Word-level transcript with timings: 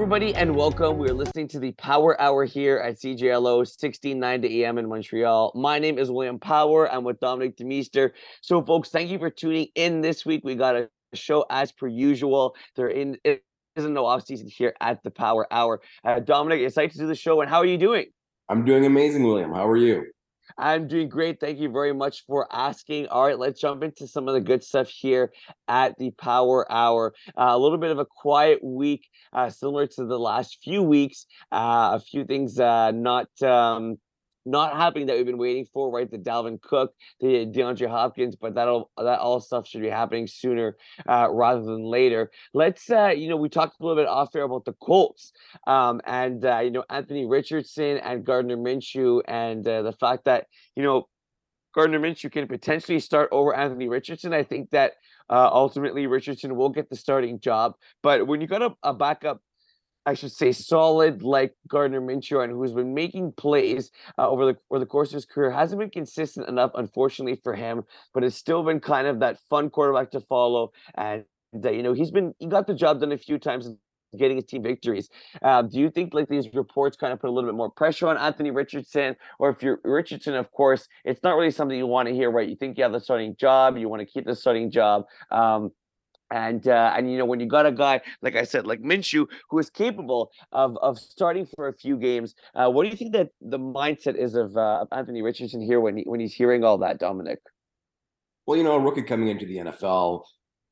everybody, 0.00 0.34
and 0.34 0.56
welcome. 0.56 0.96
We're 0.96 1.12
listening 1.12 1.46
to 1.48 1.58
the 1.58 1.72
Power 1.72 2.18
Hour 2.18 2.46
here 2.46 2.78
at 2.78 2.94
CJLO 2.94 3.58
1690 3.58 4.64
AM 4.64 4.78
in 4.78 4.88
Montreal. 4.88 5.52
My 5.54 5.78
name 5.78 5.98
is 5.98 6.10
William 6.10 6.38
Power. 6.38 6.90
I'm 6.90 7.04
with 7.04 7.20
Dominic 7.20 7.58
Demeester. 7.58 8.12
So, 8.40 8.64
folks, 8.64 8.88
thank 8.88 9.10
you 9.10 9.18
for 9.18 9.28
tuning 9.28 9.66
in 9.74 10.00
this 10.00 10.24
week. 10.24 10.40
We 10.42 10.54
got 10.54 10.74
a 10.74 10.88
show 11.12 11.44
as 11.50 11.70
per 11.70 11.86
usual. 11.86 12.56
There 12.76 12.88
in 12.88 13.18
it 13.24 13.44
isn't 13.76 13.92
no 13.92 14.06
off 14.06 14.24
season 14.24 14.48
here 14.48 14.72
at 14.80 15.02
the 15.02 15.10
Power 15.10 15.46
Hour. 15.52 15.82
Uh, 16.02 16.18
Dominic, 16.18 16.62
excited 16.62 16.92
to 16.92 16.98
do 17.00 17.06
the 17.06 17.14
show, 17.14 17.42
and 17.42 17.50
how 17.50 17.58
are 17.58 17.66
you 17.66 17.76
doing? 17.76 18.06
I'm 18.48 18.64
doing 18.64 18.86
amazing, 18.86 19.22
William. 19.22 19.52
How 19.52 19.68
are 19.68 19.76
you? 19.76 20.06
I'm 20.58 20.88
doing 20.88 21.08
great. 21.08 21.40
Thank 21.40 21.58
you 21.58 21.70
very 21.70 21.92
much 21.92 22.24
for 22.26 22.46
asking. 22.50 23.08
All 23.08 23.24
right, 23.24 23.38
let's 23.38 23.60
jump 23.60 23.82
into 23.82 24.06
some 24.06 24.28
of 24.28 24.34
the 24.34 24.40
good 24.40 24.62
stuff 24.62 24.88
here 24.88 25.32
at 25.68 25.96
the 25.98 26.10
Power 26.12 26.70
Hour. 26.70 27.14
Uh, 27.28 27.50
a 27.50 27.58
little 27.58 27.78
bit 27.78 27.90
of 27.90 27.98
a 27.98 28.06
quiet 28.06 28.62
week, 28.62 29.08
uh, 29.32 29.50
similar 29.50 29.86
to 29.86 30.04
the 30.04 30.18
last 30.18 30.58
few 30.62 30.82
weeks. 30.82 31.26
Uh, 31.52 31.92
a 31.94 32.00
few 32.00 32.24
things 32.24 32.58
uh, 32.58 32.90
not. 32.90 33.28
Um, 33.42 33.98
not 34.46 34.76
happening 34.76 35.06
that 35.06 35.16
we've 35.16 35.26
been 35.26 35.38
waiting 35.38 35.66
for, 35.72 35.90
right? 35.90 36.10
The 36.10 36.18
Dalvin 36.18 36.60
Cook, 36.60 36.94
the 37.20 37.46
DeAndre 37.46 37.88
Hopkins, 37.88 38.36
but 38.36 38.54
that'll 38.54 38.90
that 38.96 39.20
all 39.20 39.40
stuff 39.40 39.66
should 39.66 39.82
be 39.82 39.90
happening 39.90 40.26
sooner 40.26 40.76
uh, 41.08 41.28
rather 41.30 41.62
than 41.62 41.84
later. 41.84 42.30
Let's 42.54 42.90
uh, 42.90 43.08
you 43.08 43.28
know, 43.28 43.36
we 43.36 43.48
talked 43.48 43.80
a 43.80 43.82
little 43.82 44.00
bit 44.00 44.08
off 44.08 44.34
air 44.34 44.44
about 44.44 44.64
the 44.64 44.74
Colts, 44.74 45.32
um, 45.66 46.00
and 46.06 46.44
uh, 46.44 46.58
you 46.58 46.70
know 46.70 46.84
Anthony 46.90 47.26
Richardson 47.26 47.98
and 47.98 48.24
Gardner 48.24 48.56
Minshew, 48.56 49.22
and 49.26 49.66
uh, 49.66 49.82
the 49.82 49.92
fact 49.92 50.24
that 50.24 50.46
you 50.76 50.82
know 50.82 51.08
Gardner 51.74 52.00
Minshew 52.00 52.32
can 52.32 52.48
potentially 52.48 52.98
start 52.98 53.28
over 53.32 53.54
Anthony 53.54 53.88
Richardson. 53.88 54.32
I 54.32 54.42
think 54.42 54.70
that 54.70 54.94
uh, 55.28 55.48
ultimately 55.52 56.06
Richardson 56.06 56.56
will 56.56 56.70
get 56.70 56.90
the 56.90 56.96
starting 56.96 57.40
job, 57.40 57.74
but 58.02 58.26
when 58.26 58.40
you 58.40 58.46
got 58.46 58.62
a, 58.62 58.74
a 58.82 58.94
backup 58.94 59.40
I 60.06 60.14
should 60.14 60.32
say, 60.32 60.52
solid 60.52 61.22
like 61.22 61.54
Gardner 61.68 62.00
Minshew, 62.00 62.42
and 62.42 62.52
who's 62.52 62.72
been 62.72 62.94
making 62.94 63.32
plays 63.32 63.90
uh, 64.18 64.28
over 64.28 64.46
the 64.46 64.56
over 64.70 64.78
the 64.78 64.86
course 64.86 65.10
of 65.10 65.14
his 65.14 65.26
career, 65.26 65.50
hasn't 65.50 65.78
been 65.78 65.90
consistent 65.90 66.48
enough, 66.48 66.70
unfortunately 66.74 67.40
for 67.42 67.54
him. 67.54 67.84
But 68.14 68.24
it's 68.24 68.36
still 68.36 68.62
been 68.62 68.80
kind 68.80 69.06
of 69.06 69.20
that 69.20 69.38
fun 69.50 69.70
quarterback 69.70 70.10
to 70.12 70.20
follow, 70.20 70.72
and 70.94 71.24
uh, 71.64 71.70
you 71.70 71.82
know 71.82 71.92
he's 71.92 72.10
been 72.10 72.34
he 72.38 72.46
got 72.46 72.66
the 72.66 72.74
job 72.74 73.00
done 73.00 73.12
a 73.12 73.18
few 73.18 73.38
times 73.38 73.70
getting 74.16 74.36
his 74.36 74.44
team 74.44 74.62
victories. 74.62 75.08
Um, 75.42 75.68
do 75.68 75.78
you 75.78 75.90
think 75.90 76.14
like 76.14 76.28
these 76.28 76.48
reports 76.54 76.96
kind 76.96 77.12
of 77.12 77.20
put 77.20 77.30
a 77.30 77.32
little 77.32 77.48
bit 77.48 77.56
more 77.56 77.70
pressure 77.70 78.08
on 78.08 78.16
Anthony 78.16 78.50
Richardson, 78.50 79.16
or 79.38 79.50
if 79.50 79.62
you're 79.62 79.80
Richardson, 79.84 80.34
of 80.34 80.50
course, 80.52 80.88
it's 81.04 81.22
not 81.22 81.36
really 81.36 81.50
something 81.50 81.76
you 81.76 81.86
want 81.86 82.08
to 82.08 82.14
hear, 82.14 82.30
right? 82.30 82.48
You 82.48 82.56
think 82.56 82.76
you 82.76 82.84
have 82.84 82.92
the 82.92 83.00
starting 83.00 83.36
job, 83.38 83.76
you 83.76 83.88
want 83.88 84.00
to 84.00 84.06
keep 84.06 84.26
the 84.26 84.34
starting 84.34 84.70
job. 84.70 85.04
Um, 85.30 85.70
and 86.30 86.68
uh, 86.68 86.92
and 86.96 87.10
you 87.10 87.18
know 87.18 87.24
when 87.24 87.40
you 87.40 87.46
got 87.46 87.66
a 87.66 87.72
guy 87.72 88.00
like 88.22 88.36
I 88.36 88.44
said 88.44 88.66
like 88.66 88.80
Minshew 88.80 89.26
who 89.48 89.58
is 89.58 89.70
capable 89.70 90.30
of 90.52 90.76
of 90.78 90.98
starting 90.98 91.46
for 91.54 91.68
a 91.68 91.74
few 91.74 91.96
games, 91.96 92.34
uh, 92.54 92.70
what 92.70 92.84
do 92.84 92.90
you 92.90 92.96
think 92.96 93.12
that 93.12 93.30
the 93.40 93.58
mindset 93.58 94.16
is 94.16 94.34
of, 94.34 94.56
uh, 94.56 94.84
Anthony 94.92 95.22
Richardson 95.22 95.60
here 95.60 95.80
when 95.80 95.98
he, 95.98 96.02
when 96.04 96.20
he's 96.20 96.34
hearing 96.34 96.64
all 96.64 96.78
that, 96.78 96.98
Dominic? 96.98 97.40
Well, 98.46 98.56
you 98.56 98.64
know, 98.64 98.74
a 98.74 98.80
rookie 98.80 99.02
coming 99.02 99.28
into 99.28 99.46
the 99.46 99.58
NFL, 99.58 100.22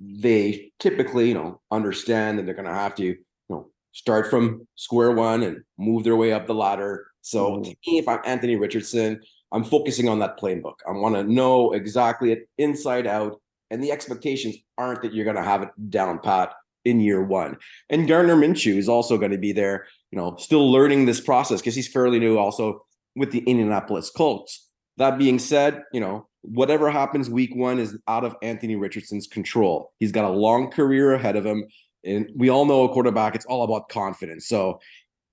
they 0.01 0.73
typically 0.79 1.29
you 1.29 1.35
know 1.35 1.61
understand 1.71 2.39
that 2.39 2.47
they're 2.47 2.55
going 2.55 2.67
to 2.67 2.75
have 2.75 2.95
to 2.97 3.05
you 3.05 3.17
know 3.49 3.71
start 3.93 4.31
from 4.31 4.67
square 4.77 5.13
one 5.13 5.43
and 5.43 5.63
move 5.79 6.05
their 6.05 6.17
way 6.17 6.33
up 6.33 6.47
the 6.47 6.55
ladder. 6.55 7.07
So 7.23 7.57
mm. 7.57 7.65
to 7.65 7.71
me, 7.71 7.99
if 7.99 8.09
I'm 8.09 8.21
Anthony 8.25 8.57
Richardson, 8.57 9.21
I'm 9.53 9.65
focusing 9.65 10.09
on 10.09 10.19
that 10.21 10.39
playbook. 10.39 10.75
I 10.87 10.93
want 10.93 11.15
to 11.15 11.25
know 11.25 11.73
exactly 11.73 12.33
it 12.33 12.49
inside 12.59 13.07
out 13.07 13.41
and 13.71 13.83
the 13.83 13.93
expectations 13.93 14.57
aren't 14.77 15.03
that 15.03 15.13
you're 15.13 15.25
going 15.25 15.37
to 15.37 15.43
have 15.43 15.63
it 15.63 15.71
down 15.91 16.21
pat 16.21 16.55
in 16.85 17.01
year 17.01 17.23
one. 17.23 17.57
And 17.91 18.09
Gardner 18.09 18.37
Minshew 18.37 18.77
is 18.77 18.89
also 18.89 19.19
going 19.19 19.33
to 19.33 19.39
be 19.39 19.53
there, 19.53 19.87
you 20.11 20.19
know, 20.19 20.37
still 20.39 20.71
learning 20.71 21.05
this 21.05 21.21
process 21.21 21.61
because 21.61 21.75
he's 21.75 21.89
fairly 21.89 22.19
new 22.19 22.39
also 22.39 22.85
with 23.15 23.33
the 23.33 23.41
Indianapolis 23.41 24.11
Colts. 24.11 24.69
That 24.97 25.19
being 25.19 25.39
said, 25.39 25.83
you 25.93 26.01
know, 26.01 26.29
whatever 26.43 26.91
happens 26.91 27.29
week 27.29 27.55
one 27.55 27.79
is 27.79 27.97
out 28.09 28.25
of 28.25 28.35
Anthony 28.43 28.77
Richardson's 28.77 29.27
control. 29.27 29.93
He's 29.99 30.13
got 30.13 30.25
a 30.25 30.31
long 30.31 30.71
career 30.71 31.15
ahead 31.15 31.37
of 31.37 31.45
him. 31.45 31.65
And 32.05 32.31
we 32.35 32.49
all 32.49 32.65
know 32.65 32.85
a 32.85 32.89
quarterback, 32.93 33.35
it's 33.35 33.45
all 33.47 33.65
about 33.65 33.89
confidence. 33.89 34.49
So 34.49 34.81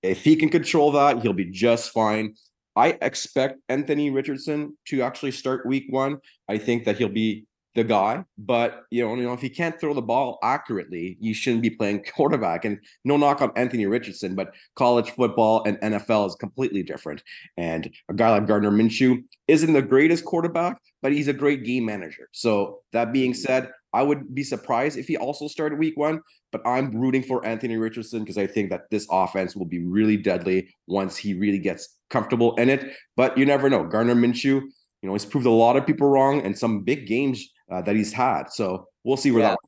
if 0.02 0.24
he 0.24 0.36
can 0.36 0.50
control 0.50 0.92
that, 0.94 1.22
he'll 1.22 1.34
be 1.34 1.46
just 1.46 1.92
fine. 1.92 2.36
I 2.76 2.98
expect 3.02 3.60
Anthony 3.70 4.10
Richardson 4.12 4.78
to 4.88 5.02
actually 5.02 5.32
start 5.32 5.66
week 5.66 5.86
one. 5.90 6.18
I 6.50 6.58
think 6.58 6.86
that 6.86 6.98
he'll 6.98 7.08
be 7.08 7.46
the 7.76 7.84
guy, 7.84 8.24
but 8.38 8.84
you 8.90 9.06
know, 9.06 9.16
you 9.16 9.24
know, 9.24 9.34
if 9.34 9.42
he 9.42 9.50
can't 9.50 9.80
throw 9.80 9.94
the 9.94 10.02
ball 10.02 10.40
accurately, 10.42 11.18
you 11.20 11.34
shouldn't 11.34 11.62
be 11.62 11.70
playing 11.70 12.04
quarterback. 12.16 12.64
And 12.66 12.80
no 13.04 13.18
knock 13.18 13.42
on 13.42 13.52
Anthony 13.56 13.86
Richardson, 13.86 14.34
but 14.34 14.54
college 14.76 15.12
football 15.12 15.64
and 15.66 15.78
NFL 15.82 16.28
is 16.28 16.36
completely 16.36 16.84
different. 16.84 17.22
And 17.58 17.92
a 18.10 18.14
guy 18.14 18.32
like 18.32 18.48
Gardner 18.48 18.72
Minshew 18.72 19.24
isn't 19.50 19.74
the 19.74 19.82
greatest 19.82 20.24
quarterback, 20.24 20.80
but 21.02 21.12
he's 21.12 21.28
a 21.28 21.34
great 21.34 21.66
game 21.66 21.86
manager. 21.86 22.30
So 22.32 22.80
that 22.94 23.12
being 23.12 23.34
mm-hmm. 23.34 23.42
said, 23.42 23.72
I 23.94 24.04
would 24.04 24.34
be 24.34 24.44
surprised 24.44 24.98
if 24.98 25.08
he 25.08 25.18
also 25.18 25.48
started 25.48 25.78
week 25.78 25.98
one, 25.98 26.22
but 26.52 26.62
I'm 26.66 26.92
rooting 26.92 27.24
for 27.24 27.46
Anthony 27.46 27.78
Richardson 27.78 28.20
because 28.20 28.38
I 28.38 28.48
think 28.48 28.70
that 28.70 28.90
this 28.90 29.08
offense 29.12 29.56
will 29.56 29.66
be 29.66 29.84
really 29.84 30.18
deadly 30.18 30.70
once 30.88 31.16
he 31.18 31.34
really 31.34 31.60
gets 31.60 31.98
comfortable 32.10 32.56
in 32.56 32.70
it. 32.70 32.94
But 33.16 33.38
you 33.38 33.46
never 33.46 33.70
know. 33.70 33.86
Gardner 33.86 34.16
Minshew, 34.16 34.62
you 34.62 34.72
know, 35.04 35.14
he's 35.14 35.26
proved 35.26 35.46
a 35.46 35.52
lot 35.52 35.78
of 35.78 35.86
people 35.86 36.10
wrong 36.10 36.42
and 36.42 36.58
some 36.58 36.84
big 36.84 37.08
games 37.08 37.50
uh, 37.70 37.82
that 37.82 37.96
he's 37.96 38.14
had. 38.14 38.52
So 38.52 38.88
we'll 39.04 39.18
see 39.18 39.32
where 39.32 39.42
yeah. 39.42 39.50
that. 39.52 39.60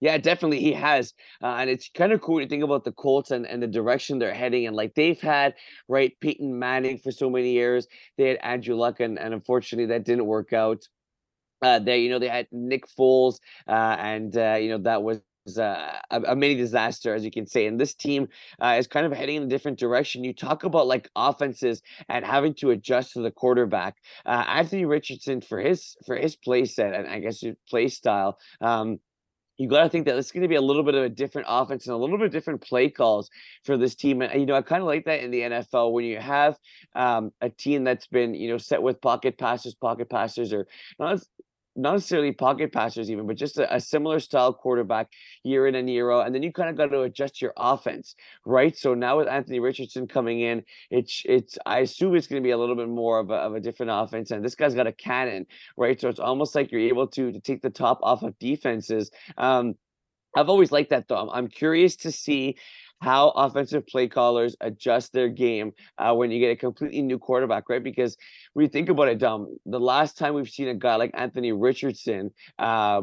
Yeah, 0.00 0.18
definitely 0.18 0.60
he 0.60 0.72
has, 0.74 1.14
uh, 1.42 1.54
and 1.54 1.70
it's 1.70 1.88
kind 1.88 2.12
of 2.12 2.20
cool 2.20 2.38
to 2.38 2.46
think 2.46 2.62
about 2.62 2.84
the 2.84 2.92
Colts 2.92 3.30
and, 3.30 3.46
and 3.46 3.62
the 3.62 3.66
direction 3.66 4.18
they're 4.18 4.34
heading. 4.34 4.66
And 4.66 4.76
like 4.76 4.94
they've 4.94 5.20
had 5.20 5.54
right 5.88 6.12
Peyton 6.20 6.58
Manning 6.58 6.98
for 6.98 7.10
so 7.10 7.30
many 7.30 7.52
years, 7.52 7.86
they 8.18 8.28
had 8.28 8.38
Andrew 8.42 8.74
Luck, 8.74 9.00
and, 9.00 9.18
and 9.18 9.32
unfortunately 9.32 9.86
that 9.86 10.04
didn't 10.04 10.26
work 10.26 10.52
out. 10.52 10.86
Uh, 11.62 11.78
they 11.78 12.00
you 12.00 12.10
know 12.10 12.18
they 12.18 12.28
had 12.28 12.48
Nick 12.52 12.86
Foles, 12.86 13.38
uh, 13.66 13.96
and 13.98 14.36
uh, 14.36 14.58
you 14.60 14.68
know 14.68 14.78
that 14.78 15.02
was 15.02 15.20
a, 15.58 16.00
a, 16.10 16.36
mini 16.36 16.54
disaster, 16.54 17.14
as 17.14 17.24
you 17.24 17.30
can 17.30 17.46
say. 17.46 17.66
And 17.66 17.78
this 17.78 17.94
team 17.94 18.28
uh, 18.60 18.76
is 18.78 18.86
kind 18.86 19.06
of 19.06 19.12
heading 19.12 19.36
in 19.36 19.42
a 19.44 19.46
different 19.46 19.78
direction. 19.78 20.24
You 20.24 20.32
talk 20.32 20.64
about 20.64 20.86
like 20.86 21.10
offenses 21.14 21.82
and 22.08 22.24
having 22.24 22.54
to 22.54 22.70
adjust 22.70 23.12
to 23.12 23.20
the 23.20 23.30
quarterback. 23.30 23.96
Uh, 24.24 24.44
Anthony 24.48 24.84
Richardson 24.84 25.40
for 25.40 25.60
his 25.60 25.96
for 26.06 26.16
his 26.16 26.36
play 26.36 26.64
set 26.64 26.94
and 26.94 27.06
I 27.06 27.20
guess 27.20 27.40
his 27.40 27.56
play 27.68 27.88
style. 27.88 28.38
Um, 28.60 29.00
you 29.56 29.68
got 29.68 29.84
to 29.84 29.88
think 29.88 30.06
that 30.06 30.16
it's 30.16 30.32
going 30.32 30.42
to 30.42 30.48
be 30.48 30.56
a 30.56 30.60
little 30.60 30.82
bit 30.82 30.96
of 30.96 31.04
a 31.04 31.08
different 31.08 31.46
offense 31.48 31.86
and 31.86 31.94
a 31.94 31.96
little 31.96 32.18
bit 32.18 32.32
different 32.32 32.60
play 32.60 32.90
calls 32.90 33.30
for 33.62 33.76
this 33.76 33.94
team. 33.94 34.20
And 34.20 34.40
you 34.40 34.46
know, 34.46 34.54
I 34.54 34.62
kind 34.62 34.82
of 34.82 34.88
like 34.88 35.04
that 35.04 35.22
in 35.22 35.30
the 35.30 35.42
NFL 35.42 35.92
when 35.92 36.04
you 36.04 36.18
have 36.18 36.58
um, 36.96 37.32
a 37.40 37.50
team 37.50 37.84
that's 37.84 38.06
been 38.08 38.34
you 38.34 38.48
know 38.48 38.58
set 38.58 38.82
with 38.82 39.00
pocket 39.00 39.38
passers, 39.38 39.74
pocket 39.74 40.10
passers, 40.10 40.52
or 40.52 40.66
not 40.98 41.22
not 41.76 41.92
necessarily 41.92 42.32
pocket 42.32 42.72
passers 42.72 43.10
even, 43.10 43.26
but 43.26 43.36
just 43.36 43.58
a, 43.58 43.74
a, 43.74 43.80
similar 43.80 44.20
style 44.20 44.52
quarterback 44.52 45.08
year 45.42 45.66
in 45.66 45.74
and 45.74 45.90
year 45.90 46.10
out. 46.10 46.26
And 46.26 46.34
then 46.34 46.42
you 46.42 46.52
kind 46.52 46.70
of 46.70 46.76
got 46.76 46.86
to 46.86 47.02
adjust 47.02 47.42
your 47.42 47.52
offense, 47.56 48.14
right? 48.44 48.76
So 48.76 48.94
now 48.94 49.18
with 49.18 49.28
Anthony 49.28 49.60
Richardson 49.60 50.06
coming 50.06 50.40
in, 50.40 50.64
it's 50.90 51.22
it's 51.24 51.58
I 51.66 51.80
assume 51.80 52.14
it's 52.14 52.26
going 52.26 52.42
to 52.42 52.46
be 52.46 52.52
a 52.52 52.58
little 52.58 52.76
bit 52.76 52.88
more 52.88 53.18
of 53.18 53.30
a, 53.30 53.34
of 53.34 53.54
a 53.54 53.60
different 53.60 53.92
offense. 53.92 54.30
And 54.30 54.44
this 54.44 54.54
guy's 54.54 54.74
got 54.74 54.86
a 54.86 54.92
cannon, 54.92 55.46
right? 55.76 56.00
So 56.00 56.08
it's 56.08 56.20
almost 56.20 56.54
like 56.54 56.70
you're 56.70 56.80
able 56.80 57.08
to 57.08 57.32
to 57.32 57.40
take 57.40 57.62
the 57.62 57.70
top 57.70 57.98
off 58.02 58.22
of 58.22 58.38
defenses. 58.38 59.10
Um, 59.36 59.74
I've 60.36 60.48
always 60.48 60.72
liked 60.72 60.90
that 60.90 61.08
though. 61.08 61.16
I'm, 61.16 61.30
I'm 61.30 61.48
curious 61.48 61.96
to 61.96 62.12
see 62.12 62.56
how 63.00 63.30
offensive 63.30 63.86
play 63.86 64.08
callers 64.08 64.56
adjust 64.60 65.12
their 65.12 65.28
game 65.28 65.72
uh, 65.98 66.14
when 66.14 66.30
you 66.30 66.40
get 66.40 66.50
a 66.50 66.56
completely 66.56 67.02
new 67.02 67.18
quarterback, 67.18 67.68
right? 67.68 67.82
Because 67.82 68.16
you 68.56 68.68
think 68.68 68.88
about 68.88 69.08
it, 69.08 69.18
Dom, 69.18 69.56
the 69.66 69.80
last 69.80 70.16
time 70.16 70.34
we've 70.34 70.48
seen 70.48 70.68
a 70.68 70.74
guy 70.74 70.96
like 70.96 71.10
Anthony 71.14 71.52
Richardson 71.52 72.30
uh, 72.58 73.02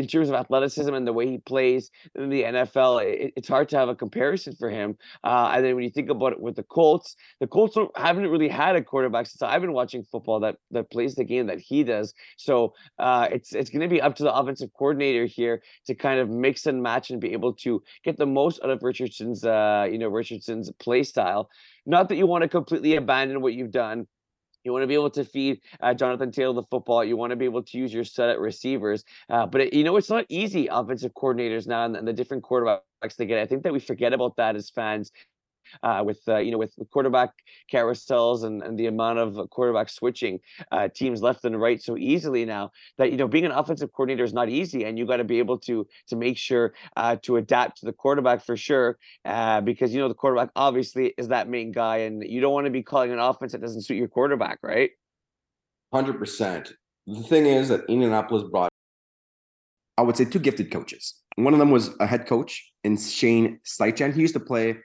in 0.00 0.06
terms 0.06 0.28
of 0.28 0.34
athleticism 0.34 0.92
and 0.94 1.06
the 1.06 1.12
way 1.12 1.28
he 1.28 1.38
plays 1.38 1.90
in 2.14 2.30
the 2.30 2.42
NFL, 2.42 3.04
it, 3.04 3.32
it's 3.36 3.48
hard 3.48 3.68
to 3.68 3.76
have 3.76 3.88
a 3.88 3.94
comparison 3.94 4.54
for 4.56 4.70
him. 4.70 4.96
Uh, 5.22 5.52
and 5.54 5.64
then 5.64 5.74
when 5.74 5.84
you 5.84 5.90
think 5.90 6.08
about 6.08 6.32
it 6.32 6.40
with 6.40 6.56
the 6.56 6.62
Colts, 6.62 7.16
the 7.38 7.46
Colts 7.46 7.76
haven't 7.96 8.28
really 8.28 8.48
had 8.48 8.76
a 8.76 8.82
quarterback 8.82 9.26
since 9.26 9.42
I've 9.42 9.60
been 9.60 9.74
watching 9.74 10.02
football 10.02 10.40
that 10.40 10.56
that 10.70 10.90
plays 10.90 11.14
the 11.14 11.24
game 11.24 11.46
that 11.46 11.60
he 11.60 11.84
does. 11.84 12.14
So 12.38 12.74
uh, 12.98 13.28
it's 13.30 13.52
it's 13.52 13.70
going 13.70 13.82
to 13.82 13.88
be 13.88 14.00
up 14.00 14.16
to 14.16 14.22
the 14.22 14.34
offensive 14.34 14.70
coordinator 14.76 15.26
here 15.26 15.62
to 15.86 15.94
kind 15.94 16.18
of 16.18 16.30
mix 16.30 16.66
and 16.66 16.82
match 16.82 17.10
and 17.10 17.20
be 17.20 17.32
able 17.32 17.52
to 17.54 17.82
get 18.04 18.16
the 18.16 18.26
most 18.26 18.60
out 18.64 18.70
of 18.70 18.82
Richardson's 18.82 19.44
uh, 19.44 19.86
you 19.90 19.98
know 19.98 20.08
Richardson's 20.08 20.70
play 20.80 21.02
style. 21.02 21.50
Not 21.86 22.08
that 22.08 22.16
you 22.16 22.26
want 22.26 22.42
to 22.42 22.48
completely 22.48 22.96
abandon 22.96 23.42
what 23.42 23.52
you've 23.52 23.70
done 23.70 24.06
you 24.64 24.72
want 24.72 24.82
to 24.82 24.86
be 24.86 24.94
able 24.94 25.10
to 25.10 25.24
feed 25.24 25.60
uh, 25.80 25.94
Jonathan 25.94 26.30
Taylor 26.30 26.54
the 26.54 26.62
football. 26.64 27.04
You 27.04 27.16
want 27.16 27.30
to 27.30 27.36
be 27.36 27.44
able 27.44 27.62
to 27.62 27.78
use 27.78 27.92
your 27.92 28.04
set 28.04 28.28
at 28.28 28.38
receivers. 28.38 29.04
Uh, 29.28 29.46
but 29.46 29.62
it, 29.62 29.72
you 29.72 29.84
know, 29.84 29.96
it's 29.96 30.10
not 30.10 30.26
easy. 30.28 30.68
Offensive 30.70 31.12
coordinators 31.14 31.66
now 31.66 31.84
and, 31.84 31.96
and, 31.96 32.06
the 32.06 32.12
different 32.12 32.42
quarterbacks 32.42 33.16
they 33.16 33.26
get. 33.26 33.38
I 33.38 33.46
think 33.46 33.62
that 33.62 33.72
we 33.72 33.80
forget 33.80 34.12
about 34.12 34.36
that 34.36 34.56
as 34.56 34.70
fans. 34.70 35.12
Uh, 35.82 36.02
with 36.04 36.20
uh, 36.28 36.38
you 36.38 36.50
know 36.50 36.58
with, 36.58 36.72
quarterback 36.90 37.30
carousels 37.72 38.44
and, 38.44 38.62
and 38.62 38.78
the 38.78 38.86
amount 38.86 39.18
of 39.18 39.50
quarterback 39.50 39.88
switching 39.88 40.38
uh, 40.72 40.88
teams 40.94 41.22
left 41.22 41.44
and 41.44 41.60
right 41.60 41.82
so 41.82 41.96
easily 41.96 42.44
now 42.44 42.70
that 42.98 43.10
you 43.10 43.16
know 43.16 43.28
being 43.28 43.44
an 43.44 43.52
offensive 43.52 43.92
coordinator 43.92 44.24
is 44.24 44.32
not 44.32 44.48
easy, 44.48 44.84
and 44.84 44.98
you 44.98 45.06
got 45.06 45.18
to 45.18 45.24
be 45.24 45.38
able 45.38 45.58
to 45.58 45.86
to 46.08 46.16
make 46.16 46.36
sure 46.36 46.72
uh, 46.96 47.16
to 47.22 47.36
adapt 47.36 47.78
to 47.78 47.86
the 47.86 47.92
quarterback 47.92 48.44
for 48.44 48.56
sure, 48.56 48.98
uh, 49.24 49.60
because 49.60 49.92
you 49.92 50.00
know 50.00 50.08
the 50.08 50.14
quarterback 50.14 50.50
obviously 50.56 51.14
is 51.18 51.28
that 51.28 51.48
main 51.48 51.72
guy, 51.72 51.98
and 51.98 52.22
you 52.22 52.40
don't 52.40 52.52
want 52.52 52.66
to 52.66 52.70
be 52.70 52.82
calling 52.82 53.12
an 53.12 53.18
offense 53.18 53.52
that 53.52 53.60
doesn't 53.60 53.82
suit 53.82 53.96
your 53.96 54.08
quarterback, 54.08 54.58
right? 54.62 54.90
Hundred 55.92 56.18
percent. 56.18 56.72
The 57.06 57.22
thing 57.22 57.46
is 57.46 57.68
that 57.68 57.84
Indianapolis 57.88 58.44
brought, 58.50 58.70
I 59.98 60.02
would 60.02 60.16
say, 60.16 60.24
two 60.24 60.38
gifted 60.38 60.70
coaches. 60.70 61.14
One 61.36 61.52
of 61.52 61.58
them 61.58 61.70
was 61.70 61.90
a 61.98 62.06
head 62.06 62.26
coach 62.26 62.72
in 62.84 62.96
Shane 62.96 63.60
Steichen. 63.64 64.14
He 64.14 64.20
used 64.20 64.34
to 64.34 64.40
play, 64.40 64.76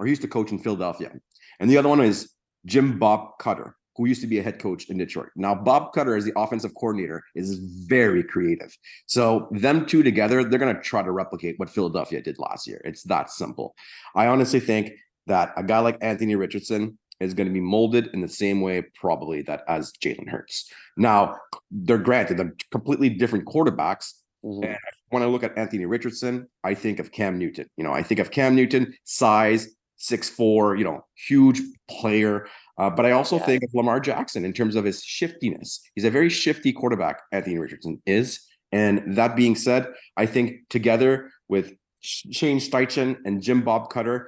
or 0.00 0.06
he 0.06 0.10
used 0.10 0.22
to 0.22 0.28
coach 0.28 0.50
in 0.50 0.58
Philadelphia, 0.58 1.12
and 1.60 1.70
the 1.70 1.76
other 1.76 1.88
one 1.88 2.00
is 2.00 2.32
Jim 2.66 2.98
Bob 2.98 3.38
Cooter, 3.40 3.74
who 3.96 4.06
used 4.06 4.22
to 4.22 4.26
be 4.26 4.38
a 4.38 4.42
head 4.42 4.58
coach 4.58 4.88
in 4.88 4.96
Detroit. 4.96 5.28
Now, 5.36 5.54
Bob 5.54 5.92
Cooter, 5.92 6.16
as 6.16 6.24
the 6.24 6.32
offensive 6.36 6.74
coordinator, 6.74 7.22
is 7.34 7.58
very 7.86 8.22
creative. 8.22 8.76
So, 9.06 9.48
them 9.50 9.86
two 9.86 10.02
together, 10.02 10.42
they're 10.42 10.58
going 10.58 10.74
to 10.74 10.82
try 10.82 11.02
to 11.02 11.12
replicate 11.12 11.58
what 11.58 11.70
Philadelphia 11.70 12.22
did 12.22 12.38
last 12.38 12.66
year. 12.66 12.80
It's 12.84 13.02
that 13.04 13.30
simple. 13.30 13.74
I 14.14 14.26
honestly 14.26 14.60
think 14.60 14.92
that 15.26 15.52
a 15.56 15.62
guy 15.62 15.80
like 15.80 15.98
Anthony 16.00 16.34
Richardson 16.34 16.98
is 17.20 17.34
going 17.34 17.46
to 17.46 17.52
be 17.52 17.60
molded 17.60 18.08
in 18.14 18.22
the 18.22 18.28
same 18.28 18.62
way, 18.62 18.82
probably 18.94 19.42
that 19.42 19.62
as 19.68 19.92
Jalen 20.02 20.28
Hurts. 20.28 20.70
Now, 20.96 21.36
they're 21.70 21.98
granted 21.98 22.38
they're 22.38 22.54
completely 22.70 23.10
different 23.10 23.44
quarterbacks. 23.44 24.14
Mm-hmm. 24.44 24.64
And 24.64 24.78
when 25.10 25.22
I 25.22 25.26
look 25.26 25.44
at 25.44 25.56
Anthony 25.58 25.84
Richardson, 25.84 26.48
I 26.64 26.74
think 26.74 26.98
of 26.98 27.12
Cam 27.12 27.38
Newton. 27.38 27.68
You 27.76 27.84
know, 27.84 27.92
I 27.92 28.02
think 28.02 28.20
of 28.20 28.30
Cam 28.30 28.56
Newton, 28.56 28.94
size, 29.04 29.68
six 30.00 30.28
four, 30.28 30.76
you 30.76 30.84
know, 30.84 31.04
huge 31.14 31.60
player. 31.88 32.48
Uh, 32.78 32.90
but 32.90 33.04
I 33.04 33.12
also 33.12 33.36
yeah. 33.36 33.46
think 33.46 33.62
of 33.62 33.70
Lamar 33.74 34.00
Jackson 34.00 34.44
in 34.44 34.52
terms 34.52 34.74
of 34.74 34.84
his 34.84 35.04
shiftiness. 35.04 35.80
He's 35.94 36.04
a 36.04 36.10
very 36.10 36.30
shifty 36.30 36.72
quarterback. 36.72 37.20
Anthony 37.30 37.58
Richardson 37.58 38.02
is. 38.06 38.40
And 38.72 39.16
that 39.16 39.36
being 39.36 39.54
said, 39.54 39.88
I 40.16 40.26
think 40.26 40.68
together 40.70 41.30
with 41.48 41.74
Shane 42.00 42.58
Steichen 42.58 43.16
and 43.24 43.42
Jim 43.42 43.62
Bob 43.62 43.92
Cooter, 43.92 44.26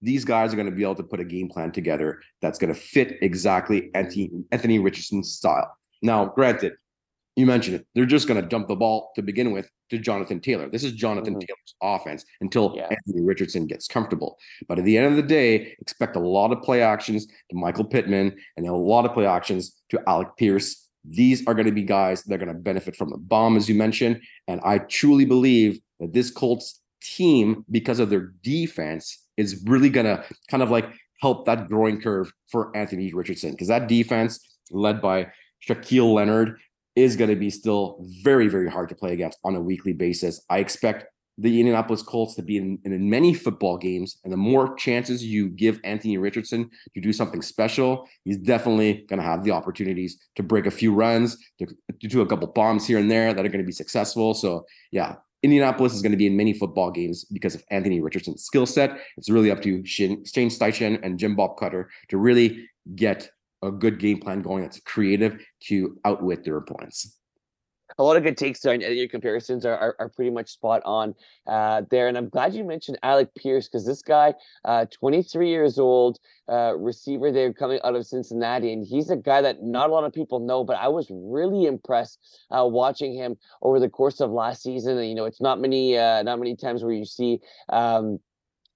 these 0.00 0.24
guys 0.24 0.52
are 0.52 0.56
going 0.56 0.70
to 0.70 0.76
be 0.76 0.84
able 0.84 0.94
to 0.94 1.02
put 1.02 1.18
a 1.18 1.24
game 1.24 1.48
plan 1.48 1.72
together 1.72 2.20
that's 2.40 2.58
going 2.58 2.72
to 2.72 2.78
fit 2.78 3.18
exactly 3.20 3.90
Anthony, 3.94 4.30
Anthony 4.52 4.78
Richardson's 4.78 5.32
style. 5.32 5.76
Now, 6.00 6.26
granted, 6.26 6.74
you 7.38 7.46
mentioned 7.46 7.76
it. 7.76 7.86
They're 7.94 8.04
just 8.04 8.26
going 8.26 8.40
to 8.42 8.46
dump 8.46 8.66
the 8.66 8.74
ball 8.74 9.12
to 9.14 9.22
begin 9.22 9.52
with 9.52 9.70
to 9.90 9.98
Jonathan 9.98 10.40
Taylor. 10.40 10.68
This 10.68 10.82
is 10.82 10.92
Jonathan 10.92 11.34
mm-hmm. 11.34 11.40
Taylor's 11.40 12.00
offense 12.00 12.24
until 12.40 12.74
yeah. 12.74 12.88
Anthony 12.90 13.24
Richardson 13.24 13.66
gets 13.66 13.86
comfortable. 13.86 14.36
But 14.66 14.80
at 14.80 14.84
the 14.84 14.98
end 14.98 15.06
of 15.06 15.16
the 15.16 15.22
day, 15.22 15.74
expect 15.80 16.16
a 16.16 16.20
lot 16.20 16.52
of 16.52 16.62
play 16.62 16.82
actions 16.82 17.26
to 17.26 17.56
Michael 17.56 17.84
Pittman 17.84 18.36
and 18.56 18.66
a 18.66 18.74
lot 18.74 19.06
of 19.06 19.14
play 19.14 19.24
actions 19.24 19.76
to 19.90 20.00
Alec 20.08 20.28
Pierce. 20.36 20.88
These 21.04 21.46
are 21.46 21.54
going 21.54 21.66
to 21.66 21.72
be 21.72 21.84
guys 21.84 22.24
that 22.24 22.34
are 22.34 22.44
going 22.44 22.54
to 22.54 22.60
benefit 22.60 22.96
from 22.96 23.10
the 23.10 23.18
bomb, 23.18 23.56
as 23.56 23.68
you 23.68 23.76
mentioned. 23.76 24.20
And 24.48 24.60
I 24.64 24.78
truly 24.78 25.24
believe 25.24 25.78
that 26.00 26.12
this 26.12 26.32
Colts 26.32 26.80
team, 27.00 27.64
because 27.70 28.00
of 28.00 28.10
their 28.10 28.32
defense, 28.42 29.24
is 29.36 29.62
really 29.64 29.90
going 29.90 30.06
to 30.06 30.24
kind 30.50 30.62
of 30.62 30.70
like 30.70 30.86
help 31.20 31.46
that 31.46 31.68
growing 31.68 32.00
curve 32.00 32.32
for 32.50 32.76
Anthony 32.76 33.12
Richardson 33.14 33.52
because 33.52 33.68
that 33.68 33.86
defense 33.86 34.40
led 34.70 35.00
by 35.00 35.28
Shaquille 35.66 36.12
Leonard 36.12 36.58
is 36.98 37.16
going 37.16 37.30
to 37.30 37.36
be 37.36 37.50
still 37.50 38.04
very, 38.22 38.48
very 38.48 38.68
hard 38.68 38.88
to 38.90 38.94
play 38.94 39.12
against 39.12 39.38
on 39.44 39.54
a 39.54 39.60
weekly 39.60 39.92
basis. 39.92 40.44
I 40.50 40.58
expect 40.58 41.06
the 41.40 41.60
Indianapolis 41.60 42.02
Colts 42.02 42.34
to 42.34 42.42
be 42.42 42.56
in, 42.56 42.80
in 42.84 43.08
many 43.08 43.32
football 43.32 43.78
games, 43.78 44.18
and 44.24 44.32
the 44.32 44.36
more 44.36 44.74
chances 44.74 45.24
you 45.24 45.48
give 45.48 45.80
Anthony 45.84 46.18
Richardson 46.18 46.68
to 46.94 47.00
do 47.00 47.12
something 47.12 47.42
special, 47.42 48.08
he's 48.24 48.38
definitely 48.38 49.06
going 49.08 49.20
to 49.20 49.24
have 49.24 49.44
the 49.44 49.52
opportunities 49.52 50.18
to 50.34 50.42
break 50.42 50.66
a 50.66 50.70
few 50.70 50.92
runs, 50.92 51.36
to, 51.60 51.66
to 51.66 52.08
do 52.08 52.22
a 52.22 52.26
couple 52.26 52.48
bombs 52.48 52.86
here 52.86 52.98
and 52.98 53.08
there 53.08 53.32
that 53.32 53.46
are 53.46 53.48
going 53.48 53.62
to 53.62 53.66
be 53.66 53.72
successful. 53.72 54.34
So, 54.34 54.66
yeah, 54.90 55.14
Indianapolis 55.44 55.94
is 55.94 56.02
going 56.02 56.10
to 56.10 56.18
be 56.18 56.26
in 56.26 56.36
many 56.36 56.52
football 56.52 56.90
games 56.90 57.24
because 57.26 57.54
of 57.54 57.62
Anthony 57.70 58.00
Richardson's 58.00 58.42
skill 58.42 58.66
set. 58.66 58.98
It's 59.16 59.30
really 59.30 59.52
up 59.52 59.62
to 59.62 59.86
Shane 59.86 60.24
Steichen 60.24 60.98
and 61.04 61.20
Jim 61.20 61.36
Bob 61.36 61.56
Cooter 61.56 61.86
to 62.08 62.16
really 62.16 62.66
get 62.96 63.30
a 63.62 63.70
good 63.70 63.98
game 63.98 64.18
plan 64.20 64.42
going 64.42 64.62
that's 64.62 64.80
creative 64.80 65.40
to 65.60 65.98
outwit 66.04 66.44
their 66.44 66.56
opponents 66.56 67.18
a 67.98 68.02
lot 68.02 68.16
of 68.16 68.22
good 68.22 68.36
takes 68.36 68.60
there. 68.60 68.74
Your 68.74 69.08
comparisons 69.08 69.66
are, 69.66 69.76
are, 69.76 69.96
are, 69.98 70.08
pretty 70.08 70.30
much 70.30 70.50
spot 70.50 70.82
on 70.84 71.14
uh, 71.46 71.82
there. 71.90 72.08
And 72.08 72.16
I'm 72.16 72.28
glad 72.28 72.54
you 72.54 72.64
mentioned 72.64 72.98
Alec 73.02 73.34
Pierce 73.34 73.68
because 73.68 73.86
this 73.86 74.02
guy, 74.02 74.34
uh, 74.64 74.86
23 74.86 75.48
years 75.48 75.78
old, 75.78 76.18
uh, 76.48 76.76
receiver 76.76 77.32
there 77.32 77.52
coming 77.52 77.80
out 77.84 77.96
of 77.96 78.06
Cincinnati, 78.06 78.72
and 78.72 78.84
he's 78.84 79.10
a 79.10 79.16
guy 79.16 79.40
that 79.40 79.62
not 79.62 79.90
a 79.90 79.92
lot 79.92 80.04
of 80.04 80.12
people 80.12 80.38
know, 80.38 80.64
but 80.64 80.76
I 80.76 80.88
was 80.88 81.08
really 81.10 81.66
impressed 81.66 82.18
uh, 82.50 82.66
watching 82.66 83.14
him 83.14 83.36
over 83.62 83.80
the 83.80 83.88
course 83.88 84.20
of 84.20 84.30
last 84.30 84.62
season. 84.62 84.98
And, 84.98 85.08
you 85.08 85.14
know, 85.14 85.24
it's 85.24 85.40
not 85.40 85.60
many 85.60 85.98
uh, 85.98 86.22
not 86.22 86.38
many 86.38 86.56
times 86.56 86.84
where 86.84 86.94
you 86.94 87.04
see. 87.04 87.40
Um, 87.68 88.20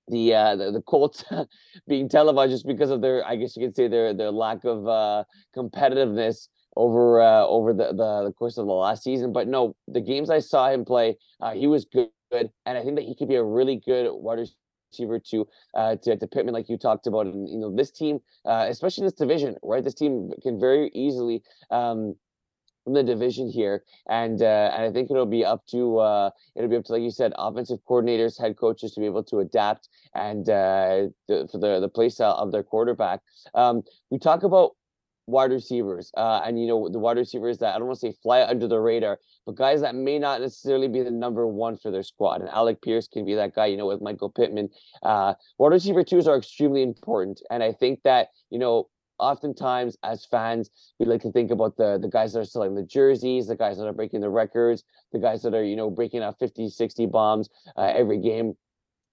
the 0.09 0.35
uh 0.35 0.57
the, 0.57 0.73
the 0.73 0.83
Colts 0.83 1.25
being 1.89 2.09
televised 2.09 2.53
just 2.53 2.67
because 2.67 2.91
of 2.91 3.01
their 3.01 3.27
I 3.27 3.37
guess 3.37 3.57
you 3.57 3.67
could 3.67 3.77
say 3.77 3.89
their 3.89 4.15
their 4.15 4.31
lack 4.31 4.65
of 4.65 4.87
uh 4.87 5.25
competitiveness 5.57 6.49
over 6.77 7.21
uh 7.21 7.47
over 7.47 7.73
the, 7.73 7.89
the, 7.89 8.25
the 8.25 8.33
course 8.37 8.59
of 8.59 8.67
the 8.67 8.73
last 8.73 9.03
season. 9.05 9.33
But 9.33 9.49
no, 9.49 9.77
the 9.89 10.01
games 10.01 10.31
I 10.31 10.41
saw 10.41 10.71
him 10.71 10.85
play, 10.85 11.17
uh 11.41 11.53
he 11.53 11.67
was 11.67 11.85
good, 11.85 12.09
and 12.33 12.79
I 12.79 12.83
think 12.83 12.97
that 12.97 13.05
he 13.05 13.15
could 13.15 13.29
be 13.29 13.37
a 13.37 13.45
really 13.45 13.77
good 13.77 14.11
wide 14.13 14.39
receiver 14.93 15.19
to 15.31 15.49
uh 15.75 15.97
to, 16.03 16.17
to 16.17 16.27
Pittman, 16.27 16.55
like 16.55 16.69
you 16.69 16.77
talked 16.79 17.07
about. 17.07 17.27
And 17.27 17.49
you 17.49 17.59
know, 17.59 17.75
this 17.75 17.91
team, 17.91 18.21
uh 18.45 18.67
especially 18.69 19.05
this 19.05 19.15
division, 19.15 19.57
right? 19.63 19.85
This 19.85 19.95
team 19.95 20.31
can 20.43 20.59
very 20.59 20.91
easily 20.95 21.43
um 21.71 22.17
from 22.85 22.95
the 22.95 23.03
division 23.03 23.49
here, 23.49 23.85
and 24.09 24.43
uh, 24.43 24.71
and 24.75 24.85
I 24.85 24.93
think 24.93 25.11
it'll 25.11 25.27
be 25.27 25.45
up 25.45 25.67
to 25.69 25.99
uh, 25.99 26.31
it'll 26.57 26.71
be 26.71 26.77
up 26.77 26.85
to 26.85 26.93
like 26.93 27.03
you 27.03 27.11
said, 27.11 27.33
offensive 27.37 27.81
coordinators, 27.89 28.41
head 28.41 28.57
coaches 28.57 28.93
to 28.93 29.01
be 29.01 29.07
able 29.07 29.25
to 29.25 29.39
adapt 29.39 29.89
and 30.15 30.49
uh, 30.49 31.09
the, 31.29 31.49
for 31.51 31.59
the 31.59 31.81
the 31.81 31.89
play 31.89 32.09
style 32.09 32.35
of 32.35 32.53
their 32.53 32.63
quarterback. 32.63 33.21
Um, 33.55 33.83
we 34.11 34.19
talk 34.19 34.43
about 34.43 34.73
wide 35.27 35.53
receivers, 35.53 36.11
uh, 36.17 36.41
and 36.45 36.61
you 36.61 36.67
know 36.67 36.89
the 36.89 36.99
wide 36.99 37.17
receivers 37.17 37.59
that 37.59 37.75
I 37.75 37.79
don't 37.79 37.87
want 37.87 38.01
to 38.01 38.07
say 38.09 38.17
fly 38.23 38.43
under 38.43 38.67
the 38.67 38.81
radar, 38.81 39.19
but 39.47 39.55
guys 39.55 39.81
that 39.83 39.95
may 39.95 40.19
not 40.19 40.41
necessarily 40.41 40.89
be 40.89 41.03
the 41.03 41.11
number 41.11 41.47
one 41.47 41.77
for 41.77 41.91
their 41.91 42.03
squad. 42.03 42.41
And 42.41 42.51
Alec 42.51 42.83
Pierce 42.83 43.09
can 43.09 43.25
be 43.25 43.35
that 43.35 43.55
guy, 43.55 43.67
you 43.67 43.77
know, 43.77 43.87
with 43.87 44.01
Michael 44.01 44.31
Pittman. 44.31 44.71
Uh, 45.03 45.35
wide 45.59 45.73
receiver 45.73 46.03
twos 46.03 46.27
are 46.27 46.37
extremely 46.37 46.83
important, 46.83 47.41
and 47.51 47.63
I 47.63 47.73
think 47.73 48.03
that 48.05 48.29
you 48.51 48.59
know 48.59 48.89
oftentimes 49.19 49.97
as 50.03 50.25
fans 50.25 50.71
we 50.99 51.07
like 51.07 51.23
to 51.23 51.33
think 51.33 51.51
about 51.51 51.77
the 51.77 51.99
the 52.01 52.09
guys 52.09 52.33
that 52.33 52.41
are 52.41 52.45
selling 52.45 52.75
the 52.75 52.83
jerseys 52.83 53.47
the 53.47 53.57
guys 53.57 53.79
that 53.79 53.87
are 53.87 53.93
breaking 53.93 54.21
the 54.21 54.29
records 54.29 54.85
the 55.13 55.19
guys 55.19 55.43
that 55.43 55.55
are 55.55 55.65
you 55.65 55.77
know 55.77 55.91
breaking 55.91 56.23
out 56.23 56.39
50 56.39 56.69
60 56.69 57.07
bombs 57.07 57.49
uh, 57.77 57.93
every 57.95 58.19
game 58.19 58.55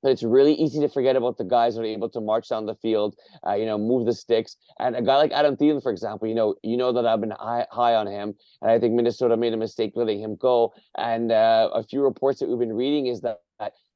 but 0.02 0.12
it's 0.12 0.24
really 0.24 0.54
easy 0.54 0.80
to 0.80 0.88
forget 0.88 1.16
about 1.16 1.38
the 1.38 1.44
guys 1.44 1.76
that 1.76 1.82
are 1.82 1.86
able 1.86 2.10
to 2.10 2.22
march 2.22 2.50
down 2.50 2.66
the 2.66 2.76
field, 2.76 3.16
uh, 3.46 3.54
you 3.54 3.66
know, 3.66 3.78
move 3.78 4.06
the 4.06 4.14
sticks. 4.14 4.56
And 4.80 4.96
a 4.96 5.02
guy 5.02 5.18
like 5.18 5.32
Adam 5.32 5.58
Thielen, 5.58 5.84
for 5.84 5.92
example, 5.92 6.28
you 6.28 6.36
know, 6.36 6.56
you 6.64 6.78
know 6.78 6.94
that 6.94 7.06
I've 7.06 7.20
been 7.20 7.32
high, 7.32 7.66
high 7.72 7.96
on 7.96 8.08
him, 8.08 8.36
and 8.62 8.72
I 8.72 8.80
think 8.80 8.94
Minnesota 8.94 9.36
made 9.36 9.54
a 9.54 9.58
mistake 9.58 9.94
letting 9.96 10.22
him 10.22 10.36
go. 10.36 10.74
And 10.98 11.32
uh, 11.32 11.70
a 11.74 11.84
few 11.84 12.02
reports 12.02 12.40
that 12.40 12.50
we've 12.50 12.60
been 12.60 12.74
reading 12.74 13.08
is 13.08 13.22
that, 13.22 13.42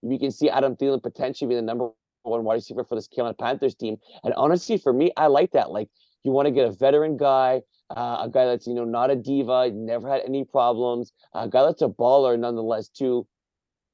we 0.05 0.19
can 0.19 0.31
see 0.31 0.49
Adam 0.49 0.75
Thielen 0.75 1.01
potentially 1.01 1.47
be 1.47 1.55
the 1.55 1.61
number 1.61 1.89
one 2.23 2.43
wide 2.43 2.55
receiver 2.55 2.83
for 2.83 2.95
this 2.95 3.07
Carolina 3.07 3.35
Panthers 3.35 3.75
team. 3.75 3.97
And 4.23 4.33
honestly, 4.35 4.77
for 4.77 4.93
me, 4.93 5.11
I 5.17 5.27
like 5.27 5.51
that. 5.51 5.71
Like 5.71 5.89
you 6.23 6.31
want 6.31 6.47
to 6.47 6.51
get 6.51 6.65
a 6.67 6.71
veteran 6.71 7.17
guy, 7.17 7.61
uh, 7.95 8.17
a 8.21 8.29
guy 8.31 8.45
that's 8.45 8.67
you 8.67 8.73
know 8.73 8.85
not 8.85 9.11
a 9.11 9.15
diva, 9.15 9.71
never 9.71 10.09
had 10.09 10.21
any 10.25 10.43
problems, 10.43 11.11
a 11.33 11.47
guy 11.47 11.63
that's 11.63 11.81
a 11.81 11.89
baller 11.89 12.37
nonetheless 12.39 12.89
too. 12.89 13.27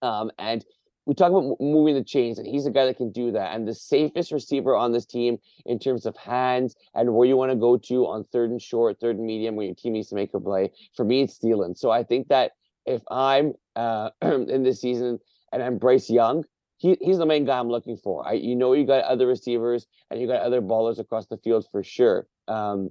Um, 0.01 0.31
and 0.39 0.63
we 1.05 1.15
talk 1.15 1.31
about 1.31 1.59
moving 1.59 1.95
the 1.95 2.03
chains, 2.03 2.38
and 2.38 2.48
he's 2.48 2.67
a 2.67 2.71
guy 2.71 2.86
that 2.86 2.98
can 2.98 3.12
do 3.12 3.31
that. 3.31 3.55
And 3.55 3.67
the 3.67 3.74
safest 3.74 4.31
receiver 4.31 4.75
on 4.75 4.91
this 4.91 5.07
team 5.07 5.39
in 5.65 5.79
terms 5.79 6.05
of 6.05 6.15
hands 6.15 6.75
and 6.93 7.15
where 7.15 7.27
you 7.27 7.36
want 7.36 7.51
to 7.51 7.55
go 7.55 7.77
to 7.77 8.05
on 8.05 8.25
third 8.25 8.51
and 8.51 8.62
short, 8.62 9.00
third 9.00 9.17
and 9.17 9.25
medium, 9.25 9.55
when 9.55 9.65
your 9.65 9.75
team 9.75 9.93
needs 9.93 10.09
to 10.09 10.15
make 10.15 10.33
a 10.36 10.39
play. 10.39 10.71
For 10.95 11.03
me, 11.03 11.24
it's 11.24 11.39
Thielen. 11.39 11.75
So 11.75 11.89
I 11.89 12.03
think 12.03 12.27
that 12.27 12.51
if 12.86 13.01
I'm 13.09 13.53
uh, 13.75 14.12
in 14.21 14.62
this 14.62 14.81
season 14.81 15.19
and 15.51 15.63
I'm 15.63 15.79
Bryce 15.79 16.12
Young, 16.12 16.43
he, 16.79 16.98
he's 17.01 17.17
the 17.17 17.25
main 17.25 17.45
guy 17.45 17.59
I'm 17.59 17.69
looking 17.69 17.98
for. 17.98 18.27
I 18.27 18.33
you 18.33 18.55
know 18.55 18.74
you 18.74 18.86
got 18.86 19.03
other 19.03 19.27
receivers 19.27 19.86
and 20.09 20.19
you 20.19 20.27
got 20.27 20.41
other 20.41 20.62
ballers 20.62 20.98
across 20.98 21.27
the 21.27 21.38
field 21.38 21.65
for 21.71 21.83
sure 21.83 22.25
um, 22.48 22.89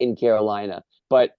in 0.00 0.16
Carolina, 0.16 0.82
but 1.08 1.36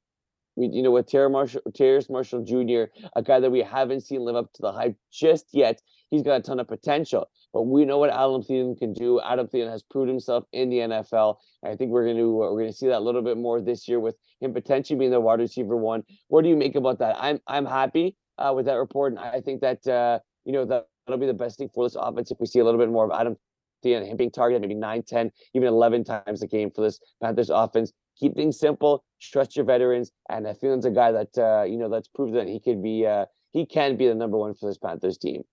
you 0.55 0.82
know 0.82 0.91
with 0.91 1.08
Terrace 1.08 1.32
Marshall, 1.32 1.62
Terrace 1.75 2.10
Marshall 2.10 2.44
Jr., 2.44 2.86
a 3.15 3.22
guy 3.22 3.41
that 3.41 3.51
we 3.51 3.62
haven't 3.62 4.01
seen 4.01 4.22
live 4.22 4.38
up 4.38 4.51
to 4.53 4.62
the 4.62 4.72
hype 4.72 4.96
just 5.12 5.48
yet. 5.51 5.82
He's 6.12 6.24
got 6.24 6.39
a 6.39 6.44
ton 6.44 6.62
of 6.62 6.67
potential, 6.67 7.27
but 7.53 7.63
we 7.63 7.84
know 7.84 7.98
what 7.98 8.10
Adam 8.10 8.41
Thielen 8.41 8.77
can 8.77 8.94
do. 8.94 9.20
Adam 9.20 9.48
Thielen 9.48 9.70
has 9.70 9.84
proved 9.84 10.08
himself 10.08 10.46
in 10.53 10.70
the 10.70 10.77
NFL. 10.77 11.36
I 11.65 11.75
think 11.75 11.91
we're 11.91 12.05
going 12.05 12.17
to 12.17 12.44
uh, 12.44 12.51
we're 12.51 12.62
going 12.62 12.72
to 12.72 12.77
see 12.77 12.88
that 12.88 13.00
a 13.00 13.05
little 13.05 13.22
bit 13.22 13.38
more 13.38 13.60
this 13.60 13.86
year 13.86 14.00
with 14.00 14.15
him 14.39 14.53
potentially 14.53 14.98
being 14.98 15.12
the 15.12 15.20
wide 15.20 15.39
receiver 15.39 15.75
one. 15.75 16.03
What 16.29 16.44
do 16.44 16.50
you 16.50 16.55
make 16.55 16.75
about 16.75 17.00
that? 17.00 17.17
I'm 17.20 17.41
I'm 17.48 17.65
happy 17.65 18.15
uh, 18.38 18.53
with 18.55 18.65
that 18.67 18.75
report, 18.75 19.12
and 19.12 19.20
I 19.20 19.41
think 19.41 19.60
that 19.60 19.86
uh, 19.86 20.20
you 20.46 20.53
know 20.53 20.63
that 20.65 20.88
that'll 21.06 21.20
be 21.20 21.26
the 21.26 21.34
best 21.34 21.58
thing 21.58 21.70
for 21.74 21.86
this 21.86 21.96
offense 22.00 22.32
if 22.32 22.40
we 22.40 22.46
see 22.46 22.60
a 22.60 22.66
little 22.66 22.80
bit 22.80 22.90
more 22.90 23.06
of 23.06 23.12
Adam 23.12 23.38
Thielen, 23.84 24.08
him 24.08 24.18
being 24.18 24.32
targeted 24.32 24.62
maybe 24.62 24.74
9, 24.74 25.04
10, 25.04 25.32
even 25.54 25.68
11 25.68 26.04
times 26.04 26.42
a 26.42 26.48
game 26.48 26.72
for 26.72 26.82
this 26.82 27.00
Panthers 27.22 27.50
offense. 27.50 27.92
Keep 28.18 28.36
things 28.36 28.58
simple, 28.58 29.04
trust 29.22 29.56
your 29.56 29.66
veterans, 29.66 30.12
and 30.30 30.46
Thielen's 30.46 30.86
a 30.86 30.92
guy 30.92 31.12
that, 31.12 31.38
uh, 31.38 31.64
you 31.64 31.78
know, 31.78 31.90
that's 31.90 32.08
proved 32.08 32.34
that 32.36 32.48
he 32.48 32.60
could 32.60 32.82
be, 32.82 33.06
uh, 33.06 33.26
he 33.52 33.66
can 33.66 33.98
be 33.98 34.08
the 34.08 34.16
number 34.16 34.38
one 34.38 34.56
for 34.56 34.70
this 34.70 34.78
Panthers 34.78 35.18
team. 35.18 35.44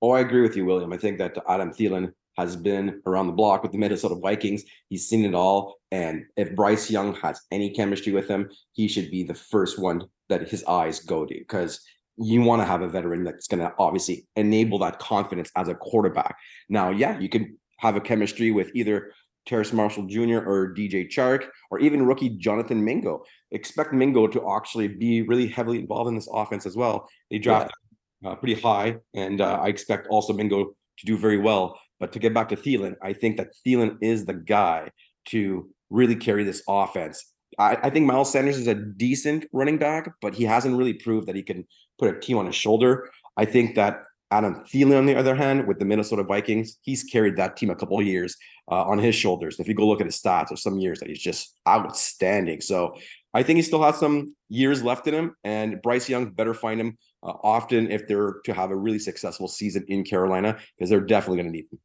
Oh, 0.00 0.12
I 0.12 0.20
agree 0.20 0.42
with 0.42 0.56
you, 0.56 0.64
William. 0.64 0.92
I 0.92 0.96
think 0.96 1.18
that 1.18 1.36
Adam 1.48 1.70
Thielen 1.70 2.12
has 2.36 2.54
been 2.54 3.02
around 3.04 3.26
the 3.26 3.32
block 3.32 3.64
with 3.64 3.72
the 3.72 3.78
Minnesota 3.78 4.14
Vikings. 4.14 4.62
He's 4.88 5.08
seen 5.08 5.24
it 5.24 5.34
all. 5.34 5.74
And 5.90 6.22
if 6.36 6.54
Bryce 6.54 6.88
Young 6.88 7.16
has 7.16 7.40
any 7.50 7.70
chemistry 7.70 8.12
with 8.12 8.28
him, 8.28 8.48
he 8.72 8.86
should 8.86 9.10
be 9.10 9.24
the 9.24 9.34
first 9.34 9.80
one 9.80 10.04
that 10.28 10.48
his 10.48 10.62
eyes 10.64 11.00
go 11.00 11.26
to 11.26 11.34
because 11.34 11.80
you 12.18 12.42
want 12.42 12.60
to 12.60 12.66
have 12.66 12.82
a 12.82 12.88
veteran 12.88 13.24
that's 13.24 13.46
going 13.46 13.60
to 13.60 13.72
obviously 13.78 14.26
enable 14.36 14.78
that 14.78 14.98
confidence 14.98 15.50
as 15.56 15.68
a 15.68 15.74
quarterback. 15.74 16.36
Now, 16.68 16.90
yeah, 16.90 17.18
you 17.18 17.28
can 17.28 17.56
have 17.78 17.96
a 17.96 18.00
chemistry 18.00 18.50
with 18.50 18.70
either 18.74 19.12
Terrace 19.46 19.72
Marshall 19.72 20.06
Jr. 20.06 20.38
or 20.38 20.74
DJ 20.74 21.08
Chark 21.08 21.46
or 21.70 21.78
even 21.80 22.04
rookie 22.04 22.30
Jonathan 22.30 22.84
Mingo. 22.84 23.24
Expect 23.50 23.92
Mingo 23.92 24.26
to 24.26 24.50
actually 24.50 24.88
be 24.88 25.22
really 25.22 25.46
heavily 25.46 25.78
involved 25.78 26.08
in 26.08 26.14
this 26.14 26.28
offense 26.32 26.66
as 26.66 26.76
well. 26.76 27.08
They 27.30 27.38
drafted 27.38 27.72
yeah. 28.20 28.30
uh, 28.30 28.34
pretty 28.34 28.60
high, 28.60 28.96
and 29.14 29.40
uh, 29.40 29.60
I 29.62 29.68
expect 29.68 30.08
also 30.08 30.32
Mingo 30.32 30.64
to 30.64 31.06
do 31.06 31.16
very 31.16 31.38
well. 31.38 31.78
But 32.00 32.12
to 32.12 32.18
get 32.18 32.34
back 32.34 32.48
to 32.50 32.56
Thielen, 32.56 32.94
I 33.02 33.12
think 33.12 33.38
that 33.38 33.48
Thielen 33.66 33.96
is 34.00 34.26
the 34.26 34.34
guy 34.34 34.90
to 35.28 35.68
really 35.90 36.16
carry 36.16 36.44
this 36.44 36.62
offense. 36.68 37.24
I, 37.58 37.76
I, 37.82 37.90
think 37.90 38.06
Miles 38.06 38.30
Sanders 38.30 38.58
is 38.58 38.66
a 38.66 38.74
decent 38.74 39.46
running 39.52 39.78
back, 39.78 40.12
but 40.20 40.34
he 40.34 40.44
hasn't 40.44 40.76
really 40.76 40.92
proved 40.92 41.26
that 41.26 41.34
he 41.34 41.42
can 41.42 41.66
put 41.98 42.14
a 42.14 42.18
team 42.18 42.38
on 42.38 42.46
his 42.46 42.54
shoulder. 42.54 43.10
I 43.36 43.44
think 43.44 43.74
that 43.76 44.02
Adam 44.30 44.62
Thielen, 44.66 44.98
on 44.98 45.06
the 45.06 45.16
other 45.16 45.34
hand, 45.34 45.66
with 45.66 45.78
the 45.78 45.84
Minnesota 45.84 46.22
Vikings, 46.22 46.78
he's 46.82 47.02
carried 47.02 47.36
that 47.36 47.56
team 47.56 47.70
a 47.70 47.74
couple 47.74 47.98
of 47.98 48.06
years 48.06 48.36
uh, 48.70 48.82
on 48.82 48.98
his 48.98 49.14
shoulders. 49.14 49.58
If 49.58 49.68
you 49.68 49.74
go 49.74 49.86
look 49.86 50.00
at 50.00 50.06
his 50.06 50.20
stats, 50.20 50.48
there's 50.48 50.62
some 50.62 50.78
years 50.78 51.00
that 51.00 51.08
he's 51.08 51.22
just 51.22 51.58
outstanding. 51.66 52.60
So 52.60 52.94
I 53.32 53.42
think 53.42 53.56
he 53.56 53.62
still 53.62 53.82
has 53.82 53.96
some 53.96 54.34
years 54.48 54.82
left 54.82 55.06
in 55.06 55.14
him, 55.14 55.34
and 55.44 55.80
Bryce 55.82 56.08
Young 56.08 56.30
better 56.30 56.52
find 56.52 56.80
him 56.80 56.98
uh, 57.22 57.32
often 57.42 57.90
if 57.90 58.06
they're 58.06 58.36
to 58.44 58.52
have 58.52 58.70
a 58.70 58.76
really 58.76 58.98
successful 58.98 59.48
season 59.48 59.84
in 59.88 60.04
Carolina, 60.04 60.58
because 60.76 60.90
they're 60.90 61.00
definitely 61.00 61.38
going 61.38 61.52
to 61.52 61.56
need 61.56 61.66
him. 61.72 61.78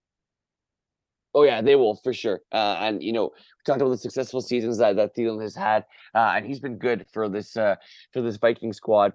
Oh 1.36 1.44
yeah, 1.44 1.62
they 1.62 1.76
will 1.76 1.96
for 1.96 2.14
sure. 2.14 2.42
Uh, 2.52 2.78
and 2.80 3.02
you 3.02 3.12
know, 3.12 3.26
we 3.26 3.64
talked 3.66 3.82
about 3.82 3.90
the 3.90 3.98
successful 3.98 4.42
seasons 4.42 4.78
that 4.78 4.96
that 4.98 5.16
Thielen 5.16 5.42
has 5.42 5.56
had, 5.56 5.86
uh, 6.14 6.34
and 6.36 6.46
he's 6.46 6.60
been 6.60 6.78
good 6.78 7.06
for 7.12 7.28
this 7.28 7.58
uh, 7.58 7.76
for 8.12 8.22
this 8.22 8.38
Viking 8.38 8.72
squad. 8.72 9.14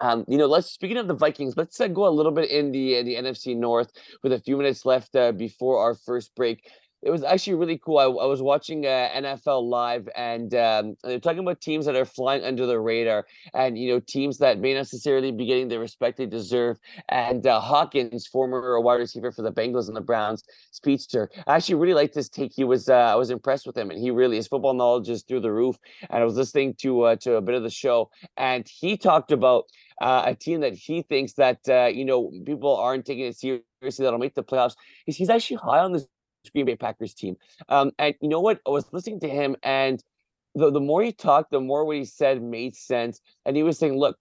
Um, 0.00 0.24
you 0.26 0.36
know, 0.36 0.46
let's 0.46 0.68
speaking 0.70 0.96
of 0.96 1.06
the 1.06 1.14
Vikings, 1.14 1.56
let's 1.56 1.80
uh, 1.80 1.86
go 1.86 2.08
a 2.08 2.10
little 2.10 2.32
bit 2.32 2.50
in 2.50 2.72
the 2.72 3.02
the 3.02 3.14
NFC 3.14 3.56
North 3.56 3.92
with 4.22 4.32
a 4.32 4.40
few 4.40 4.56
minutes 4.56 4.84
left 4.84 5.14
uh, 5.14 5.32
before 5.32 5.78
our 5.78 5.94
first 5.94 6.34
break 6.34 6.68
it 7.02 7.10
was 7.10 7.24
actually 7.24 7.54
really 7.54 7.78
cool. 7.78 7.98
I, 7.98 8.04
I 8.04 8.26
was 8.26 8.40
watching 8.40 8.86
uh, 8.86 9.08
NFL 9.14 9.68
live, 9.68 10.08
and 10.14 10.54
um, 10.54 10.96
they're 11.02 11.18
talking 11.18 11.40
about 11.40 11.60
teams 11.60 11.86
that 11.86 11.96
are 11.96 12.04
flying 12.04 12.44
under 12.44 12.64
the 12.64 12.78
radar, 12.78 13.26
and 13.54 13.76
you 13.76 13.92
know 13.92 14.00
teams 14.00 14.38
that 14.38 14.60
may 14.60 14.72
necessarily 14.72 15.32
be 15.32 15.44
getting 15.44 15.68
the 15.68 15.78
respect 15.78 16.18
they 16.18 16.26
deserve. 16.26 16.78
And 17.08 17.46
uh, 17.46 17.60
Hawkins, 17.60 18.26
former 18.26 18.80
wide 18.80 19.00
receiver 19.00 19.32
for 19.32 19.42
the 19.42 19.52
Bengals 19.52 19.88
and 19.88 19.96
the 19.96 20.00
Browns, 20.00 20.44
speedster. 20.70 21.28
I 21.46 21.56
actually 21.56 21.74
really 21.76 21.94
liked 21.94 22.14
this 22.14 22.28
take. 22.28 22.52
He 22.54 22.64
was 22.64 22.88
uh, 22.88 22.94
I 22.94 23.16
was 23.16 23.30
impressed 23.30 23.66
with 23.66 23.76
him, 23.76 23.90
and 23.90 23.98
he 23.98 24.10
really 24.10 24.36
his 24.36 24.46
football 24.46 24.74
knowledge 24.74 25.08
is 25.08 25.22
through 25.22 25.40
the 25.40 25.52
roof. 25.52 25.76
And 26.08 26.22
I 26.22 26.24
was 26.24 26.36
listening 26.36 26.74
to 26.82 27.02
uh, 27.02 27.16
to 27.16 27.34
a 27.34 27.40
bit 27.40 27.56
of 27.56 27.64
the 27.64 27.70
show, 27.70 28.10
and 28.36 28.66
he 28.68 28.96
talked 28.96 29.32
about 29.32 29.64
uh, 30.00 30.22
a 30.26 30.34
team 30.34 30.60
that 30.60 30.74
he 30.74 31.02
thinks 31.02 31.32
that 31.34 31.58
uh, 31.68 31.86
you 31.86 32.04
know 32.04 32.30
people 32.46 32.76
aren't 32.76 33.06
taking 33.06 33.26
it 33.26 33.36
seriously 33.36 34.04
that'll 34.04 34.18
make 34.18 34.34
the 34.34 34.44
playoffs. 34.44 34.76
He's, 35.04 35.16
he's 35.16 35.30
actually 35.30 35.56
high 35.56 35.80
on 35.80 35.92
this 35.92 36.06
Green 36.50 36.66
Bay 36.66 36.76
Packers 36.76 37.14
team. 37.14 37.36
Um, 37.68 37.92
and 37.98 38.14
you 38.20 38.28
know 38.28 38.40
what? 38.40 38.60
I 38.66 38.70
was 38.70 38.92
listening 38.92 39.20
to 39.20 39.28
him, 39.28 39.56
and 39.62 40.02
the, 40.54 40.70
the 40.70 40.80
more 40.80 41.02
he 41.02 41.12
talked, 41.12 41.50
the 41.50 41.60
more 41.60 41.84
what 41.84 41.96
he 41.96 42.04
said 42.04 42.42
made 42.42 42.76
sense. 42.76 43.20
And 43.46 43.56
he 43.56 43.62
was 43.62 43.78
saying, 43.78 43.98
look, 43.98 44.16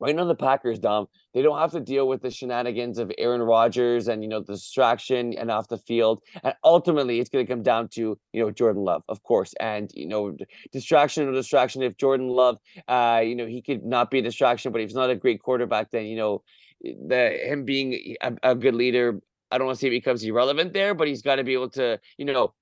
right 0.00 0.16
now 0.16 0.24
the 0.24 0.34
Packers, 0.34 0.78
Dom, 0.78 1.06
they 1.34 1.42
don't 1.42 1.58
have 1.58 1.72
to 1.72 1.80
deal 1.80 2.08
with 2.08 2.22
the 2.22 2.30
shenanigans 2.30 2.98
of 2.98 3.12
Aaron 3.18 3.42
Rodgers 3.42 4.08
and 4.08 4.22
you 4.22 4.28
know 4.28 4.40
the 4.40 4.54
distraction 4.54 5.34
and 5.34 5.50
off 5.50 5.68
the 5.68 5.78
field. 5.78 6.22
And 6.42 6.54
ultimately, 6.64 7.20
it's 7.20 7.30
going 7.30 7.46
to 7.46 7.52
come 7.52 7.62
down 7.62 7.88
to 7.90 8.18
you 8.32 8.42
know 8.42 8.50
Jordan 8.50 8.82
Love, 8.82 9.02
of 9.08 9.22
course, 9.22 9.54
and 9.60 9.90
you 9.94 10.08
know 10.08 10.36
distraction 10.72 11.28
or 11.28 11.32
distraction. 11.32 11.82
If 11.82 11.96
Jordan 11.96 12.28
Love, 12.28 12.58
uh, 12.88 13.22
you 13.22 13.36
know 13.36 13.46
he 13.46 13.62
could 13.62 13.84
not 13.84 14.10
be 14.10 14.18
a 14.18 14.22
distraction, 14.22 14.72
but 14.72 14.80
if 14.80 14.88
he's 14.88 14.96
not 14.96 15.10
a 15.10 15.16
great 15.16 15.42
quarterback, 15.42 15.90
then 15.90 16.06
you 16.06 16.16
know 16.16 16.42
the 16.82 17.38
him 17.42 17.64
being 17.64 18.16
a, 18.22 18.32
a 18.42 18.54
good 18.54 18.74
leader 18.74 19.20
I 19.50 19.58
don't 19.58 19.66
want 19.66 19.78
to 19.78 19.80
say 19.80 19.90
he 19.90 19.98
becomes 19.98 20.22
irrelevant 20.22 20.72
there, 20.72 20.94
but 20.94 21.08
he's 21.08 21.22
got 21.22 21.36
to 21.36 21.44
be 21.44 21.52
able 21.52 21.70
to, 21.70 21.98
you 22.18 22.24
know, 22.24 22.54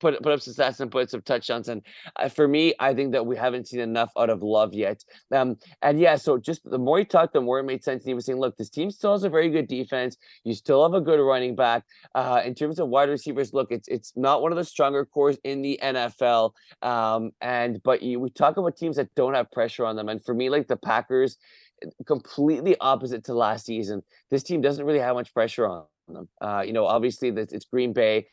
put 0.00 0.20
put 0.22 0.32
up 0.32 0.40
some 0.40 0.54
stats 0.54 0.80
and 0.80 0.90
put 0.90 1.10
some 1.10 1.22
touchdowns. 1.22 1.68
And 1.68 1.82
uh, 2.16 2.28
for 2.28 2.46
me, 2.48 2.74
I 2.78 2.94
think 2.94 3.12
that 3.12 3.26
we 3.26 3.36
haven't 3.36 3.68
seen 3.68 3.80
enough 3.80 4.10
out 4.16 4.30
of 4.30 4.42
Love 4.42 4.74
yet. 4.74 5.04
Um, 5.32 5.56
and 5.82 6.00
yeah, 6.00 6.16
so 6.16 6.38
just 6.38 6.68
the 6.68 6.78
more 6.78 6.98
he 6.98 7.04
talked, 7.04 7.32
the 7.32 7.40
more 7.40 7.58
it 7.58 7.64
made 7.64 7.84
sense. 7.84 8.02
And 8.02 8.10
he 8.10 8.14
was 8.14 8.26
saying, 8.26 8.38
look, 8.38 8.56
this 8.56 8.70
team 8.70 8.90
still 8.90 9.12
has 9.12 9.24
a 9.24 9.28
very 9.28 9.50
good 9.50 9.68
defense. 9.68 10.16
You 10.44 10.54
still 10.54 10.82
have 10.82 10.94
a 10.94 11.00
good 11.00 11.20
running 11.20 11.54
back. 11.54 11.84
Uh, 12.14 12.42
in 12.44 12.54
terms 12.54 12.78
of 12.78 12.88
wide 12.88 13.08
receivers, 13.08 13.52
look, 13.52 13.70
it's 13.70 13.88
it's 13.88 14.12
not 14.16 14.42
one 14.42 14.52
of 14.52 14.56
the 14.56 14.64
stronger 14.64 15.04
cores 15.04 15.38
in 15.44 15.62
the 15.62 15.78
NFL. 15.82 16.52
Um, 16.82 17.32
and 17.40 17.82
but 17.82 18.02
you, 18.02 18.20
we 18.20 18.30
talk 18.30 18.56
about 18.56 18.76
teams 18.76 18.96
that 18.96 19.14
don't 19.14 19.34
have 19.34 19.50
pressure 19.50 19.84
on 19.84 19.96
them. 19.96 20.08
And 20.08 20.24
for 20.24 20.34
me, 20.34 20.50
like 20.50 20.68
the 20.68 20.76
Packers, 20.76 21.36
completely 22.06 22.76
opposite 22.80 23.24
to 23.24 23.34
last 23.34 23.66
season. 23.66 24.02
This 24.30 24.42
team 24.42 24.60
doesn't 24.60 24.84
really 24.84 24.98
have 24.98 25.14
much 25.14 25.32
pressure 25.32 25.66
on 25.66 25.84
them. 26.14 26.28
Uh, 26.40 26.62
you 26.66 26.72
know, 26.72 26.86
obviously 26.86 27.28
it's 27.28 27.64
Green 27.66 27.92
Bay. 27.92 28.26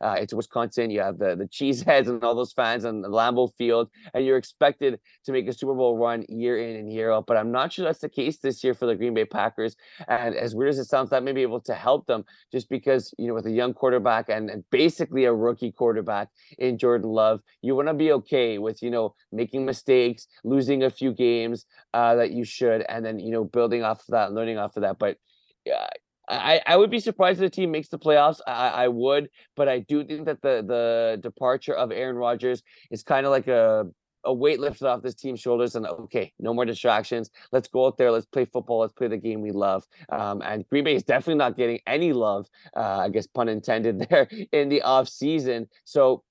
Uh, 0.00 0.16
it's 0.18 0.34
Wisconsin. 0.34 0.90
You 0.90 1.00
have 1.00 1.18
the 1.18 1.36
the 1.36 1.46
cheeseheads 1.46 2.08
and 2.08 2.22
all 2.24 2.34
those 2.34 2.52
fans 2.52 2.84
on 2.84 3.02
Lambeau 3.02 3.50
Field, 3.56 3.88
and 4.12 4.24
you're 4.24 4.36
expected 4.36 4.98
to 5.24 5.32
make 5.32 5.48
a 5.48 5.52
Super 5.52 5.74
Bowl 5.74 5.96
run 5.96 6.24
year 6.28 6.58
in 6.58 6.76
and 6.76 6.92
year 6.92 7.12
out. 7.12 7.26
But 7.26 7.36
I'm 7.36 7.52
not 7.52 7.72
sure 7.72 7.84
that's 7.84 8.00
the 8.00 8.08
case 8.08 8.38
this 8.38 8.62
year 8.64 8.74
for 8.74 8.86
the 8.86 8.94
Green 8.94 9.14
Bay 9.14 9.24
Packers. 9.24 9.76
And 10.08 10.34
as 10.34 10.54
weird 10.54 10.70
as 10.70 10.78
it 10.78 10.86
sounds, 10.86 11.10
that 11.10 11.22
may 11.22 11.32
be 11.32 11.42
able 11.42 11.60
to 11.62 11.74
help 11.74 12.06
them 12.06 12.24
just 12.52 12.68
because 12.68 13.14
you 13.18 13.28
know 13.28 13.34
with 13.34 13.46
a 13.46 13.52
young 13.52 13.74
quarterback 13.74 14.28
and, 14.28 14.50
and 14.50 14.64
basically 14.70 15.24
a 15.24 15.32
rookie 15.32 15.72
quarterback 15.72 16.28
in 16.58 16.78
Jordan 16.78 17.10
Love, 17.10 17.40
you 17.62 17.74
want 17.74 17.88
to 17.88 17.94
be 17.94 18.12
okay 18.12 18.58
with 18.58 18.82
you 18.82 18.90
know 18.90 19.14
making 19.32 19.64
mistakes, 19.64 20.26
losing 20.44 20.82
a 20.82 20.90
few 20.90 21.12
games 21.12 21.66
uh, 21.92 22.14
that 22.16 22.32
you 22.32 22.44
should, 22.44 22.84
and 22.88 23.04
then 23.04 23.18
you 23.18 23.30
know 23.30 23.44
building 23.44 23.82
off 23.82 24.00
of 24.00 24.06
that, 24.08 24.32
learning 24.32 24.58
off 24.58 24.76
of 24.76 24.82
that. 24.82 24.98
But 24.98 25.18
yeah, 25.64 25.86
I, 26.28 26.60
I 26.66 26.76
would 26.76 26.90
be 26.90 27.00
surprised 27.00 27.42
if 27.42 27.50
the 27.50 27.54
team 27.54 27.70
makes 27.70 27.88
the 27.88 27.98
playoffs. 27.98 28.40
I, 28.46 28.68
I 28.68 28.88
would, 28.88 29.28
but 29.56 29.68
I 29.68 29.80
do 29.80 30.04
think 30.04 30.24
that 30.26 30.40
the 30.42 30.64
the 30.66 31.18
departure 31.22 31.74
of 31.74 31.92
Aaron 31.92 32.16
Rodgers 32.16 32.62
is 32.90 33.02
kind 33.02 33.26
of 33.26 33.32
like 33.32 33.48
a 33.48 33.86
a 34.24 34.32
weight 34.32 34.58
lifted 34.58 34.86
off 34.86 35.02
this 35.02 35.14
team's 35.14 35.40
shoulders 35.40 35.74
and 35.74 35.86
okay, 35.86 36.32
no 36.38 36.54
more 36.54 36.64
distractions. 36.64 37.30
Let's 37.52 37.68
go 37.68 37.86
out 37.86 37.98
there. 37.98 38.10
Let's 38.10 38.26
play 38.26 38.46
football. 38.46 38.80
Let's 38.80 38.94
play 38.94 39.08
the 39.08 39.16
game 39.16 39.42
we 39.42 39.52
love. 39.52 39.84
Um, 40.08 40.42
and 40.42 40.66
Green 40.68 40.84
Bay 40.84 40.94
is 40.94 41.02
definitely 41.02 41.36
not 41.36 41.56
getting 41.56 41.80
any 41.86 42.12
love, 42.12 42.46
uh, 42.76 42.98
I 42.98 43.08
guess 43.10 43.26
pun 43.26 43.48
intended 43.48 43.98
there 44.10 44.28
in 44.52 44.68
the 44.68 44.82
off 44.82 45.08
season. 45.08 45.68
So 45.84 46.22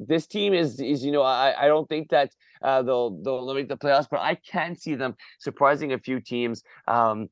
this 0.00 0.26
team 0.26 0.54
is 0.54 0.80
is 0.80 1.04
you 1.04 1.12
know 1.12 1.22
I 1.22 1.54
I 1.56 1.68
don't 1.68 1.88
think 1.88 2.08
that 2.10 2.32
uh, 2.62 2.82
they'll 2.82 3.22
they'll 3.22 3.54
make 3.54 3.68
the 3.68 3.76
playoffs, 3.76 4.08
but 4.10 4.20
I 4.20 4.34
can 4.34 4.74
see 4.74 4.94
them 4.94 5.14
surprising 5.38 5.92
a 5.92 5.98
few 5.98 6.20
teams. 6.20 6.62
Um, 6.88 7.28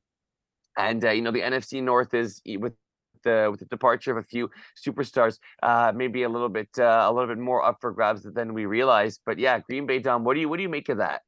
and 0.77 1.03
uh, 1.03 1.11
you 1.11 1.21
know 1.21 1.31
the 1.31 1.41
NFC 1.41 1.81
North 1.81 2.13
is 2.13 2.41
with 2.45 2.73
the 3.23 3.47
with 3.49 3.59
the 3.59 3.65
departure 3.65 4.11
of 4.11 4.17
a 4.17 4.23
few 4.23 4.49
superstars, 4.85 5.39
uh, 5.61 5.91
maybe 5.95 6.23
a 6.23 6.29
little 6.29 6.49
bit 6.49 6.69
uh, 6.77 7.05
a 7.09 7.11
little 7.11 7.27
bit 7.27 7.39
more 7.39 7.63
up 7.63 7.77
for 7.81 7.91
grabs 7.91 8.23
than 8.23 8.53
we 8.53 8.65
realized. 8.65 9.21
But 9.25 9.39
yeah, 9.39 9.59
Green 9.59 9.85
Bay, 9.85 9.99
Dom, 9.99 10.23
what 10.23 10.35
do 10.35 10.41
you 10.41 10.49
what 10.49 10.57
do 10.57 10.63
you 10.63 10.69
make 10.69 10.89
of 10.89 10.97
that? 10.97 11.21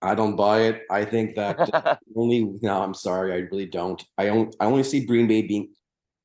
I 0.00 0.14
don't 0.14 0.36
buy 0.36 0.60
it. 0.60 0.82
I 0.90 1.04
think 1.04 1.34
that 1.34 1.98
only 2.16 2.52
no, 2.62 2.82
I'm 2.82 2.94
sorry, 2.94 3.32
I 3.32 3.36
really 3.50 3.66
don't. 3.66 4.02
I 4.16 4.28
only 4.28 4.52
I 4.60 4.66
only 4.66 4.84
see 4.84 5.04
Green 5.04 5.26
Bay 5.26 5.42
being 5.42 5.70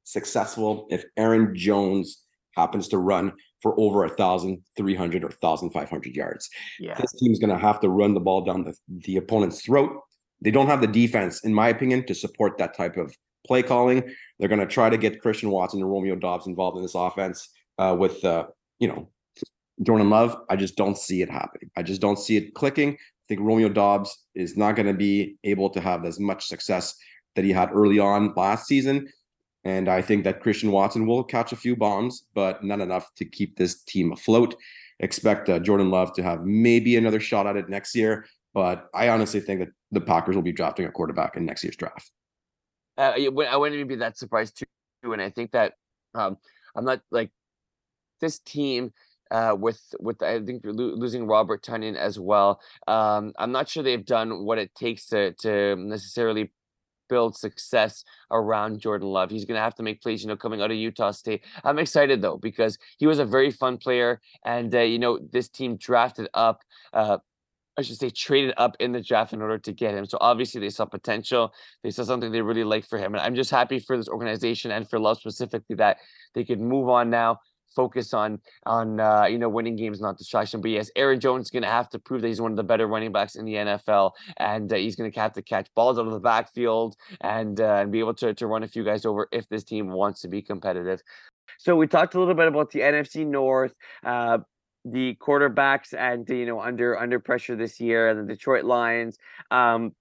successful 0.03 0.87
if 0.89 1.05
Aaron 1.17 1.55
Jones 1.55 2.23
happens 2.55 2.87
to 2.89 2.97
run 2.97 3.31
for 3.61 3.79
over 3.79 4.03
a 4.03 4.09
thousand 4.09 4.61
three 4.77 4.95
hundred 4.95 5.23
or 5.23 5.31
thousand 5.31 5.71
five 5.71 5.89
hundred 5.89 6.15
yards. 6.15 6.49
Yeah. 6.79 6.95
This 6.99 7.13
team's 7.13 7.39
gonna 7.39 7.57
have 7.57 7.79
to 7.81 7.89
run 7.89 8.13
the 8.13 8.19
ball 8.19 8.41
down 8.41 8.63
the, 8.63 8.75
the 9.05 9.17
opponent's 9.17 9.61
throat 9.61 9.99
they 10.43 10.51
don't 10.51 10.67
have 10.67 10.81
the 10.81 10.87
defense, 10.87 11.43
in 11.43 11.53
my 11.53 11.69
opinion, 11.69 12.05
to 12.05 12.13
support 12.13 12.57
that 12.57 12.75
type 12.75 12.97
of 12.97 13.15
play 13.47 13.63
calling. 13.63 14.03
They're 14.37 14.49
going 14.49 14.59
to 14.59 14.67
try 14.67 14.89
to 14.89 14.97
get 14.97 15.21
Christian 15.21 15.49
Watson 15.49 15.81
and 15.81 15.89
Romeo 15.89 16.15
Doubs 16.15 16.47
involved 16.47 16.77
in 16.77 16.83
this 16.83 16.95
offense 16.95 17.49
uh, 17.77 17.95
with, 17.97 18.23
uh, 18.23 18.47
you 18.79 18.87
know, 18.87 19.09
Jordan 19.81 20.09
Love. 20.09 20.37
I 20.49 20.55
just 20.55 20.75
don't 20.75 20.97
see 20.97 21.21
it 21.21 21.29
happening. 21.29 21.69
I 21.77 21.83
just 21.83 22.01
don't 22.01 22.19
see 22.19 22.37
it 22.37 22.53
clicking. 22.53 22.93
I 22.93 23.25
think 23.27 23.41
Romeo 23.41 23.69
Doubs 23.69 24.17
is 24.35 24.57
not 24.57 24.75
going 24.75 24.87
to 24.87 24.93
be 24.93 25.37
able 25.43 25.69
to 25.71 25.81
have 25.81 26.05
as 26.05 26.19
much 26.19 26.45
success 26.45 26.95
that 27.35 27.45
he 27.45 27.51
had 27.51 27.71
early 27.73 27.99
on 27.99 28.33
last 28.35 28.67
season. 28.67 29.07
And 29.63 29.87
I 29.87 30.01
think 30.01 30.25
that 30.25 30.41
Christian 30.41 30.71
Watson 30.71 31.07
will 31.07 31.23
catch 31.23 31.53
a 31.53 31.55
few 31.55 31.75
bombs, 31.75 32.25
but 32.33 32.63
not 32.63 32.81
enough 32.81 33.09
to 33.15 33.25
keep 33.25 33.57
this 33.57 33.81
team 33.83 34.11
afloat. 34.11 34.55
Expect 34.99 35.49
uh, 35.49 35.59
Jordan 35.59 35.89
Love 35.89 36.13
to 36.13 36.23
have 36.23 36.43
maybe 36.43 36.97
another 36.97 37.19
shot 37.19 37.47
at 37.47 37.55
it 37.55 37.69
next 37.69 37.95
year. 37.95 38.25
But 38.53 38.89
I 38.93 39.09
honestly 39.09 39.39
think 39.39 39.59
that 39.59 39.69
the 39.91 40.01
Packers 40.01 40.35
will 40.35 40.43
be 40.43 40.51
drafting 40.51 40.85
a 40.85 40.91
quarterback 40.91 41.35
in 41.35 41.45
next 41.45 41.63
year's 41.63 41.75
draft. 41.75 42.11
Uh, 42.97 43.13
I 43.17 43.29
wouldn't 43.29 43.75
even 43.75 43.87
be 43.87 43.95
that 43.95 44.17
surprised 44.17 44.59
too. 44.59 45.13
And 45.13 45.21
I 45.21 45.29
think 45.29 45.51
that 45.51 45.73
Um, 46.15 46.37
I'm 46.75 46.85
not 46.85 47.01
like 47.11 47.31
this 48.21 48.39
team 48.39 48.93
uh, 49.31 49.55
with 49.57 49.81
with 49.99 50.21
I 50.21 50.39
think 50.45 50.61
lo- 50.63 50.95
losing 50.95 51.25
Robert 51.27 51.63
Tonyan 51.63 51.95
as 51.95 52.19
well. 52.19 52.61
Um, 52.87 53.33
I'm 53.37 53.51
not 53.51 53.67
sure 53.67 53.83
they've 53.83 54.05
done 54.05 54.45
what 54.45 54.59
it 54.59 54.75
takes 54.75 55.07
to 55.07 55.33
to 55.41 55.75
necessarily 55.75 56.51
build 57.09 57.35
success 57.35 58.05
around 58.31 58.79
Jordan 58.79 59.09
Love. 59.09 59.29
He's 59.29 59.45
going 59.45 59.57
to 59.57 59.61
have 59.61 59.75
to 59.75 59.83
make 59.83 60.01
plays, 60.01 60.21
you 60.23 60.27
know, 60.29 60.37
coming 60.37 60.61
out 60.61 60.71
of 60.71 60.77
Utah 60.77 61.11
State. 61.11 61.43
I'm 61.63 61.79
excited 61.79 62.21
though 62.21 62.37
because 62.37 62.77
he 62.97 63.07
was 63.07 63.19
a 63.19 63.25
very 63.25 63.51
fun 63.51 63.77
player, 63.77 64.21
and 64.45 64.73
uh, 64.73 64.81
you 64.81 64.99
know 64.99 65.19
this 65.31 65.49
team 65.49 65.77
drafted 65.77 66.27
up. 66.33 66.61
Uh, 66.93 67.17
I 67.77 67.81
should 67.81 67.97
say 67.97 68.09
traded 68.09 68.53
up 68.57 68.75
in 68.79 68.91
the 68.91 69.01
draft 69.01 69.33
in 69.33 69.41
order 69.41 69.57
to 69.57 69.71
get 69.71 69.95
him. 69.95 70.05
So 70.05 70.17
obviously 70.21 70.61
they 70.61 70.69
saw 70.69 70.85
potential. 70.85 71.53
They 71.83 71.91
saw 71.91 72.03
something 72.03 72.31
they 72.31 72.41
really 72.41 72.63
liked 72.63 72.87
for 72.87 72.99
him. 72.99 73.13
And 73.13 73.21
I'm 73.21 73.35
just 73.35 73.49
happy 73.49 73.79
for 73.79 73.97
this 73.97 74.07
organization 74.07 74.71
and 74.71 74.87
for 74.89 74.99
Love 74.99 75.17
specifically 75.17 75.75
that 75.77 75.97
they 76.35 76.43
could 76.43 76.59
move 76.59 76.89
on 76.89 77.09
now, 77.09 77.39
focus 77.75 78.13
on 78.13 78.39
on 78.65 78.99
uh, 78.99 79.25
you 79.25 79.37
know 79.37 79.49
winning 79.49 79.75
games, 79.75 79.99
not 79.99 80.17
distraction. 80.17 80.61
But 80.61 80.71
yes, 80.71 80.91
Aaron 80.95 81.19
Jones 81.19 81.47
is 81.47 81.51
going 81.51 81.63
to 81.63 81.69
have 81.69 81.89
to 81.89 81.99
prove 81.99 82.21
that 82.21 82.27
he's 82.27 82.41
one 82.41 82.51
of 82.51 82.57
the 82.57 82.63
better 82.63 82.87
running 82.87 83.11
backs 83.11 83.35
in 83.35 83.45
the 83.45 83.55
NFL, 83.55 84.11
and 84.37 84.71
uh, 84.71 84.75
he's 84.75 84.95
going 84.95 85.11
to 85.11 85.19
have 85.19 85.33
to 85.33 85.41
catch 85.41 85.67
balls 85.75 85.97
out 85.97 86.05
of 86.05 86.13
the 86.13 86.19
backfield 86.19 86.95
and 87.21 87.59
uh, 87.59 87.75
and 87.77 87.91
be 87.91 87.99
able 87.99 88.13
to 88.15 88.33
to 88.33 88.47
run 88.47 88.63
a 88.63 88.67
few 88.67 88.83
guys 88.83 89.05
over 89.05 89.27
if 89.31 89.47
this 89.49 89.63
team 89.63 89.89
wants 89.89 90.21
to 90.21 90.27
be 90.27 90.41
competitive. 90.41 91.01
So 91.57 91.75
we 91.75 91.87
talked 91.87 92.15
a 92.15 92.19
little 92.19 92.33
bit 92.33 92.47
about 92.47 92.71
the 92.71 92.79
NFC 92.79 93.25
North. 93.25 93.73
Uh, 94.03 94.39
the 94.85 95.15
quarterbacks 95.15 95.93
and 95.97 96.27
you 96.29 96.45
know 96.45 96.59
under 96.59 96.97
under 96.99 97.19
pressure 97.19 97.55
this 97.55 97.79
year, 97.79 98.13
the 98.13 98.23
Detroit 98.23 98.65
Lions. 98.65 99.17
Um, 99.51 99.93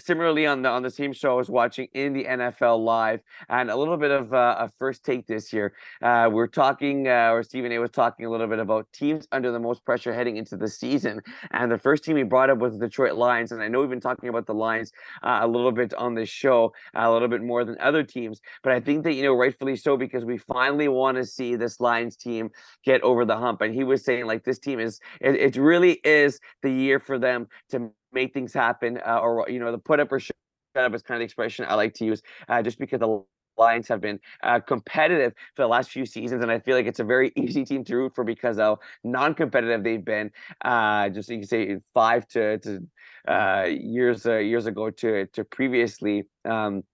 similarly 0.00 0.46
on 0.46 0.62
the 0.62 0.68
on 0.68 0.82
the 0.82 0.90
same 0.90 1.12
show 1.12 1.32
I 1.32 1.34
was 1.34 1.50
watching 1.50 1.88
in 1.94 2.12
the 2.12 2.24
NFL 2.24 2.84
live 2.84 3.20
and 3.48 3.70
a 3.70 3.76
little 3.76 3.96
bit 3.96 4.10
of 4.10 4.32
uh, 4.32 4.56
a 4.58 4.70
first 4.78 5.04
take 5.04 5.26
this 5.26 5.52
year. 5.52 5.74
Uh, 6.02 6.28
we're 6.32 6.46
talking, 6.46 7.08
uh, 7.08 7.30
or 7.30 7.42
Stephen 7.42 7.72
A 7.72 7.78
was 7.78 7.90
talking 7.90 8.26
a 8.26 8.30
little 8.30 8.46
bit 8.46 8.58
about 8.58 8.86
teams 8.92 9.26
under 9.32 9.52
the 9.52 9.58
most 9.58 9.84
pressure 9.84 10.12
heading 10.12 10.36
into 10.36 10.56
the 10.56 10.68
season. 10.68 11.20
And 11.52 11.70
the 11.70 11.78
first 11.78 12.04
team 12.04 12.16
he 12.16 12.22
brought 12.22 12.50
up 12.50 12.58
was 12.58 12.78
the 12.78 12.86
Detroit 12.86 13.14
Lions. 13.14 13.52
And 13.52 13.62
I 13.62 13.68
know 13.68 13.80
we've 13.80 13.90
been 13.90 14.00
talking 14.00 14.28
about 14.28 14.46
the 14.46 14.54
Lions 14.54 14.92
uh, 15.22 15.40
a 15.42 15.46
little 15.48 15.72
bit 15.72 15.94
on 15.94 16.14
this 16.14 16.28
show, 16.28 16.72
a 16.94 17.10
little 17.10 17.28
bit 17.28 17.42
more 17.42 17.64
than 17.64 17.76
other 17.80 18.02
teams. 18.02 18.40
But 18.62 18.72
I 18.72 18.80
think 18.80 19.04
that, 19.04 19.14
you 19.14 19.22
know, 19.22 19.34
rightfully 19.34 19.76
so, 19.76 19.96
because 19.96 20.24
we 20.24 20.38
finally 20.38 20.88
want 20.88 21.16
to 21.16 21.24
see 21.24 21.56
this 21.56 21.80
Lions 21.80 22.16
team 22.16 22.50
get 22.84 23.02
over 23.02 23.24
the 23.24 23.36
hump. 23.36 23.60
And 23.60 23.74
he 23.74 23.84
was 23.84 24.04
saying, 24.04 24.26
like, 24.26 24.44
this 24.44 24.58
team 24.58 24.80
is, 24.80 25.00
it, 25.20 25.34
it 25.34 25.56
really 25.56 26.00
is 26.04 26.40
the 26.62 26.70
year 26.70 26.98
for 26.98 27.18
them 27.18 27.48
to 27.70 27.90
make 28.12 28.32
things 28.34 28.52
happen, 28.52 28.98
uh, 29.06 29.18
or 29.18 29.46
you 29.48 29.58
know, 29.58 29.72
the 29.72 29.78
put 29.78 30.00
up 30.00 30.12
or 30.12 30.20
shut 30.20 30.36
up 30.76 30.94
is 30.94 31.02
kind 31.02 31.16
of 31.16 31.20
the 31.20 31.24
expression 31.24 31.66
I 31.68 31.74
like 31.74 31.94
to 31.94 32.04
use, 32.04 32.22
uh, 32.48 32.62
just 32.62 32.78
because 32.78 33.00
the 33.00 33.22
Lions 33.58 33.88
have 33.88 34.00
been 34.00 34.18
uh, 34.42 34.58
competitive 34.60 35.34
for 35.54 35.62
the 35.62 35.68
last 35.68 35.90
few 35.90 36.06
seasons, 36.06 36.42
and 36.42 36.50
I 36.50 36.60
feel 36.60 36.76
like 36.76 36.86
it's 36.86 37.00
a 37.00 37.04
very 37.04 37.32
easy 37.36 37.64
team 37.64 37.84
to 37.84 37.96
root 37.96 38.14
for 38.14 38.24
because 38.24 38.56
how 38.58 38.78
non-competitive 39.04 39.84
they've 39.84 40.04
been. 40.04 40.30
Uh, 40.64 41.08
just 41.10 41.28
you 41.28 41.38
can 41.38 41.46
say 41.46 41.76
five 41.92 42.26
to 42.28 42.58
to 42.58 42.80
uh, 43.28 43.66
years 43.68 44.26
uh, 44.26 44.38
years 44.38 44.66
ago 44.66 44.90
to 44.90 45.26
to 45.26 45.44
previously. 45.44 46.24
Um, 46.44 46.84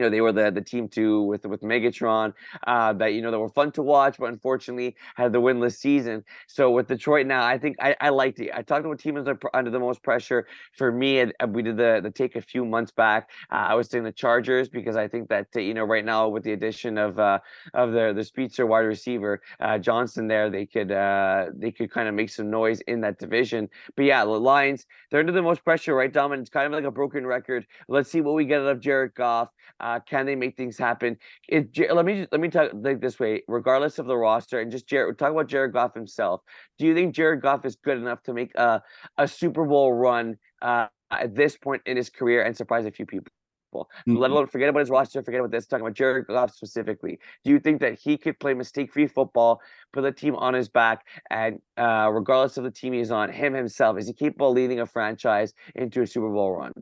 you 0.00 0.06
know 0.06 0.10
they 0.10 0.22
were 0.22 0.32
the 0.32 0.50
the 0.50 0.62
team 0.62 0.88
two 0.88 1.22
with 1.22 1.44
with 1.44 1.60
Megatron 1.60 2.32
uh, 2.66 2.92
that 2.94 3.12
you 3.12 3.20
know 3.20 3.30
that 3.30 3.38
were 3.38 3.50
fun 3.50 3.70
to 3.72 3.82
watch, 3.82 4.16
but 4.18 4.30
unfortunately 4.30 4.96
had 5.14 5.32
the 5.32 5.40
winless 5.40 5.76
season. 5.76 6.24
So 6.46 6.70
with 6.70 6.88
Detroit 6.88 7.26
now, 7.26 7.44
I 7.44 7.58
think 7.58 7.76
I, 7.80 7.94
I 8.00 8.08
liked 8.08 8.40
it. 8.40 8.50
I 8.54 8.62
talked 8.62 8.86
about 8.86 8.98
teams 8.98 9.18
under, 9.18 9.38
under 9.52 9.70
the 9.70 9.78
most 9.78 10.02
pressure. 10.02 10.46
For 10.72 10.90
me, 10.90 11.26
we 11.48 11.62
did 11.62 11.76
the 11.76 12.00
the 12.02 12.10
take 12.10 12.34
a 12.34 12.40
few 12.40 12.64
months 12.64 12.92
back. 12.92 13.28
Uh, 13.52 13.66
I 13.68 13.74
was 13.74 13.88
saying 13.90 14.04
the 14.04 14.12
Chargers 14.12 14.70
because 14.70 14.96
I 14.96 15.06
think 15.06 15.28
that 15.28 15.48
you 15.54 15.74
know 15.74 15.84
right 15.84 16.04
now 16.04 16.28
with 16.28 16.44
the 16.44 16.52
addition 16.52 16.96
of 16.96 17.18
uh, 17.18 17.40
of 17.74 17.92
the 17.92 18.14
the 18.14 18.24
speedster 18.24 18.64
wide 18.64 18.80
receiver 18.80 19.42
uh, 19.60 19.76
Johnson 19.76 20.28
there, 20.28 20.48
they 20.48 20.64
could 20.64 20.90
uh, 20.90 21.46
they 21.54 21.72
could 21.72 21.90
kind 21.90 22.08
of 22.08 22.14
make 22.14 22.30
some 22.30 22.48
noise 22.50 22.80
in 22.82 23.02
that 23.02 23.18
division. 23.18 23.68
But 23.96 24.06
yeah, 24.06 24.24
the 24.24 24.30
Lions 24.30 24.86
they're 25.10 25.20
under 25.20 25.32
the 25.32 25.42
most 25.42 25.62
pressure, 25.62 25.94
right, 25.94 26.12
Dom? 26.12 26.32
And 26.32 26.40
it's 26.40 26.50
kind 26.50 26.66
of 26.66 26.72
like 26.72 26.84
a 26.84 26.90
broken 26.90 27.26
record. 27.26 27.66
Let's 27.88 28.10
see 28.10 28.22
what 28.22 28.34
we 28.34 28.46
get 28.46 28.62
out 28.62 28.68
of 28.68 28.80
Jared 28.80 29.14
Goff. 29.14 29.50
Uh, 29.80 29.89
can 29.98 30.26
they 30.26 30.36
make 30.36 30.56
things 30.56 30.78
happen? 30.78 31.16
It, 31.48 31.76
let 31.92 32.04
me 32.04 32.26
let 32.30 32.40
me 32.40 32.48
talk 32.48 32.70
like 32.74 33.00
this 33.00 33.18
way. 33.18 33.42
Regardless 33.48 33.98
of 33.98 34.06
the 34.06 34.16
roster, 34.16 34.60
and 34.60 34.70
just 34.70 34.86
Jared, 34.86 35.18
talk 35.18 35.32
about 35.32 35.48
Jared 35.48 35.72
Goff 35.72 35.94
himself. 35.94 36.42
Do 36.78 36.86
you 36.86 36.94
think 36.94 37.14
Jared 37.14 37.42
Goff 37.42 37.64
is 37.64 37.76
good 37.76 37.98
enough 37.98 38.22
to 38.24 38.32
make 38.32 38.54
a 38.54 38.82
a 39.18 39.26
Super 39.26 39.64
Bowl 39.64 39.92
run 39.92 40.38
uh, 40.62 40.86
at 41.10 41.34
this 41.34 41.56
point 41.56 41.82
in 41.86 41.96
his 41.96 42.10
career 42.10 42.42
and 42.42 42.56
surprise 42.56 42.86
a 42.86 42.90
few 42.92 43.06
people? 43.06 43.32
Mm-hmm. 43.74 44.16
Let 44.16 44.30
alone 44.32 44.46
forget 44.48 44.68
about 44.68 44.80
his 44.80 44.90
roster, 44.90 45.22
forget 45.22 45.40
about 45.40 45.52
this. 45.52 45.66
Talking 45.66 45.86
about 45.86 45.94
Jared 45.94 46.26
Goff 46.26 46.52
specifically, 46.52 47.18
do 47.44 47.50
you 47.50 47.60
think 47.60 47.80
that 47.80 47.98
he 47.98 48.16
could 48.16 48.38
play 48.40 48.52
mistake-free 48.54 49.06
football, 49.06 49.60
put 49.92 50.02
the 50.02 50.12
team 50.12 50.34
on 50.34 50.54
his 50.54 50.68
back, 50.68 51.06
and 51.30 51.60
uh, 51.76 52.10
regardless 52.12 52.56
of 52.56 52.64
the 52.64 52.70
team 52.70 52.92
he's 52.92 53.10
on, 53.10 53.30
him 53.30 53.54
himself 53.54 53.98
is 53.98 54.08
he 54.08 54.12
capable 54.12 54.48
of 54.48 54.56
leading 54.56 54.80
a 54.80 54.86
franchise 54.86 55.54
into 55.74 56.02
a 56.02 56.06
Super 56.06 56.30
Bowl 56.30 56.56
run? 56.56 56.72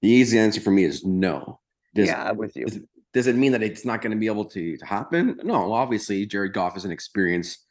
The 0.00 0.08
easy 0.08 0.38
answer 0.38 0.60
for 0.60 0.70
me 0.70 0.84
is 0.84 1.04
no. 1.04 1.60
Does, 1.98 2.08
yeah, 2.08 2.30
with 2.32 2.56
you. 2.56 2.66
Does, 2.66 2.80
does 3.12 3.26
it 3.26 3.36
mean 3.36 3.52
that 3.52 3.62
it's 3.62 3.84
not 3.84 4.02
going 4.02 4.12
to 4.12 4.16
be 4.16 4.26
able 4.26 4.44
to, 4.46 4.76
to 4.76 4.86
happen? 4.86 5.38
No, 5.42 5.72
obviously, 5.72 6.24
Jared 6.26 6.52
Goff 6.52 6.76
is 6.76 6.84
an 6.84 6.92
experienced 6.92 7.66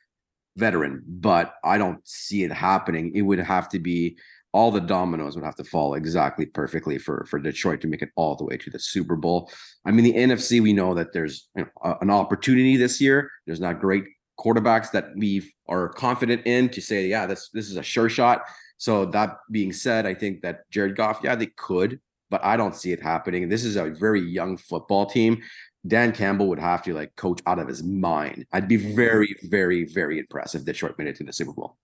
veteran, 0.58 1.04
but 1.08 1.54
I 1.64 1.78
don't 1.78 2.06
see 2.08 2.44
it 2.44 2.52
happening. 2.52 3.12
It 3.16 3.22
would 3.22 3.40
have 3.40 3.70
to 3.70 3.80
be 3.80 4.18
all 4.54 4.72
the 4.72 4.82
dominoes 4.82 5.36
would 5.36 5.46
have 5.46 5.56
to 5.56 5.64
fall 5.64 5.94
exactly 5.94 6.46
perfectly 6.46 6.98
for 6.98 7.26
for 7.30 7.40
Detroit 7.40 7.82
to 7.82 7.88
make 7.88 8.02
it 8.02 8.10
all 8.16 8.36
the 8.36 8.44
way 8.44 8.58
to 8.58 8.70
the 8.70 8.80
Super 8.80 9.16
Bowl. 9.16 9.52
I 9.86 9.92
mean, 9.92 10.04
the 10.04 10.14
NFC, 10.14 10.62
we 10.62 10.74
know 10.74 10.94
that 10.96 11.14
there's 11.14 11.48
you 11.56 11.66
know, 11.66 11.98
an 12.02 12.10
opportunity 12.10 12.76
this 12.76 13.00
year. 13.00 13.30
There's 13.46 13.60
not 13.60 13.80
great 13.80 14.06
quarterbacks 14.40 14.92
that 14.92 15.10
we 15.16 15.54
are 15.68 15.90
confident 15.90 16.46
in 16.46 16.70
to 16.70 16.82
say, 16.82 17.08
yeah, 17.08 17.26
this 17.26 17.50
this 17.54 17.70
is 17.70 17.78
a 17.78 17.84
sure 17.84 18.10
shot. 18.10 18.42
So 18.78 19.06
that 19.06 19.38
being 19.52 19.74
said, 19.74 20.06
I 20.06 20.14
think 20.14 20.42
that 20.42 20.70
Jared 20.72 20.96
Goff, 20.96 21.20
yeah, 21.24 21.36
they 21.36 21.48
could 21.58 22.00
but 22.30 22.44
I 22.44 22.58
don't 22.58 22.76
see 22.76 22.92
it 22.92 23.02
happening. 23.02 23.50
This 23.50 23.64
is 23.64 23.76
a 23.76 23.86
very 23.86 24.22
young 24.22 24.58
football 24.58 25.06
team. 25.06 25.42
Dan 25.86 26.12
Campbell 26.12 26.48
would 26.48 26.60
have 26.60 26.84
to 26.84 26.94
like 26.94 27.16
coach 27.16 27.42
out 27.46 27.60
of 27.60 27.68
his 27.68 27.84
mind. 27.84 28.46
I'd 28.52 28.68
be 28.68 28.78
very, 28.78 29.36
very, 29.44 29.86
very 29.86 30.20
impressed 30.20 30.56
if 30.56 30.66
Detroit 30.66 30.96
made 30.98 31.08
it 31.08 31.16
to 31.18 31.24
the 31.24 31.34
Super 31.34 31.54
Bowl. 31.54 31.78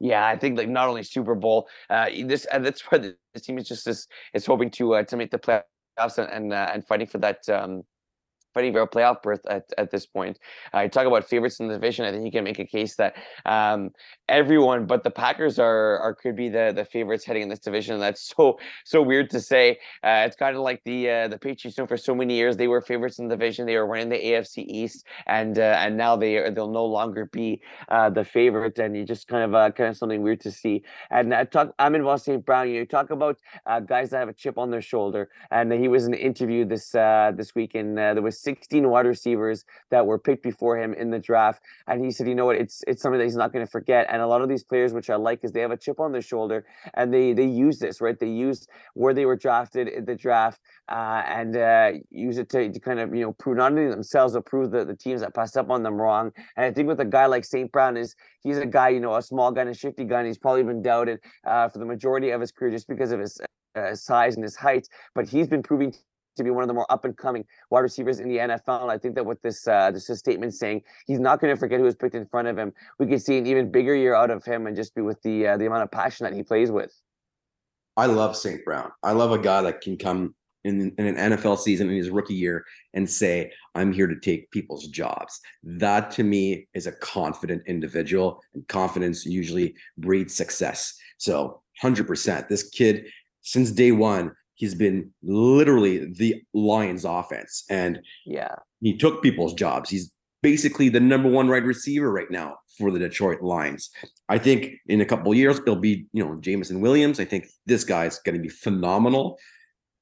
Yeah, 0.00 0.26
I 0.26 0.36
think 0.36 0.58
like 0.58 0.68
not 0.68 0.88
only 0.88 1.02
Super 1.02 1.34
Bowl, 1.34 1.68
uh, 1.90 2.08
this 2.24 2.46
and 2.46 2.64
that's 2.64 2.80
where 2.90 2.98
the 2.98 3.40
team 3.40 3.58
is 3.58 3.68
just 3.68 3.86
is 3.86 4.06
is 4.32 4.46
hoping 4.46 4.70
to 4.72 4.94
uh, 4.94 5.02
to 5.04 5.16
make 5.16 5.30
the 5.30 5.38
playoffs 5.38 6.18
and 6.18 6.30
and, 6.30 6.52
uh, 6.52 6.70
and 6.72 6.86
fighting 6.86 7.06
for 7.06 7.18
that 7.18 7.48
um, 7.48 7.82
fighting 8.54 8.72
for 8.72 8.82
a 8.82 8.88
playoff 8.88 9.22
berth 9.22 9.44
at, 9.46 9.70
at 9.76 9.90
this 9.90 10.06
point. 10.06 10.38
Uh, 10.72 10.88
talk 10.88 11.06
about 11.06 11.28
favorites 11.28 11.60
in 11.60 11.68
the 11.68 11.74
division. 11.74 12.04
I 12.04 12.12
think 12.12 12.24
you 12.24 12.32
can 12.32 12.44
make 12.44 12.60
a 12.60 12.64
case 12.64 12.94
that 12.96 13.16
um, 13.44 13.90
everyone 14.28 14.86
but 14.86 15.04
the 15.04 15.10
Packers 15.10 15.58
are 15.58 15.98
are 15.98 16.14
could 16.14 16.36
be 16.36 16.48
the 16.48 16.72
the 16.74 16.84
favorites 16.84 17.24
heading 17.24 17.42
in 17.42 17.48
this 17.48 17.58
division. 17.58 17.98
That's 17.98 18.22
so 18.36 18.58
so 18.84 19.02
weird 19.02 19.30
to 19.30 19.40
say. 19.40 19.78
Uh, 20.02 20.24
it's 20.26 20.36
kind 20.36 20.56
of 20.56 20.62
like 20.62 20.82
the 20.84 21.10
uh, 21.10 21.28
the 21.28 21.38
Patriots. 21.38 21.78
know, 21.78 21.86
for 21.86 21.96
so 21.96 22.14
many 22.14 22.34
years, 22.34 22.56
they 22.56 22.68
were 22.68 22.80
favorites 22.80 23.18
in 23.18 23.28
the 23.28 23.36
division. 23.36 23.66
They 23.66 23.76
were 23.76 23.86
winning 23.86 24.08
the 24.08 24.16
AFC 24.16 24.64
East, 24.66 25.06
and 25.26 25.58
uh, 25.58 25.76
and 25.80 25.96
now 25.96 26.16
they 26.16 26.36
are, 26.36 26.50
they'll 26.50 26.70
no 26.70 26.84
longer 26.84 27.26
be 27.26 27.60
uh, 27.88 28.10
the 28.10 28.24
favorite. 28.24 28.78
And 28.78 28.96
you 28.96 29.04
just 29.04 29.28
kind 29.28 29.44
of 29.44 29.54
uh, 29.54 29.70
kind 29.70 29.90
of 29.90 29.96
something 29.96 30.22
weird 30.22 30.40
to 30.42 30.52
see. 30.52 30.82
And 31.10 31.34
I 31.34 31.44
talk. 31.44 31.74
I'm 31.78 31.94
in 31.94 32.18
St. 32.18 32.44
Brown. 32.44 32.70
You 32.70 32.86
talk 32.86 33.10
about 33.10 33.38
guys 33.86 34.10
that 34.10 34.18
have 34.18 34.28
a 34.28 34.32
chip 34.32 34.58
on 34.58 34.70
their 34.70 34.82
shoulder, 34.82 35.28
and 35.50 35.72
he 35.72 35.88
was 35.88 36.06
in 36.06 36.14
an 36.14 36.20
interview 36.20 36.64
this 36.64 36.90
this 36.90 37.54
week, 37.54 37.74
and 37.74 37.98
there 37.98 38.22
was 38.22 38.38
16 38.44 38.88
wide 38.88 39.06
receivers 39.06 39.64
that 39.90 40.06
were 40.06 40.18
picked 40.18 40.42
before 40.42 40.78
him 40.78 40.94
in 40.94 41.10
the 41.10 41.18
draft. 41.18 41.62
And 41.86 42.04
he 42.04 42.10
said, 42.10 42.28
you 42.28 42.34
know 42.34 42.46
what, 42.46 42.56
it's 42.56 42.84
it's 42.86 43.02
something 43.02 43.18
that 43.18 43.24
he's 43.24 43.36
not 43.36 43.52
going 43.52 43.64
to 43.64 43.70
forget. 43.70 44.06
And 44.08 44.22
a 44.22 44.26
lot 44.26 44.42
of 44.42 44.48
these 44.48 44.62
players, 44.62 44.92
which 44.92 45.10
I 45.10 45.16
like, 45.16 45.44
is 45.44 45.52
they 45.52 45.60
have 45.60 45.70
a 45.70 45.76
chip 45.76 46.00
on 46.00 46.12
their 46.12 46.22
shoulder 46.22 46.66
and 46.94 47.12
they 47.12 47.32
they 47.32 47.46
use 47.46 47.78
this, 47.78 48.00
right? 48.00 48.18
They 48.18 48.28
use 48.28 48.66
where 48.94 49.14
they 49.14 49.26
were 49.26 49.36
drafted 49.36 49.88
in 49.88 50.04
the 50.04 50.14
draft 50.14 50.60
uh, 50.88 51.22
and 51.26 51.56
uh, 51.56 51.92
use 52.10 52.38
it 52.38 52.48
to, 52.50 52.70
to 52.70 52.80
kind 52.80 53.00
of, 53.00 53.14
you 53.14 53.22
know, 53.22 53.32
prove 53.32 53.56
not 53.56 53.72
only 53.72 53.88
themselves, 53.88 54.34
but 54.34 54.44
prove 54.44 54.70
the, 54.70 54.84
the 54.84 54.94
teams 54.94 55.20
that 55.20 55.34
passed 55.34 55.56
up 55.56 55.70
on 55.70 55.82
them 55.82 56.00
wrong. 56.00 56.32
And 56.56 56.66
I 56.66 56.72
think 56.72 56.88
with 56.88 57.00
a 57.00 57.04
guy 57.04 57.26
like 57.26 57.44
St. 57.44 57.70
Brown 57.72 57.96
is 57.96 58.14
he's 58.42 58.58
a 58.58 58.66
guy, 58.66 58.90
you 58.90 59.00
know, 59.00 59.16
a 59.16 59.22
small 59.22 59.50
guy 59.50 59.62
and 59.62 59.70
a 59.70 59.74
shifty 59.74 60.04
guy, 60.04 60.18
and 60.18 60.26
he's 60.26 60.38
probably 60.38 60.62
been 60.62 60.82
doubted 60.82 61.20
uh, 61.46 61.68
for 61.68 61.78
the 61.78 61.86
majority 61.86 62.30
of 62.30 62.40
his 62.40 62.52
career 62.52 62.70
just 62.70 62.88
because 62.88 63.12
of 63.12 63.20
his 63.20 63.40
uh, 63.74 63.94
size 63.94 64.34
and 64.36 64.44
his 64.44 64.56
height. 64.56 64.88
But 65.14 65.28
he's 65.28 65.48
been 65.48 65.62
proving 65.62 65.94
to 66.36 66.44
be 66.44 66.50
one 66.50 66.62
of 66.62 66.68
the 66.68 66.74
more 66.74 66.90
up 66.90 67.04
and 67.04 67.16
coming 67.16 67.44
wide 67.70 67.80
receivers 67.80 68.20
in 68.20 68.28
the 68.28 68.38
NFL. 68.38 68.82
And 68.82 68.90
I 68.90 68.98
think 68.98 69.14
that 69.14 69.24
with 69.24 69.40
this 69.42 69.66
uh, 69.66 69.90
this 69.90 70.06
statement 70.06 70.54
saying 70.54 70.82
he's 71.06 71.20
not 71.20 71.40
going 71.40 71.54
to 71.54 71.58
forget 71.58 71.78
who 71.78 71.84
was 71.84 71.96
picked 71.96 72.14
in 72.14 72.26
front 72.26 72.48
of 72.48 72.58
him, 72.58 72.72
we 72.98 73.06
could 73.06 73.22
see 73.22 73.38
an 73.38 73.46
even 73.46 73.70
bigger 73.70 73.94
year 73.94 74.14
out 74.14 74.30
of 74.30 74.44
him 74.44 74.66
and 74.66 74.76
just 74.76 74.94
be 74.94 75.02
with 75.02 75.20
the 75.22 75.46
uh, 75.46 75.56
the 75.56 75.66
amount 75.66 75.82
of 75.82 75.90
passion 75.90 76.24
that 76.24 76.34
he 76.34 76.42
plays 76.42 76.70
with. 76.70 76.92
I 77.96 78.06
love 78.06 78.36
St. 78.36 78.64
Brown. 78.64 78.90
I 79.02 79.12
love 79.12 79.30
a 79.30 79.38
guy 79.38 79.62
that 79.62 79.80
can 79.80 79.96
come 79.96 80.34
in, 80.64 80.92
in 80.98 81.06
an 81.06 81.32
NFL 81.32 81.58
season 81.58 81.88
in 81.90 81.96
his 81.96 82.10
rookie 82.10 82.34
year 82.34 82.64
and 82.94 83.08
say, 83.08 83.52
I'm 83.74 83.92
here 83.92 84.06
to 84.06 84.18
take 84.18 84.50
people's 84.50 84.88
jobs. 84.88 85.40
That 85.62 86.10
to 86.12 86.24
me 86.24 86.66
is 86.74 86.86
a 86.86 86.92
confident 86.92 87.62
individual, 87.66 88.40
and 88.54 88.66
confidence 88.68 89.24
usually 89.26 89.76
breeds 89.98 90.34
success. 90.34 90.94
So 91.18 91.62
100%. 91.82 92.48
This 92.48 92.68
kid, 92.70 93.06
since 93.42 93.70
day 93.70 93.92
one, 93.92 94.32
he's 94.54 94.74
been 94.74 95.10
literally 95.22 96.12
the 96.12 96.42
Lions 96.52 97.04
offense. 97.04 97.64
And 97.68 98.00
yeah, 98.26 98.54
he 98.80 98.96
took 98.96 99.22
people's 99.22 99.54
jobs. 99.54 99.90
He's 99.90 100.12
basically 100.42 100.90
the 100.90 101.00
number 101.00 101.28
one 101.28 101.48
wide 101.48 101.64
receiver 101.64 102.12
right 102.12 102.30
now 102.30 102.56
for 102.76 102.90
the 102.90 102.98
Detroit 102.98 103.42
Lions. 103.42 103.90
I 104.28 104.38
think 104.38 104.74
in 104.86 105.00
a 105.00 105.06
couple 105.06 105.34
years 105.34 105.58
it'll 105.58 105.76
be, 105.76 106.06
you 106.12 106.24
know, 106.24 106.36
Jameson 106.36 106.80
Williams. 106.80 107.18
I 107.18 107.24
think 107.24 107.46
this 107.66 107.82
guy's 107.82 108.18
going 108.20 108.36
to 108.36 108.42
be 108.42 108.50
phenomenal. 108.50 109.38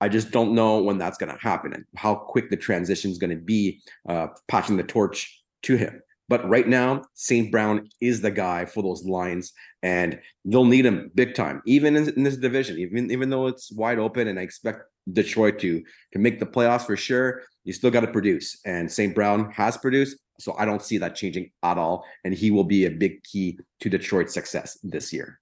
I 0.00 0.08
just 0.08 0.32
don't 0.32 0.54
know 0.54 0.82
when 0.82 0.98
that's 0.98 1.16
going 1.16 1.32
to 1.32 1.40
happen 1.40 1.72
and 1.72 1.84
how 1.96 2.16
quick 2.16 2.50
the 2.50 2.56
transition 2.56 3.12
is 3.12 3.18
going 3.18 3.30
to 3.30 3.42
be, 3.42 3.80
uh, 4.08 4.28
passing 4.48 4.76
the 4.76 4.82
torch 4.82 5.42
to 5.62 5.76
him. 5.76 6.02
But 6.28 6.48
right 6.48 6.66
now, 6.66 7.02
St. 7.14 7.52
Brown 7.52 7.88
is 8.00 8.20
the 8.20 8.30
guy 8.32 8.64
for 8.64 8.82
those 8.82 9.04
Lions, 9.04 9.52
and 9.82 10.20
they'll 10.44 10.64
need 10.64 10.86
him 10.86 11.10
big 11.14 11.34
time, 11.34 11.62
even 11.66 11.96
in, 11.96 12.08
in, 12.10 12.22
this 12.22 12.36
division. 12.36 12.78
Even 12.78 13.10
even 13.10 13.30
though 13.30 13.46
it's 13.46 13.72
wide 13.72 13.98
open, 13.98 14.28
and 14.28 14.38
I 14.38 14.42
expect 14.42 14.84
Detroit 15.12 15.58
to 15.60 15.82
to 16.12 16.18
make 16.18 16.38
the 16.38 16.46
playoffs 16.46 16.86
for 16.86 16.96
sure. 16.96 17.42
You 17.64 17.72
still 17.72 17.90
got 17.90 18.00
to 18.00 18.10
produce, 18.10 18.60
and 18.64 18.90
St. 18.90 19.14
Brown 19.14 19.50
has 19.52 19.76
produced, 19.76 20.16
so 20.40 20.54
I 20.58 20.64
don't 20.64 20.82
see 20.82 20.98
that 20.98 21.14
changing 21.14 21.50
at 21.62 21.78
all. 21.78 22.04
And 22.24 22.34
he 22.34 22.50
will 22.50 22.64
be 22.64 22.86
a 22.86 22.90
big 22.90 23.22
key 23.22 23.58
to 23.80 23.88
Detroit's 23.88 24.34
success 24.34 24.78
this 24.82 25.12
year. 25.12 25.38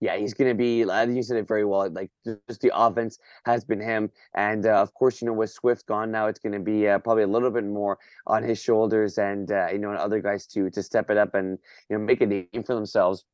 Yeah, 0.00 0.16
he's 0.16 0.32
going 0.32 0.48
to 0.48 0.54
be. 0.54 0.84
I 0.84 1.04
think 1.04 1.16
you 1.16 1.22
said 1.22 1.36
it 1.36 1.46
very 1.46 1.64
well. 1.64 1.90
Like 1.90 2.10
just 2.24 2.62
the 2.62 2.72
offense 2.74 3.18
has 3.44 3.64
been 3.64 3.80
him, 3.80 4.10
and 4.34 4.64
uh, 4.64 4.80
of 4.80 4.94
course, 4.94 5.20
you 5.20 5.26
know, 5.26 5.34
with 5.34 5.50
Swift 5.50 5.84
gone 5.86 6.10
now, 6.10 6.26
it's 6.26 6.38
going 6.38 6.54
to 6.54 6.60
be 6.60 6.88
uh, 6.88 6.98
probably 6.98 7.24
a 7.24 7.28
little 7.28 7.50
bit 7.50 7.64
more 7.64 7.98
on 8.26 8.42
his 8.42 8.58
shoulders, 8.60 9.18
and 9.18 9.52
uh, 9.52 9.68
you 9.70 9.78
know, 9.78 9.90
and 9.90 9.98
other 9.98 10.20
guys 10.20 10.46
to 10.48 10.70
to 10.70 10.82
step 10.82 11.10
it 11.10 11.18
up 11.18 11.34
and 11.34 11.58
you 11.88 11.98
know 11.98 12.02
make 12.02 12.22
a 12.22 12.26
name 12.26 12.64
for 12.64 12.74
themselves. 12.74 13.24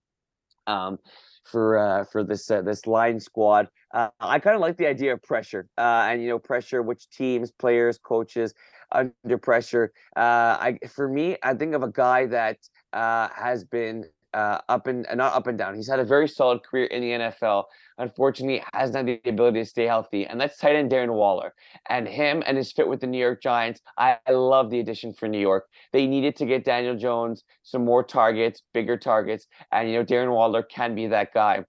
Um, 0.66 0.98
for 1.46 1.79
uh, 1.79 2.05
for 2.05 2.24
this 2.24 2.50
uh, 2.50 2.62
this 2.62 2.87
line 2.87 3.20
squad. 3.20 3.68
Uh, 3.94 4.09
I 4.20 4.38
kind 4.38 4.55
of 4.57 4.61
like 4.61 4.76
the 4.76 4.87
idea 4.87 5.12
of 5.12 5.22
pressure, 5.22 5.68
uh, 5.79 6.07
and 6.09 6.22
you 6.22 6.29
know, 6.29 6.38
pressure 6.38 6.83
which 6.83 7.09
teams, 7.11 7.50
players, 7.52 7.98
coaches 7.98 8.52
under 8.92 9.38
pressure. 9.38 9.92
Uh, 10.16 10.57
I 10.61 10.79
for 10.88 11.09
me, 11.09 11.37
I 11.42 11.55
think 11.55 11.74
of 11.74 11.83
a 11.83 11.90
guy 11.90 12.26
that 12.26 12.59
uh, 12.92 13.29
has 13.35 13.64
been 13.64 14.05
uh, 14.37 14.61
up 14.68 14.87
and 14.87 15.07
not 15.14 15.33
up 15.33 15.46
and 15.46 15.57
down. 15.57 15.75
He's 15.75 15.88
had 15.88 15.99
a 15.99 16.05
very 16.05 16.29
solid 16.29 16.62
career 16.62 16.85
in 16.85 17.01
the 17.01 17.11
NFL. 17.11 17.64
Unfortunately, 17.96 18.62
has 18.75 18.90
not 18.92 19.07
the 19.07 19.18
ability 19.25 19.61
to 19.61 19.64
stay 19.64 19.87
healthy, 19.87 20.27
and 20.27 20.38
that's 20.38 20.59
tight 20.59 20.77
end 20.77 20.90
Darren 20.90 21.14
Waller. 21.14 21.55
And 21.88 22.07
him 22.07 22.42
and 22.46 22.59
his 22.59 22.70
fit 22.70 22.87
with 22.87 23.01
the 23.01 23.07
New 23.07 23.18
York 23.18 23.42
Giants, 23.42 23.81
I, 23.96 24.18
I 24.27 24.33
love 24.33 24.68
the 24.68 24.81
addition 24.81 25.14
for 25.14 25.27
New 25.27 25.40
York. 25.40 25.64
They 25.94 26.07
needed 26.07 26.37
to 26.37 26.44
get 26.44 26.64
Daniel 26.66 26.94
Jones 26.94 27.44
some 27.62 27.87
more 27.87 28.05
targets, 28.05 28.62
bigger 28.75 28.99
targets, 28.99 29.46
and 29.72 29.88
you 29.88 29.96
know 29.96 30.05
Darren 30.05 30.31
Waller 30.31 30.62
can 30.62 30.94
be 30.94 31.07
that 31.07 31.33
guy. 31.33 31.64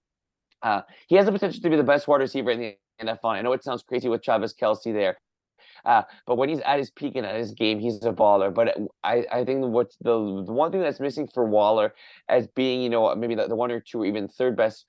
Uh, 0.62 0.82
he 1.06 1.16
has 1.16 1.24
the 1.24 1.32
potential 1.32 1.62
to 1.62 1.70
be 1.70 1.76
the 1.76 1.82
best 1.82 2.06
wide 2.06 2.20
receiver 2.20 2.50
in 2.50 2.60
the 2.60 2.76
NFL. 3.00 3.32
I 3.32 3.40
know 3.40 3.54
it 3.54 3.64
sounds 3.64 3.82
crazy 3.82 4.10
with 4.10 4.22
Travis 4.22 4.52
Kelce 4.52 4.92
there, 4.92 5.16
uh, 5.84 6.02
but 6.26 6.36
when 6.36 6.48
he's 6.48 6.60
at 6.60 6.78
his 6.78 6.90
peak 6.90 7.16
and 7.16 7.26
at 7.26 7.36
his 7.36 7.52
game, 7.52 7.78
he's 7.80 8.04
a 8.04 8.12
baller. 8.12 8.52
But 8.52 8.76
I, 9.02 9.24
I 9.32 9.44
think 9.44 9.64
what's 9.66 9.96
the, 9.96 10.12
the 10.46 10.52
one 10.52 10.72
thing 10.72 10.80
that's 10.80 11.00
missing 11.00 11.28
for 11.32 11.44
Waller 11.44 11.94
as 12.28 12.46
being, 12.48 12.82
you 12.82 12.90
know, 12.90 13.14
maybe 13.14 13.34
the, 13.34 13.48
the 13.48 13.56
one 13.56 13.70
or 13.70 13.80
two 13.80 14.02
or 14.02 14.06
even 14.06 14.28
third 14.28 14.56
best 14.56 14.86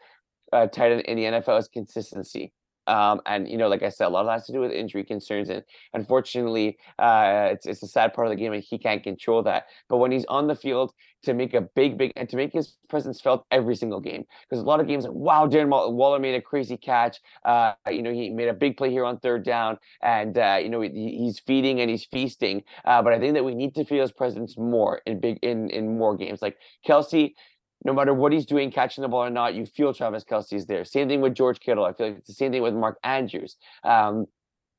uh, 0.51 0.67
tight 0.67 0.91
end 0.91 1.01
in 1.01 1.17
the 1.17 1.23
NFL 1.23 1.59
is 1.59 1.67
consistency. 1.67 2.53
Um, 2.89 3.21
and 3.27 3.47
you 3.47 3.57
know, 3.57 3.67
like 3.67 3.83
I 3.83 3.89
said, 3.89 4.07
a 4.07 4.09
lot 4.09 4.21
of 4.21 4.25
that 4.27 4.33
has 4.33 4.45
to 4.47 4.51
do 4.51 4.59
with 4.59 4.71
injury 4.71 5.03
concerns, 5.03 5.49
and 5.49 5.63
unfortunately, 5.93 6.77
uh, 6.97 7.49
it's 7.51 7.67
it's 7.67 7.83
a 7.83 7.87
sad 7.87 8.13
part 8.13 8.27
of 8.27 8.31
the 8.31 8.35
game, 8.35 8.51
and 8.51 8.63
he 8.63 8.79
can't 8.79 9.03
control 9.03 9.43
that. 9.43 9.67
But 9.87 9.97
when 9.97 10.11
he's 10.11 10.25
on 10.25 10.47
the 10.47 10.55
field, 10.55 10.91
to 11.23 11.33
make 11.33 11.53
a 11.53 11.61
big, 11.61 11.97
big, 11.97 12.11
and 12.15 12.27
to 12.29 12.35
make 12.35 12.51
his 12.51 12.75
presence 12.89 13.21
felt 13.21 13.45
every 13.51 13.75
single 13.75 13.99
game, 13.99 14.25
because 14.49 14.63
a 14.63 14.65
lot 14.65 14.79
of 14.79 14.87
games, 14.87 15.05
wow, 15.07 15.45
Darren 15.47 15.69
Waller 15.69 16.17
made 16.19 16.33
a 16.33 16.41
crazy 16.41 16.77
catch. 16.77 17.19
Uh, 17.45 17.73
you 17.91 18.01
know, 18.01 18.11
he 18.11 18.31
made 18.31 18.47
a 18.47 18.53
big 18.53 18.75
play 18.75 18.89
here 18.89 19.05
on 19.05 19.19
third 19.19 19.43
down, 19.43 19.77
and 20.01 20.37
uh, 20.37 20.57
you 20.61 20.69
know, 20.69 20.81
he, 20.81 21.17
he's 21.19 21.39
feeding 21.39 21.81
and 21.81 21.91
he's 21.91 22.05
feasting. 22.05 22.63
Uh, 22.85 23.03
but 23.03 23.13
I 23.13 23.19
think 23.19 23.35
that 23.35 23.45
we 23.45 23.53
need 23.53 23.75
to 23.75 23.85
feel 23.85 24.01
his 24.01 24.11
presence 24.11 24.57
more 24.57 25.01
in 25.05 25.19
big 25.19 25.37
in 25.43 25.69
in 25.69 25.97
more 25.97 26.17
games. 26.17 26.41
Like 26.41 26.57
Kelce, 26.87 27.33
no 27.85 27.93
matter 27.93 28.13
what 28.13 28.33
he's 28.33 28.45
doing, 28.45 28.71
catching 28.71 29.01
the 29.01 29.07
ball 29.07 29.25
or 29.25 29.29
not, 29.29 29.55
you 29.55 29.65
feel 29.65 29.93
Travis 29.93 30.23
Kelce 30.23 30.53
is 30.53 30.65
there. 30.65 30.83
Same 30.83 31.07
thing 31.07 31.21
with 31.21 31.33
George 31.33 31.59
Kittle. 31.59 31.85
I 31.85 31.93
feel 31.93 32.07
like 32.07 32.17
it's 32.17 32.27
the 32.27 32.33
same 32.33 32.51
thing 32.51 32.61
with 32.61 32.73
Mark 32.73 32.97
Andrews. 33.03 33.55
Um, 33.83 34.27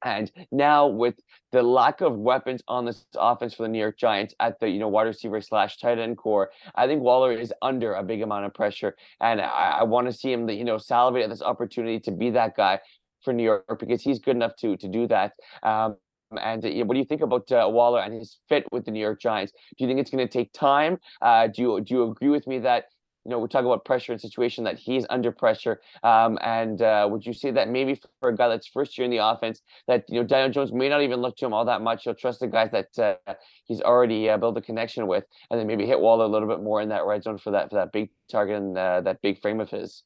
and 0.05 0.31
now 0.51 0.87
with 0.87 1.15
the 1.53 1.63
lack 1.63 2.01
of 2.01 2.17
weapons 2.17 2.63
on 2.69 2.85
this 2.85 3.05
offense 3.17 3.55
for 3.55 3.65
the 3.65 3.69
New 3.69 3.79
York 3.79 3.99
Giants 3.99 4.35
at 4.41 4.59
the 4.59 4.69
you 4.69 4.79
know 4.79 4.89
wide 4.89 5.07
receiver 5.07 5.41
slash 5.41 5.79
tight 5.79 5.99
end 5.99 6.17
core, 6.17 6.51
I 6.75 6.87
think 6.87 7.03
Waller 7.03 7.33
is 7.33 7.53
under 7.61 7.95
a 7.95 8.03
big 8.03 8.23
amount 8.23 8.47
of 8.47 8.55
pressure, 8.55 8.97
and 9.21 9.41
I, 9.41 9.79
I 9.81 9.83
want 9.85 10.07
to 10.07 10.13
see 10.13 10.33
him 10.33 10.49
you 10.49 10.65
know 10.65 10.79
salivate 10.79 11.23
at 11.23 11.31
this 11.31 11.43
opportunity 11.43 12.01
to 12.01 12.11
be 12.11 12.31
that 12.31 12.57
guy 12.57 12.81
for 13.23 13.33
New 13.35 13.43
York 13.43 13.79
because 13.79 14.03
he's 14.03 14.19
good 14.19 14.37
enough 14.37 14.57
to 14.57 14.77
to 14.79 14.89
do 14.89 15.07
that. 15.09 15.33
Um, 15.63 15.97
and 16.39 16.65
uh, 16.65 16.69
what 16.85 16.95
do 16.95 16.99
you 16.99 17.05
think 17.05 17.23
about 17.23 17.51
uh, 17.53 17.69
Waller 17.69 18.01
and 18.01 18.15
his 18.15 18.39
fit 18.49 18.65
with 18.73 18.85
the 18.85 18.91
New 18.91 19.01
York 19.01 19.21
Giants? 19.21 19.53
Do 19.77 19.85
you 19.85 19.89
think 19.89 20.01
it's 20.01 20.11
going 20.11 20.27
to 20.27 20.33
take 20.33 20.53
time? 20.53 20.99
Uh, 21.21 21.49
do 21.49 21.63
you 21.63 21.81
do 21.81 21.95
you 21.95 22.03
agree 22.05 22.29
with 22.29 22.47
me 22.47 22.59
that 22.61 22.85
you 23.25 23.31
know 23.31 23.39
we 23.39 23.49
talk 23.49 23.65
about 23.65 23.85
pressure 23.85 24.13
and 24.13 24.21
situation 24.21 24.65
that 24.65 24.79
he's 24.79 25.07
under 25.11 25.33
pressure? 25.33 25.81
Um, 26.03 26.39
and 26.43 26.81
uh, 26.81 27.09
would 27.11 27.27
you 27.27 27.33
say 27.33 27.51
that 27.51 27.69
maybe 27.69 28.01
for 28.21 28.31
a 28.31 28.37
guy 28.37 28.49
that's 28.49 28.69
first 28.69 28.97
year 28.97 29.05
in 29.05 29.11
the 29.11 29.19
offense, 29.19 29.61
that 29.89 30.05
you 30.09 30.21
know 30.21 30.27
Daniel 30.27 30.51
Jones 30.51 30.73
may 30.73 30.89
not 30.89 31.03
even 31.03 31.21
look 31.21 31.37
to 31.39 31.47
him 31.47 31.53
all 31.53 31.65
that 31.65 31.83
much. 31.83 32.05
He'll 32.05 32.15
trust 32.15 32.41
the 32.41 32.47
guys 32.47 32.71
that 32.73 33.19
uh, 33.27 33.35
he's 33.65 33.81
already 33.81 34.31
uh, 34.31 34.37
built 34.37 34.57
a 34.57 34.63
connection 34.63 35.07
with, 35.07 35.25
and 35.51 35.59
then 35.59 35.67
maybe 35.67 35.87
hit 35.87 36.01
Waller 36.01 36.25
a 36.25 36.29
little 36.29 36.49
bit 36.49 36.63
more 36.63 36.81
in 36.81 36.91
that 36.91 37.07
red 37.07 37.23
zone 37.23 37.39
for 37.39 37.51
that 37.53 37.71
for 37.71 37.77
that 37.77 37.93
big 37.93 38.11
target 38.31 38.57
and 38.57 38.77
that 38.77 39.21
big 39.23 39.41
frame 39.41 39.61
of 39.61 39.71
his. 39.71 40.05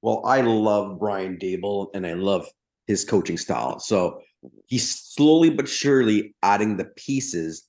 Well, 0.00 0.22
I 0.24 0.42
love 0.42 1.00
Brian 1.00 1.38
Daboll 1.38 1.88
and 1.92 2.06
I 2.06 2.12
love 2.12 2.46
his 2.86 3.04
coaching 3.04 3.36
style. 3.36 3.80
So 3.80 4.20
he's 4.66 4.88
slowly 4.88 5.50
but 5.50 5.68
surely 5.68 6.34
adding 6.42 6.76
the 6.76 6.86
pieces 6.96 7.64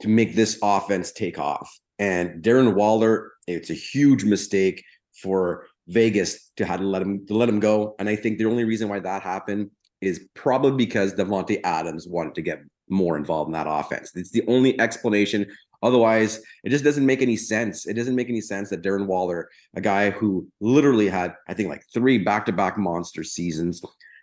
to 0.00 0.08
make 0.08 0.34
this 0.34 0.58
offense 0.62 1.12
take 1.12 1.38
off. 1.38 1.78
And 1.98 2.42
Darren 2.42 2.74
Waller, 2.74 3.32
it's 3.46 3.70
a 3.70 3.74
huge 3.74 4.24
mistake 4.24 4.82
for 5.22 5.66
Vegas 5.88 6.50
to 6.56 6.64
have 6.64 6.80
to 6.80 6.86
let 6.86 7.02
him 7.02 7.26
to 7.26 7.34
let 7.34 7.48
him 7.48 7.60
go. 7.60 7.94
And 7.98 8.08
I 8.08 8.16
think 8.16 8.38
the 8.38 8.46
only 8.46 8.64
reason 8.64 8.88
why 8.88 9.00
that 9.00 9.22
happened 9.22 9.70
is 10.00 10.28
probably 10.34 10.72
because 10.72 11.14
Davante 11.14 11.60
Adams 11.64 12.06
wanted 12.08 12.34
to 12.36 12.42
get 12.42 12.60
more 12.88 13.16
involved 13.16 13.48
in 13.48 13.52
that 13.52 13.66
offense. 13.68 14.12
It's 14.14 14.30
the 14.30 14.44
only 14.48 14.78
explanation. 14.80 15.46
Otherwise, 15.82 16.40
it 16.64 16.70
just 16.70 16.84
doesn't 16.84 17.06
make 17.06 17.22
any 17.22 17.36
sense. 17.36 17.86
It 17.86 17.94
doesn't 17.94 18.16
make 18.16 18.28
any 18.28 18.40
sense 18.40 18.70
that 18.70 18.82
Darren 18.82 19.06
Waller, 19.06 19.48
a 19.74 19.80
guy 19.80 20.10
who 20.10 20.46
literally 20.60 21.08
had, 21.08 21.34
I 21.48 21.54
think, 21.54 21.68
like 21.68 21.84
three 21.92 22.18
back-to-back 22.18 22.76
monster 22.76 23.24
seasons, 23.24 23.82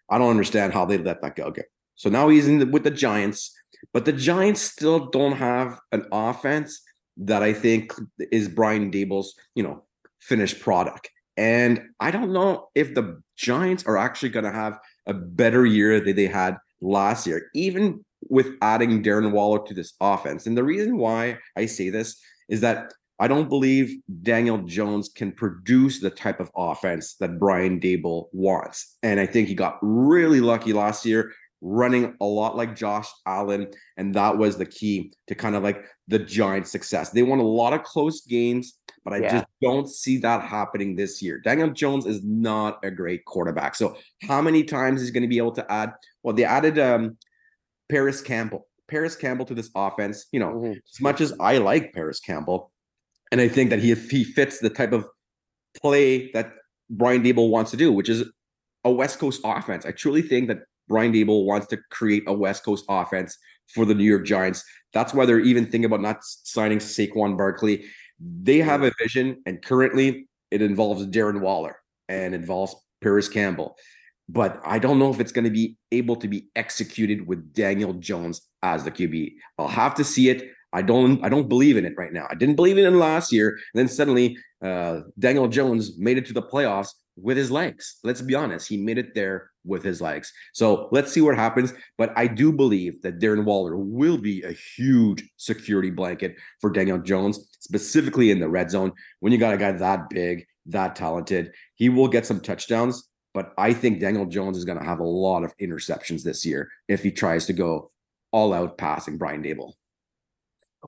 I 0.10 0.18
don't 0.18 0.30
understand 0.30 0.74
how 0.74 0.86
they 0.86 0.98
let 0.98 1.22
that 1.22 1.36
go. 1.36 1.54
So 1.98 2.10
now 2.10 2.30
he's 2.30 2.48
in 2.48 2.60
the, 2.60 2.66
with 2.66 2.84
the 2.84 2.92
Giants, 2.92 3.54
but 3.92 4.06
the 4.06 4.14
Giants 4.14 4.62
still 4.62 5.08
don't 5.08 5.34
have 5.34 5.80
an 5.92 6.06
offense 6.12 6.82
that 7.18 7.44
I 7.44 7.52
think 7.52 7.92
is 8.32 8.48
Brian 8.48 8.92
Daboll's, 8.92 9.34
you 9.56 9.64
know, 9.64 9.84
finished 10.20 10.62
product. 10.62 11.10
And 11.36 11.82
I 12.00 12.12
don't 12.12 12.32
know 12.32 12.70
if 12.76 12.94
the 12.94 13.22
Giants 13.36 13.86
are 13.86 13.98
actually 13.98 14.30
going 14.30 14.46
to 14.46 14.52
have 14.52 14.80
a 15.06 15.14
better 15.14 15.66
year 15.66 16.00
than 16.00 16.16
they 16.16 16.28
had 16.28 16.58
last 16.82 17.28
year, 17.28 17.50
even 17.54 18.04
with 18.30 18.48
adding 18.62 19.04
Darren 19.04 19.32
Waller 19.32 19.66
to 19.68 19.74
this 19.74 19.94
offense. 20.00 20.46
And 20.48 20.58
the 20.58 20.64
reason 20.64 20.98
why 20.98 21.38
I 21.56 21.66
say 21.66 21.90
this 21.90 22.20
is 22.50 22.62
that 22.62 22.94
I 23.20 23.28
don't 23.28 23.50
believe 23.50 24.00
Daniel 24.22 24.60
Jones 24.60 25.10
can 25.10 25.32
produce 25.32 26.00
the 26.00 26.12
type 26.12 26.40
of 26.40 26.52
offense 26.56 27.16
that 27.16 27.40
Brian 27.40 27.80
Daboll 27.80 28.28
wants. 28.32 28.98
And 29.02 29.20
I 29.20 29.26
think 29.26 29.48
he 29.48 29.56
got 29.56 29.80
really 29.82 30.40
lucky 30.40 30.72
last 30.72 31.04
year 31.04 31.34
running 31.62 32.16
a 32.22 32.26
lot 32.26 32.56
like 32.56 32.76
Josh 32.76 33.08
Allen. 33.26 33.68
And 33.98 34.14
that 34.16 34.38
was 34.38 34.58
the 34.58 34.66
key 34.66 35.12
to 35.28 35.36
kind 35.36 35.56
of 35.56 35.64
like 35.64 35.84
the 36.08 36.20
Giants' 36.20 36.72
success. 36.72 37.10
They 37.10 37.24
won 37.24 37.40
a 37.40 37.44
lot 37.44 37.74
of 37.74 37.84
close 37.84 38.22
games, 38.22 38.78
but 39.04 39.14
I 39.14 39.18
yeah. 39.18 39.32
just 39.32 39.46
don't 39.62 39.90
see 39.90 40.18
that 40.20 40.44
happening 40.44 40.96
this 40.96 41.22
year. 41.22 41.40
Daniel 41.40 41.70
Jones 41.70 42.06
is 42.06 42.22
not 42.24 42.80
a 42.84 42.92
great 42.92 43.26
quarterback. 43.26 43.76
So 43.76 43.98
how 44.24 44.42
many 44.42 44.64
times 44.64 45.02
is 45.02 45.08
he 45.08 45.14
going 45.14 45.24
to 45.24 45.28
be 45.28 45.40
able 45.40 45.54
to 45.54 45.72
add? 45.72 45.94
Well, 46.24 46.36
they 46.36 46.44
added 46.44 46.78
um 46.80 47.18
Parris 47.90 48.22
Campbell. 48.22 48.68
Parris 48.88 49.16
Campbell 49.16 49.46
to 49.46 49.54
this 49.54 49.70
offense, 49.76 50.28
you 50.32 50.40
know, 50.40 50.54
mm-hmm. 50.54 50.72
as 50.72 51.02
much 51.02 51.22
as 51.22 51.34
I 51.40 51.58
like 51.58 51.94
Parris 51.94 52.20
Campbell, 52.20 52.72
and 53.32 53.42
I 53.42 53.50
think 53.50 53.70
that 53.72 53.80
he 53.80 53.94
he 53.94 54.24
fits 54.24 54.60
the 54.60 54.70
type 54.70 54.94
of 54.94 55.06
play 55.82 56.32
that 56.32 56.54
Brian 56.90 57.24
Daboll 57.24 57.50
wants 57.50 57.72
to 57.72 57.78
do, 57.78 57.92
which 57.92 58.10
is 58.10 58.24
a 58.86 58.92
West 58.92 59.20
Coast 59.20 59.42
offense. 59.44 59.86
I 59.86 59.92
truly 59.92 60.22
think 60.22 60.48
that 60.48 60.60
Brian 60.88 61.12
Daboll 61.12 61.46
wants 61.46 61.68
to 61.68 61.78
create 61.92 62.24
a 62.28 62.34
West 62.34 62.64
Coast 62.64 62.86
offense 62.90 63.38
for 63.74 63.86
the 63.86 63.96
New 63.96 64.04
York 64.04 64.26
Giants. 64.26 64.64
That's 64.94 65.14
why 65.14 65.26
they're 65.26 65.40
even 65.40 65.66
thinking 65.66 65.86
about 65.86 66.02
not 66.02 66.20
signing 66.22 66.80
Saquon 66.80 67.38
Barkley. 67.38 67.86
They 68.20 68.60
have 68.60 68.84
a 68.84 68.92
vision, 69.02 69.42
and 69.46 69.62
currently 69.62 70.28
it 70.52 70.62
involves 70.62 71.06
Darren 71.08 71.42
Waller 71.42 71.78
and 72.08 72.34
involves 72.34 72.76
Parris 73.02 73.30
Campbell. 73.30 73.76
But 74.30 74.62
I 74.66 74.80
don't 74.80 75.00
know 75.00 75.12
if 75.12 75.20
it's 75.20 75.32
going 75.32 75.46
to 75.46 75.52
be 75.52 75.78
able 75.92 76.16
to 76.18 76.28
be 76.28 76.48
executed 76.56 77.28
with 77.28 77.54
Daniel 77.54 77.94
Jones 77.94 78.42
as 78.64 78.84
the 78.84 78.92
QB. 78.92 79.34
I'll 79.58 79.68
have 79.68 79.96
to 79.96 80.04
see 80.04 80.30
it. 80.30 80.52
I 80.74 80.82
don't 80.82 81.24
I 81.24 81.30
don't 81.30 81.48
believe 81.48 81.78
in 81.78 81.86
it 81.86 81.94
right 81.98 82.12
now. 82.12 82.28
I 82.30 82.36
didn't 82.36 82.56
believe 82.56 82.78
in 82.78 82.86
it 82.86 82.98
last 82.98 83.32
year. 83.32 83.50
And 83.50 83.80
then 83.80 83.88
suddenly 83.88 84.38
uh, 84.62 85.02
Daniel 85.18 85.48
Jones 85.48 85.98
made 85.98 86.18
it 86.18 86.26
to 86.26 86.34
the 86.34 86.42
playoffs 86.42 86.90
with 87.22 87.38
his 87.38 87.52
legs. 87.52 87.98
Let's 88.04 88.22
be 88.22 88.36
honest. 88.36 88.68
He 88.68 88.78
made 88.78 88.98
it 88.98 89.16
there 89.16 89.50
with 89.66 89.84
his 89.84 90.02
legs. 90.02 90.32
So 90.54 90.88
let's 90.92 91.12
see 91.12 91.22
what 91.22 91.36
happens. 91.36 91.74
But 91.98 92.14
I 92.16 92.28
do 92.28 92.52
believe 92.52 93.02
that 93.02 93.20
Darren 93.20 93.44
Waller 93.44 93.76
will 93.78 94.18
be 94.18 94.44
a 94.44 94.52
huge 94.76 95.28
security 95.38 95.90
blanket 95.90 96.36
for 96.62 96.70
Daniel 96.70 97.00
Jones, 97.00 97.50
specifically 97.60 98.32
in 98.32 98.40
the 98.40 98.50
red 98.50 98.72
zone. 98.72 98.94
When 99.20 99.32
you 99.32 99.38
got 99.38 99.54
a 99.54 99.58
guy 99.58 99.72
that 99.72 100.10
big, 100.10 100.46
that 100.68 100.96
talented, 100.96 101.52
he 101.76 101.90
will 101.90 102.08
get 102.08 102.26
some 102.26 102.40
touchdowns. 102.40 103.10
But 103.34 103.54
I 103.58 103.74
think 103.74 104.00
Daniel 104.00 104.26
Jones 104.26 104.58
is 104.58 104.66
going 104.66 104.80
to 104.80 104.86
have 104.86 105.00
a 105.00 105.04
lot 105.04 105.44
of 105.44 105.56
interceptions 105.58 106.24
this 106.24 106.46
year 106.46 106.70
if 106.88 107.04
he 107.04 107.12
tries 107.12 107.46
to 107.48 107.54
go 107.54 107.92
all 108.32 108.54
out 108.54 108.78
passing 108.78 109.18
Brian 109.18 109.44
Daboll. 109.44 109.74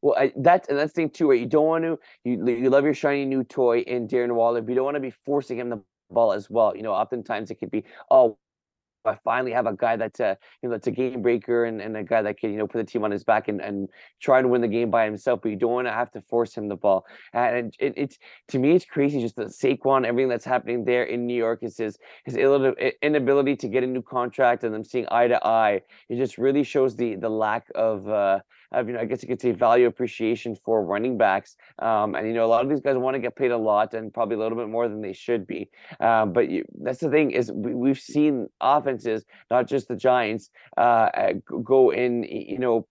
Well, 0.02 0.16
I, 0.18 0.32
that's 0.38 0.70
and 0.70 0.78
that's 0.78 0.94
the 0.94 1.02
thing 1.02 1.10
too, 1.10 1.30
right? 1.30 1.40
You 1.40 1.46
don't 1.46 1.66
want 1.66 1.84
to 1.84 2.00
you 2.24 2.48
you 2.48 2.70
love 2.70 2.86
your 2.86 2.94
shiny 2.94 3.26
new 3.26 3.44
toy 3.44 3.80
in 3.80 4.08
Darren 4.08 4.34
Waller, 4.34 4.62
but 4.62 4.70
you 4.70 4.76
don't 4.76 4.86
want 4.86 4.96
to 4.96 5.02
be 5.02 5.14
forcing 5.26 5.58
him 5.60 5.70
the 5.70 5.82
ball 6.12 6.34
as 6.34 6.50
well. 6.50 6.76
You 6.76 6.84
know, 6.84 6.94
oftentimes 6.94 7.52
it 7.52 7.56
could 7.56 7.72
be, 7.72 7.84
oh, 8.12 8.38
I 9.06 9.18
finally 9.24 9.52
have 9.52 9.66
a 9.66 9.74
guy 9.76 9.96
that's 9.96 10.20
a 10.20 10.38
you 10.62 10.68
know 10.70 10.76
that's 10.76 10.88
a 10.88 10.92
game 10.92 11.22
breaker 11.22 11.66
and, 11.66 11.82
and 11.82 11.96
a 11.96 12.04
guy 12.04 12.22
that 12.22 12.38
can 12.38 12.52
you 12.52 12.58
know 12.58 12.68
put 12.68 12.80
the 12.80 12.84
team 12.84 13.04
on 13.04 13.12
his 13.12 13.24
back 13.24 13.48
and, 13.48 13.62
and 13.62 13.90
try 14.22 14.42
to 14.42 14.48
win 14.48 14.62
the 14.62 14.68
game 14.68 14.92
by 14.92 15.06
himself, 15.06 15.40
but 15.42 15.50
you 15.50 15.56
don't 15.56 15.72
want 15.72 15.88
to 15.88 15.94
have 15.94 16.12
to 16.12 16.22
force 16.22 16.56
him 16.56 16.68
the 16.68 16.76
ball. 16.76 17.06
And 17.34 17.74
it, 17.80 17.94
it's 17.96 18.18
to 18.50 18.60
me 18.60 18.72
it's 18.76 18.86
crazy 18.86 19.22
just 19.22 19.36
the 19.36 19.46
Saquon 19.46 20.06
everything 20.06 20.30
that's 20.30 20.46
happening 20.46 20.84
there 20.84 21.04
in 21.04 21.26
New 21.26 21.36
York 21.36 21.60
is 21.64 21.78
his 21.78 21.98
his 22.26 22.36
inability 22.36 23.56
to 23.58 23.68
get 23.68 23.84
a 23.84 23.88
new 23.88 24.02
contract 24.02 24.64
and 24.64 24.74
them 24.74 24.84
seeing 24.84 25.08
eye 25.12 25.28
to 25.28 25.46
eye. 25.46 25.82
It 26.10 26.18
just 26.18 26.38
really 26.38 26.64
shows 26.64 26.96
the 26.96 27.16
the 27.16 27.30
lack 27.30 27.68
of 27.76 28.08
uh, 28.10 28.40
of, 28.72 28.88
you 28.88 28.94
know, 28.94 29.00
I 29.00 29.06
guess 29.06 29.22
you 29.22 29.28
could 29.28 29.42
say 29.42 29.52
value 29.52 29.88
appreciation 29.88 30.56
for 30.56 30.84
running 30.84 31.18
backs. 31.18 31.56
Um, 31.80 32.16
and, 32.16 32.28
you 32.28 32.34
know, 32.34 32.46
a 32.46 32.48
lot 32.48 32.64
of 32.64 32.70
these 32.70 32.82
guys 32.82 32.98
want 32.98 33.16
to 33.16 33.20
get 33.20 33.36
paid 33.36 33.52
a 33.52 33.58
lot 33.58 33.94
and 33.94 34.14
probably 34.14 34.36
a 34.36 34.40
little 34.40 34.58
bit 34.58 34.70
more 34.70 34.88
than 34.88 35.02
they 35.02 35.14
should 35.14 35.48
be. 35.48 35.70
Um, 36.00 36.34
but 36.34 36.50
you, 36.50 36.66
that's 36.82 37.00
the 37.00 37.10
thing 37.10 37.32
is 37.32 37.52
we, 37.52 37.90
have 37.90 38.00
seen 38.00 38.48
offenses, 38.62 39.26
not 39.50 39.68
just 39.68 39.88
the 39.88 39.96
Giants, 39.96 40.50
uh, 40.78 41.34
go 41.64 41.92
in, 41.92 42.24
you 42.24 42.60
know, 42.60 42.88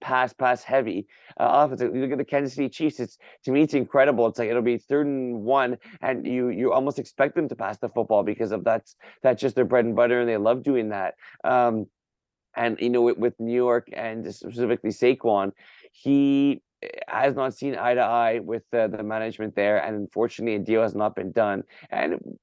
pass 0.00 0.32
pass 0.32 0.62
heavy 0.62 1.06
uh, 1.40 1.48
offense. 1.50 1.80
You 1.80 2.00
look 2.00 2.12
at 2.12 2.18
the 2.18 2.24
Kansas 2.24 2.54
City 2.54 2.68
Chiefs. 2.68 3.00
It's 3.00 3.18
to 3.44 3.50
me, 3.50 3.62
it's 3.62 3.74
incredible. 3.74 4.26
It's 4.26 4.38
like 4.38 4.48
it'll 4.48 4.62
be 4.62 4.78
third 4.78 5.06
and 5.06 5.42
one, 5.42 5.78
and 6.00 6.26
you 6.26 6.48
you 6.48 6.72
almost 6.72 6.98
expect 6.98 7.34
them 7.34 7.48
to 7.48 7.56
pass 7.56 7.78
the 7.78 7.88
football 7.88 8.22
because 8.22 8.52
of 8.52 8.64
that's 8.64 8.96
that's 9.22 9.40
just 9.40 9.56
their 9.56 9.64
bread 9.64 9.84
and 9.84 9.96
butter, 9.96 10.20
and 10.20 10.28
they 10.28 10.36
love 10.36 10.62
doing 10.62 10.90
that. 10.90 11.14
Um, 11.44 11.86
and 12.56 12.78
you 12.80 12.90
know, 12.90 13.02
with, 13.02 13.18
with 13.18 13.38
New 13.40 13.54
York 13.54 13.88
and 13.92 14.32
specifically 14.34 14.90
Saquon, 14.90 15.52
he 15.92 16.62
eh, 16.82 16.88
has 17.08 17.34
not 17.34 17.54
seen 17.54 17.76
eye 17.76 17.94
to 17.94 18.00
eye 18.00 18.38
with 18.38 18.62
uh, 18.72 18.88
the 18.88 19.02
management 19.02 19.54
there, 19.54 19.82
and 19.84 19.96
unfortunately, 19.96 20.56
a 20.56 20.58
deal 20.58 20.82
has 20.82 20.94
not 20.94 21.14
been 21.14 21.32
done. 21.32 21.62
And 21.90 22.38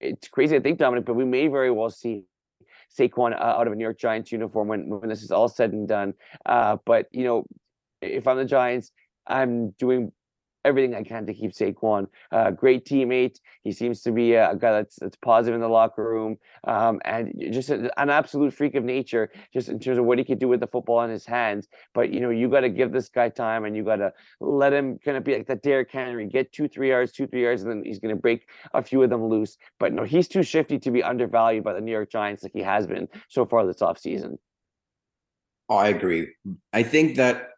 it's 0.00 0.28
crazy 0.28 0.56
to 0.56 0.62
think, 0.62 0.78
Dominic, 0.78 1.04
but 1.04 1.14
we 1.14 1.24
may 1.24 1.48
very 1.48 1.70
well 1.70 1.90
see 1.90 2.24
Saquon 2.96 3.32
uh, 3.32 3.42
out 3.42 3.66
of 3.66 3.72
a 3.72 3.76
New 3.76 3.84
York 3.84 3.98
Giants 3.98 4.32
uniform 4.32 4.68
when 4.68 4.88
when 4.88 5.08
this 5.08 5.22
is 5.22 5.30
all 5.30 5.48
said 5.48 5.72
and 5.72 5.88
done. 5.88 6.14
Uh, 6.46 6.76
but 6.84 7.06
you 7.12 7.24
know, 7.24 7.44
if 8.00 8.26
I'm 8.26 8.36
the 8.36 8.44
Giants, 8.44 8.92
I'm 9.26 9.70
doing 9.70 10.12
everything 10.64 10.94
I 10.94 11.02
can 11.02 11.26
to 11.26 11.34
keep 11.34 11.52
Saquon. 11.52 12.06
Uh, 12.30 12.50
great 12.50 12.84
teammate. 12.84 13.38
He 13.62 13.72
seems 13.72 14.02
to 14.02 14.12
be 14.12 14.34
a, 14.34 14.54
guy 14.54 14.72
that's 14.72 14.96
that's 14.96 15.16
positive 15.16 15.54
in 15.54 15.60
the 15.60 15.68
locker 15.68 16.04
room, 16.04 16.36
um, 16.64 17.00
and 17.04 17.32
just 17.50 17.70
a, 17.70 17.90
an 18.00 18.10
absolute 18.10 18.52
freak 18.52 18.74
of 18.74 18.84
nature, 18.84 19.30
just 19.52 19.68
in 19.68 19.78
terms 19.78 19.98
of 19.98 20.04
what 20.04 20.18
he 20.18 20.24
could 20.24 20.38
do 20.38 20.48
with 20.48 20.60
the 20.60 20.66
football 20.66 21.02
in 21.02 21.10
his 21.10 21.26
hands. 21.26 21.68
But 21.94 22.12
you 22.12 22.20
know, 22.20 22.30
you 22.30 22.48
got 22.48 22.60
to 22.60 22.68
give 22.68 22.92
this 22.92 23.08
guy 23.08 23.28
time, 23.28 23.64
and 23.64 23.76
you 23.76 23.84
got 23.84 23.96
to 23.96 24.12
let 24.40 24.72
him 24.72 24.98
kind 25.04 25.16
of 25.16 25.24
be 25.24 25.34
like 25.34 25.46
that 25.46 25.62
Derrick 25.62 25.90
Henry, 25.90 26.26
get 26.26 26.52
two, 26.52 26.68
three 26.68 26.88
yards, 26.88 27.12
two, 27.12 27.26
three 27.26 27.42
yards, 27.42 27.62
and 27.62 27.70
then 27.70 27.82
he's 27.84 27.98
going 27.98 28.14
to 28.14 28.20
break 28.20 28.48
a 28.74 28.82
few 28.82 29.02
of 29.02 29.10
them 29.10 29.24
loose. 29.24 29.56
But 29.78 29.92
no, 29.92 30.04
he's 30.04 30.28
too 30.28 30.42
shifty 30.42 30.78
to 30.80 30.90
be 30.90 31.02
undervalued 31.02 31.64
by 31.64 31.74
the 31.74 31.80
New 31.80 31.92
York 31.92 32.10
Giants 32.10 32.42
like 32.42 32.52
he 32.52 32.62
has 32.62 32.86
been 32.86 33.08
so 33.28 33.46
far 33.46 33.66
this 33.66 33.80
offseason. 33.80 34.38
Oh, 35.68 35.76
I 35.76 35.88
agree. 35.88 36.28
I 36.72 36.82
think 36.82 37.16
that 37.16 37.50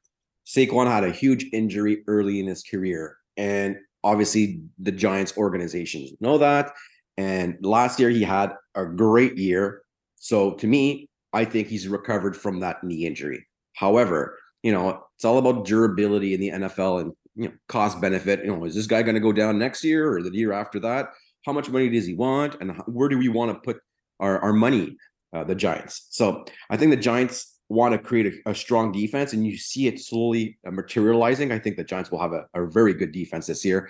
Saquon 0.51 0.87
had 0.87 1.05
a 1.05 1.13
huge 1.13 1.47
injury 1.53 2.03
early 2.09 2.41
in 2.41 2.47
his 2.47 2.63
career, 2.63 3.17
and 3.37 3.77
obviously 4.03 4.63
the 4.79 4.93
Giants 4.93 5.37
organizations 5.37 6.11
know 6.21 6.39
that. 6.39 6.73
And 7.17 7.57
last 7.63 8.01
year 8.01 8.11
he 8.11 8.23
had 8.23 8.55
a 8.75 8.85
great 8.85 9.37
year. 9.37 9.83
So 10.17 10.55
to 10.55 10.67
me, 10.67 11.09
I 11.33 11.45
think 11.45 11.69
he's 11.69 11.87
recovered 11.87 12.37
from 12.37 12.61
that 12.61 12.83
knee 12.83 13.07
injury. 13.07 13.47
However, 13.75 14.39
you 14.63 14.73
know, 14.73 15.05
it's 15.17 15.25
all 15.25 15.39
about 15.39 15.67
durability 15.67 16.35
in 16.35 16.41
the 16.41 16.51
NFL 16.51 17.01
and 17.03 17.13
you 17.37 17.49
know, 17.49 17.55
cost 17.69 18.01
benefit. 18.01 18.41
You 18.45 18.57
know, 18.57 18.65
is 18.65 18.75
this 18.75 18.87
guy 18.87 19.03
going 19.03 19.15
to 19.15 19.21
go 19.21 19.33
down 19.33 19.59
next 19.59 19.85
year 19.85 20.13
or 20.13 20.23
the 20.23 20.35
year 20.35 20.53
after 20.53 20.81
that? 20.81 21.11
How 21.47 21.53
much 21.53 21.71
money 21.71 21.89
does 21.89 22.07
he 22.07 22.15
want, 22.15 22.57
and 22.61 22.77
where 22.87 23.09
do 23.09 23.17
we 23.17 23.29
want 23.29 23.53
to 23.53 23.61
put 23.61 23.81
our, 24.19 24.39
our 24.41 24.53
money? 24.53 24.97
Uh, 25.33 25.45
the 25.45 25.55
Giants. 25.55 26.09
So 26.11 26.45
I 26.71 26.77
think 26.77 26.91
the 26.91 26.97
Giants 26.97 27.60
want 27.71 27.93
to 27.93 27.99
create 27.99 28.43
a, 28.45 28.51
a, 28.51 28.55
strong 28.55 28.91
defense, 28.91 29.33
and 29.33 29.47
you 29.47 29.57
see 29.57 29.87
it 29.87 30.01
slowly 30.01 30.59
uh, 30.67 30.73
materializing. 30.73 31.53
I 31.53 31.59
think 31.59 31.77
the 31.77 31.85
Giants 31.85 32.11
will 32.11 32.21
have 32.21 32.33
a, 32.33 32.45
a 32.53 32.67
very 32.67 32.93
good 32.93 33.13
defense 33.13 33.47
this 33.47 33.65
year, 33.65 33.89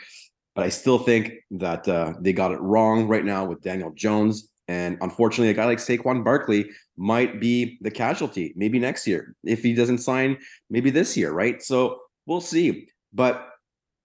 but 0.54 0.64
I 0.64 0.68
still 0.68 0.98
think 0.98 1.32
that 1.52 1.88
uh, 1.88 2.12
they 2.20 2.34
got 2.34 2.52
it 2.52 2.60
wrong 2.60 3.08
right 3.08 3.24
now 3.24 3.46
with 3.46 3.62
Daniel 3.62 3.90
Jones. 3.92 4.48
And 4.68 4.98
unfortunately, 5.00 5.48
a 5.48 5.54
guy 5.54 5.64
like 5.64 5.78
Saquon 5.78 6.22
Barkley 6.22 6.70
might 6.96 7.40
be 7.40 7.78
the 7.80 7.90
casualty 7.90 8.52
maybe 8.54 8.78
next 8.78 9.06
year 9.06 9.34
if 9.42 9.62
he 9.62 9.74
doesn't 9.74 9.98
sign 9.98 10.38
maybe 10.68 10.90
this 10.90 11.16
year, 11.16 11.32
right? 11.32 11.60
So 11.60 12.02
we'll 12.26 12.42
see. 12.42 12.86
But 13.12 13.48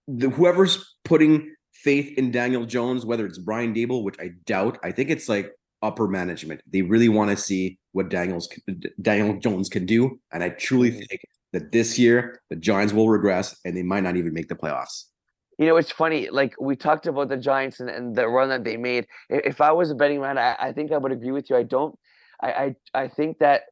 the, 0.08 0.30
whoever's 0.30 0.96
putting 1.04 1.54
faith 1.72 2.16
in 2.16 2.32
Daniel 2.32 2.64
Jones, 2.64 3.04
whether 3.04 3.26
it's 3.26 3.38
Brian 3.38 3.74
Daboll, 3.74 4.02
which 4.02 4.16
I 4.18 4.30
doubt, 4.46 4.78
I 4.82 4.90
think 4.90 5.10
it's 5.10 5.28
like 5.28 5.52
upper 5.82 6.08
management. 6.08 6.60
They 6.70 6.82
really 6.82 7.08
want 7.08 7.30
to 7.30 7.36
see 7.36 7.78
what 7.92 8.08
Daniel's 8.08 8.48
Daniel 9.00 9.38
Jones 9.38 9.68
can 9.68 9.86
do, 9.86 10.18
and 10.32 10.42
I 10.42 10.50
truly 10.50 10.90
mm-hmm. 10.90 11.00
think 11.08 11.20
that 11.52 11.72
this 11.72 11.98
year 11.98 12.40
the 12.50 12.56
Giants 12.56 12.92
will 12.92 13.08
regress 13.08 13.56
and 13.64 13.76
they 13.76 13.82
might 13.82 14.02
not 14.02 14.16
even 14.16 14.32
make 14.34 14.48
the 14.48 14.54
playoffs. 14.54 15.04
You 15.58 15.66
know, 15.66 15.76
it's 15.76 15.90
funny. 15.90 16.28
Like 16.28 16.54
we 16.60 16.76
talked 16.76 17.06
about 17.06 17.28
the 17.28 17.36
Giants 17.36 17.80
and, 17.80 17.88
and 17.88 18.14
the 18.14 18.28
run 18.28 18.50
that 18.50 18.64
they 18.64 18.76
made. 18.76 19.06
If 19.30 19.60
I 19.60 19.72
was 19.72 19.90
a 19.90 19.94
betting 19.94 20.20
man, 20.20 20.36
I, 20.36 20.54
I 20.58 20.72
think 20.72 20.92
I 20.92 20.98
would 20.98 21.12
agree 21.12 21.32
with 21.32 21.48
you. 21.48 21.56
I 21.56 21.62
don't. 21.62 21.98
I, 22.42 22.52
I 22.52 23.02
I 23.02 23.08
think 23.08 23.38
that 23.38 23.62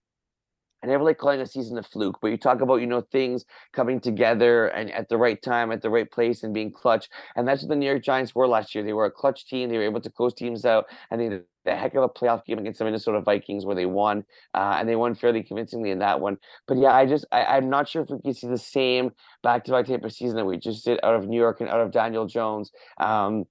Never 0.87 1.05
like 1.05 1.19
calling 1.19 1.41
a 1.41 1.47
season 1.47 1.79
a 1.79 1.83
fluke, 1.83 2.19
but 2.21 2.29
you 2.29 2.37
talk 2.37 2.61
about, 2.61 2.77
you 2.77 2.87
know, 2.87 3.01
things 3.01 3.45
coming 3.73 4.01
together 4.01 4.69
and 4.69 4.91
at 4.91 5.09
the 5.09 5.17
right 5.17 5.41
time, 5.41 5.73
at 5.73 5.83
the 5.83 5.91
right 5.91 6.11
place 6.11 6.43
and 6.43 6.53
being 6.55 6.73
clutch. 6.73 7.09
And 7.37 7.47
that's 7.47 7.63
what 7.63 7.69
the 7.69 7.77
New 7.77 7.87
York 7.87 8.03
Giants 8.03 8.35
were 8.35 8.47
last 8.47 8.75
year. 8.75 8.85
They 8.85 8.93
were 8.93 9.07
a 9.07 9.11
clutch 9.11 9.47
team. 9.47 9.69
They 9.69 9.79
were 9.79 9.85
able 9.85 10.01
to 10.01 10.11
close 10.11 10.35
teams 10.35 10.65
out 10.65 10.87
and 11.11 11.21
they 11.21 11.29
did 11.29 11.45
a 11.67 11.75
heck 11.75 11.95
of 11.95 12.03
a 12.03 12.09
playoff 12.09 12.45
game 12.45 12.59
against 12.59 12.79
the 12.79 12.85
Minnesota 12.85 13.21
Vikings 13.21 13.65
where 13.65 13.77
they 13.77 13.87
won. 13.87 14.25
Uh, 14.53 14.77
and 14.79 14.89
they 14.89 14.97
won 14.97 15.15
fairly 15.15 15.43
convincingly 15.43 15.91
in 15.91 15.99
that 16.01 16.21
one. 16.21 16.37
But 16.67 16.79
yeah, 16.79 16.93
I 16.93 17.07
just, 17.07 17.25
I, 17.33 17.57
am 17.57 17.71
not 17.71 17.89
sure 17.89 18.03
if 18.03 18.11
we 18.11 18.21
can 18.21 18.35
see 18.35 18.49
the 18.49 18.59
same 18.59 19.13
back 19.43 19.65
to 19.65 19.73
back 19.73 19.87
type 19.87 20.05
of 20.05 20.13
season 20.13 20.37
that 20.37 20.45
we 20.45 20.59
just 20.59 20.85
did 20.85 21.01
out 21.03 21.15
of 21.15 21.27
New 21.27 21.39
York 21.39 21.61
and 21.61 21.71
out 21.71 21.81
of 21.81 21.93
Daniel 21.93 22.27
Jones. 22.27 22.71
Um, 22.99 23.45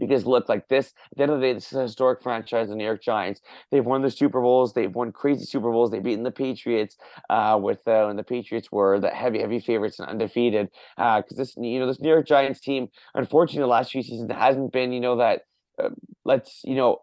because 0.00 0.26
look 0.26 0.48
like 0.48 0.68
this. 0.68 0.92
At 1.12 1.18
the 1.18 1.22
end 1.24 1.32
of 1.32 1.40
the 1.40 1.46
day 1.46 1.52
this 1.52 1.70
is 1.70 1.78
a 1.78 1.82
historic 1.82 2.22
franchise 2.22 2.68
the 2.68 2.74
new 2.74 2.84
york 2.84 3.02
giants. 3.02 3.40
They've 3.70 3.84
won 3.84 4.02
the 4.02 4.10
super 4.10 4.40
bowls. 4.40 4.72
They've 4.72 4.94
won 4.94 5.12
crazy 5.12 5.44
super 5.44 5.70
bowls. 5.70 5.90
They've 5.90 6.02
beaten 6.02 6.24
the 6.24 6.30
patriots 6.32 6.96
uh, 7.28 7.58
with 7.62 7.86
uh, 7.86 8.12
the 8.14 8.24
patriots 8.24 8.72
were 8.72 8.98
the 8.98 9.10
heavy 9.10 9.40
heavy 9.40 9.60
favorites 9.60 9.98
and 9.98 10.08
undefeated 10.08 10.68
because 10.96 11.24
uh, 11.32 11.36
this 11.36 11.56
you 11.56 11.78
know 11.78 11.86
this 11.86 12.00
new 12.00 12.08
york 12.08 12.26
giants 12.26 12.60
team 12.60 12.88
unfortunately 13.14 13.62
the 13.62 13.66
last 13.66 13.92
few 13.92 14.02
seasons 14.02 14.30
hasn't 14.32 14.72
been 14.72 14.92
you 14.92 15.00
know 15.00 15.16
that 15.16 15.42
uh, 15.82 15.90
let's 16.24 16.62
you 16.64 16.74
know 16.74 16.98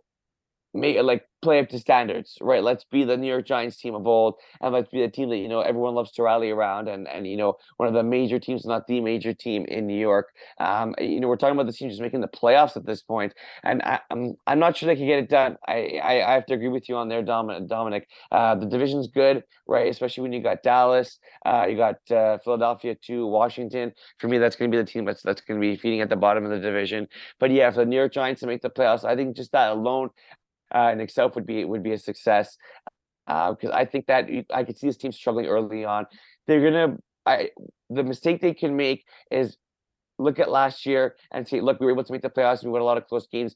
make 0.74 1.02
like 1.02 1.24
play 1.42 1.60
up 1.60 1.70
to 1.70 1.80
standards, 1.80 2.38
right? 2.42 2.64
Let's 2.64 2.84
be 2.84 3.04
the 3.04 3.16
New 3.16 3.28
York 3.28 3.46
Giants 3.46 3.78
team 3.78 3.94
of 3.96 4.08
old, 4.08 4.36
and 4.62 4.74
let's 4.74 4.90
be 4.90 5.02
the 5.02 5.08
team 5.10 5.30
that 5.30 5.38
you 5.38 5.48
know 5.48 5.62
everyone 5.62 5.96
loves 5.96 6.12
to 6.14 6.24
rally 6.24 6.50
around, 6.50 6.88
and 6.88 7.08
and 7.08 7.28
you 7.28 7.38
know 7.38 7.58
one 7.78 7.88
of 7.88 7.94
the 7.94 8.04
major 8.04 8.40
teams, 8.40 8.66
not 8.66 8.88
the 8.88 9.02
major 9.02 9.34
team 9.34 9.66
in 9.66 9.88
New 9.88 10.00
York. 10.00 10.30
Um, 10.60 10.96
you 11.00 11.20
know 11.20 11.28
we're 11.28 11.38
talking 11.38 11.56
about 11.56 11.68
the 11.68 11.74
team 11.74 11.90
just 11.90 12.02
making 12.02 12.22
the 12.22 12.28
playoffs 12.28 12.76
at 12.76 12.86
this 12.86 13.02
point, 13.02 13.34
and 13.64 13.82
I, 13.84 14.00
am 14.12 14.20
I'm, 14.20 14.34
I'm 14.48 14.60
not 14.60 14.78
sure 14.78 14.88
they 14.88 14.96
can 14.96 15.08
get 15.08 15.20
it 15.20 15.30
done. 15.30 15.58
I, 15.68 16.00
I, 16.04 16.32
I 16.32 16.34
have 16.34 16.46
to 16.48 16.54
agree 16.54 16.70
with 16.70 16.90
you 16.90 16.96
on 16.96 17.10
there, 17.10 17.22
Dominic. 17.22 17.68
Dominic, 17.68 18.08
uh, 18.32 18.56
the 18.56 18.66
division's 18.66 19.08
good, 19.08 19.44
right? 19.68 19.90
Especially 19.90 20.24
when 20.24 20.34
you 20.34 20.42
got 20.42 20.64
Dallas, 20.64 21.20
uh, 21.46 21.66
you 21.70 21.78
got 21.78 21.96
uh, 22.12 22.38
Philadelphia 22.40 22.96
too, 22.96 23.28
Washington. 23.28 23.94
For 24.18 24.28
me, 24.28 24.38
that's 24.38 24.56
going 24.56 24.72
to 24.72 24.78
be 24.78 24.82
the 24.82 24.90
team 24.90 25.06
that's 25.06 25.22
that's 25.22 25.42
going 25.42 25.60
to 25.60 25.66
be 25.66 25.78
feeding 25.78 26.02
at 26.02 26.10
the 26.10 26.16
bottom 26.16 26.44
of 26.44 26.52
the 26.52 26.60
division. 26.60 27.08
But 27.40 27.52
yeah, 27.52 27.70
for 27.72 27.80
the 27.80 27.86
New 27.86 27.96
York 27.96 28.14
Giants 28.14 28.42
to 28.42 28.48
make 28.48 28.62
the 28.62 28.70
playoffs, 28.70 29.06
I 29.06 29.16
think 29.16 29.36
just 29.36 29.52
that 29.52 29.72
alone 29.72 30.10
uh, 30.74 30.90
in 30.94 31.00
itself 31.00 31.36
would 31.36 31.46
be 31.46 31.66
would 31.66 31.84
be 31.84 31.94
a 31.94 31.98
success 31.98 32.58
because 33.26 33.72
uh, 33.72 33.74
I 33.74 33.86
think 33.86 34.08
that 34.08 34.30
I 34.54 34.64
could 34.64 34.78
see 34.78 34.88
this 34.88 34.98
team 34.98 35.12
struggling 35.12 35.48
early 35.48 35.86
on. 35.86 36.06
They're 36.46 36.64
gonna 36.64 36.98
I 37.26 37.50
the 37.90 38.04
mistake 38.04 38.42
they 38.42 38.54
can 38.54 38.76
make 38.76 39.06
is 39.32 39.58
look 40.20 40.40
at 40.40 40.50
last 40.50 40.86
year 40.86 41.16
and 41.32 41.48
say, 41.48 41.62
look, 41.62 41.80
we 41.80 41.86
were 41.86 41.92
able 41.92 42.04
to 42.04 42.12
make 42.12 42.22
the 42.22 42.30
playoffs. 42.30 42.64
We 42.64 42.70
won 42.70 42.82
a 42.82 42.86
lot 42.86 42.98
of 42.98 43.08
close 43.08 43.28
games. 43.28 43.56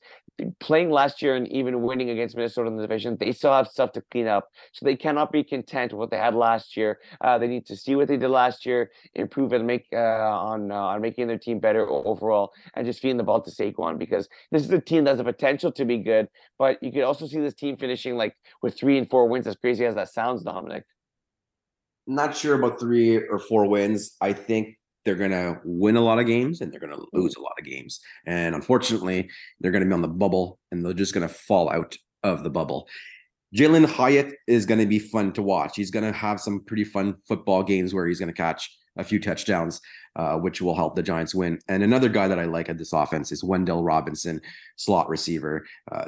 Playing 0.60 0.89
last 0.89 1.21
year 1.21 1.36
and 1.36 1.47
even 1.52 1.82
winning 1.82 2.10
against 2.10 2.36
Minnesota 2.36 2.67
in 2.67 2.76
the 2.76 2.82
division, 2.82 3.17
they 3.19 3.32
still 3.32 3.52
have 3.52 3.67
stuff 3.67 3.91
to 3.93 4.02
clean 4.12 4.28
up. 4.28 4.50
So 4.71 4.86
they 4.86 4.95
cannot 4.95 5.32
be 5.32 5.43
content 5.43 5.91
with 5.91 6.00
what 6.00 6.12
they 6.12 6.17
had 6.17 6.36
last 6.36 6.78
year. 6.78 7.00
Uh, 7.21 7.38
they 7.38 7.47
need 7.47 7.65
to 7.67 7.76
see 7.76 7.95
what 7.95 8.08
they 8.08 8.17
did 8.17 8.30
last 8.30 8.65
year, 8.65 8.91
improve 9.15 9.54
and 9.54 9.67
make 9.67 9.88
uh, 9.93 9.97
on 9.97 10.71
uh, 10.71 10.76
on 10.76 11.02
making 11.02 11.28
their 11.28 11.38
team 11.38 11.60
better 11.60 11.88
overall, 11.88 12.54
and 12.76 12.86
just 12.86 13.02
feeding 13.02 13.17
the 13.17 13.24
ball 13.24 13.41
to 13.41 13.52
Saquon 13.52 13.97
because 13.97 14.28
this 14.52 14.63
is 14.63 14.71
a 14.71 14.80
team 14.80 15.04
that 15.04 15.12
has 15.12 15.17
the 15.17 15.24
potential 15.24 15.71
to 15.74 15.86
be 15.86 15.97
good. 15.97 16.28
But 16.58 16.82
you 16.82 16.91
could 16.91 17.04
also 17.04 17.28
see 17.28 17.39
this 17.39 17.54
team 17.54 17.78
finishing 17.78 18.15
like 18.15 18.36
with 18.62 18.78
three 18.78 18.97
and 18.97 19.10
four 19.10 19.28
wins. 19.28 19.47
As 19.47 19.56
crazy 19.56 19.86
as 19.86 19.95
that 19.95 20.10
sounds, 20.10 20.43
Dominic. 20.43 20.86
Not 22.08 22.36
sure 22.36 22.56
about 22.56 22.80
three 22.80 23.17
or 23.17 23.38
four 23.38 23.67
wins. 23.67 24.15
I 24.19 24.34
think 24.34 24.78
they're 25.04 25.16
going 25.16 25.32
to 25.32 25.60
win 25.64 25.96
a 25.96 26.02
lot 26.02 26.20
of 26.20 26.28
games 26.28 26.62
and 26.62 26.72
they're 26.72 26.80
going 26.80 26.94
to 26.94 27.06
lose 27.14 27.36
a 27.36 27.42
lot 27.42 27.54
of 27.58 27.66
games. 27.66 28.00
And 28.26 28.56
unfortunately, 28.56 29.30
they're 29.60 29.72
going 29.72 29.84
to 29.84 29.88
be 29.88 29.94
on 29.94 30.02
the 30.02 30.08
bubble 30.08 30.60
and 30.72 30.86
they're 30.86 30.94
just 30.94 31.14
going 31.14 31.28
to 31.28 31.34
fall 31.34 31.70
out 31.70 31.98
of 32.24 32.44
the 32.44 32.50
bubble. 32.50 32.88
Jalin 33.56 33.86
Hyatt 33.86 34.34
is 34.48 34.66
going 34.66 34.80
to 34.80 34.86
be 34.86 35.00
fun 35.00 35.34
to 35.34 35.42
watch. 35.42 35.76
He's 35.76 35.92
going 35.92 36.06
to 36.06 36.18
have 36.18 36.40
some 36.40 36.64
pretty 36.64 36.86
fun 36.86 37.16
football 37.28 37.64
games 37.64 37.94
where 37.94 38.08
he's 38.08 38.20
going 38.20 38.32
to 38.32 38.34
catch 38.34 38.70
a 38.98 39.04
few 39.04 39.20
touchdowns, 39.20 39.82
uh, 40.16 40.36
which 40.38 40.62
will 40.62 40.76
help 40.76 40.96
the 40.96 41.04
Giants 41.04 41.36
win. 41.36 41.60
And 41.68 41.84
another 41.84 42.10
guy 42.10 42.28
that 42.28 42.40
I 42.40 42.46
like 42.46 42.70
at 42.70 42.78
this 42.78 42.94
offense 42.94 43.32
is 43.32 43.44
Wan'Dale 43.44 43.86
Robinson, 43.86 44.42
slot 44.78 45.10
receiver. 45.10 45.66
Uh, 45.92 46.06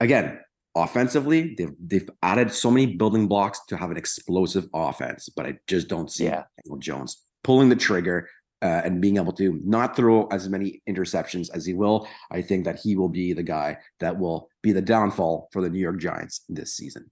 again, 0.00 0.38
offensively, 0.74 1.54
they've 1.56 1.74
they've 1.78 2.10
added 2.22 2.52
so 2.52 2.70
many 2.70 2.96
building 2.96 3.28
blocks 3.28 3.60
to 3.68 3.76
have 3.76 3.90
an 3.90 3.96
explosive 3.96 4.68
offense, 4.74 5.28
but 5.28 5.46
I 5.46 5.58
just 5.66 5.88
don't 5.88 6.10
see 6.10 6.24
yeah. 6.24 6.44
Daniel 6.64 6.78
Jones 6.78 7.27
pulling 7.42 7.68
the 7.68 7.76
trigger 7.76 8.28
uh, 8.62 8.82
and 8.84 9.00
being 9.00 9.16
able 9.16 9.32
to 9.32 9.60
not 9.64 9.94
throw 9.94 10.26
as 10.26 10.48
many 10.48 10.82
interceptions 10.88 11.48
as 11.54 11.64
he 11.64 11.74
will. 11.74 12.08
I 12.30 12.42
think 12.42 12.64
that 12.64 12.78
he 12.80 12.96
will 12.96 13.08
be 13.08 13.32
the 13.32 13.42
guy 13.42 13.78
that 14.00 14.18
will 14.18 14.48
be 14.62 14.72
the 14.72 14.82
downfall 14.82 15.48
for 15.52 15.62
the 15.62 15.70
New 15.70 15.80
York 15.80 16.00
Giants 16.00 16.44
this 16.48 16.74
season. 16.74 17.10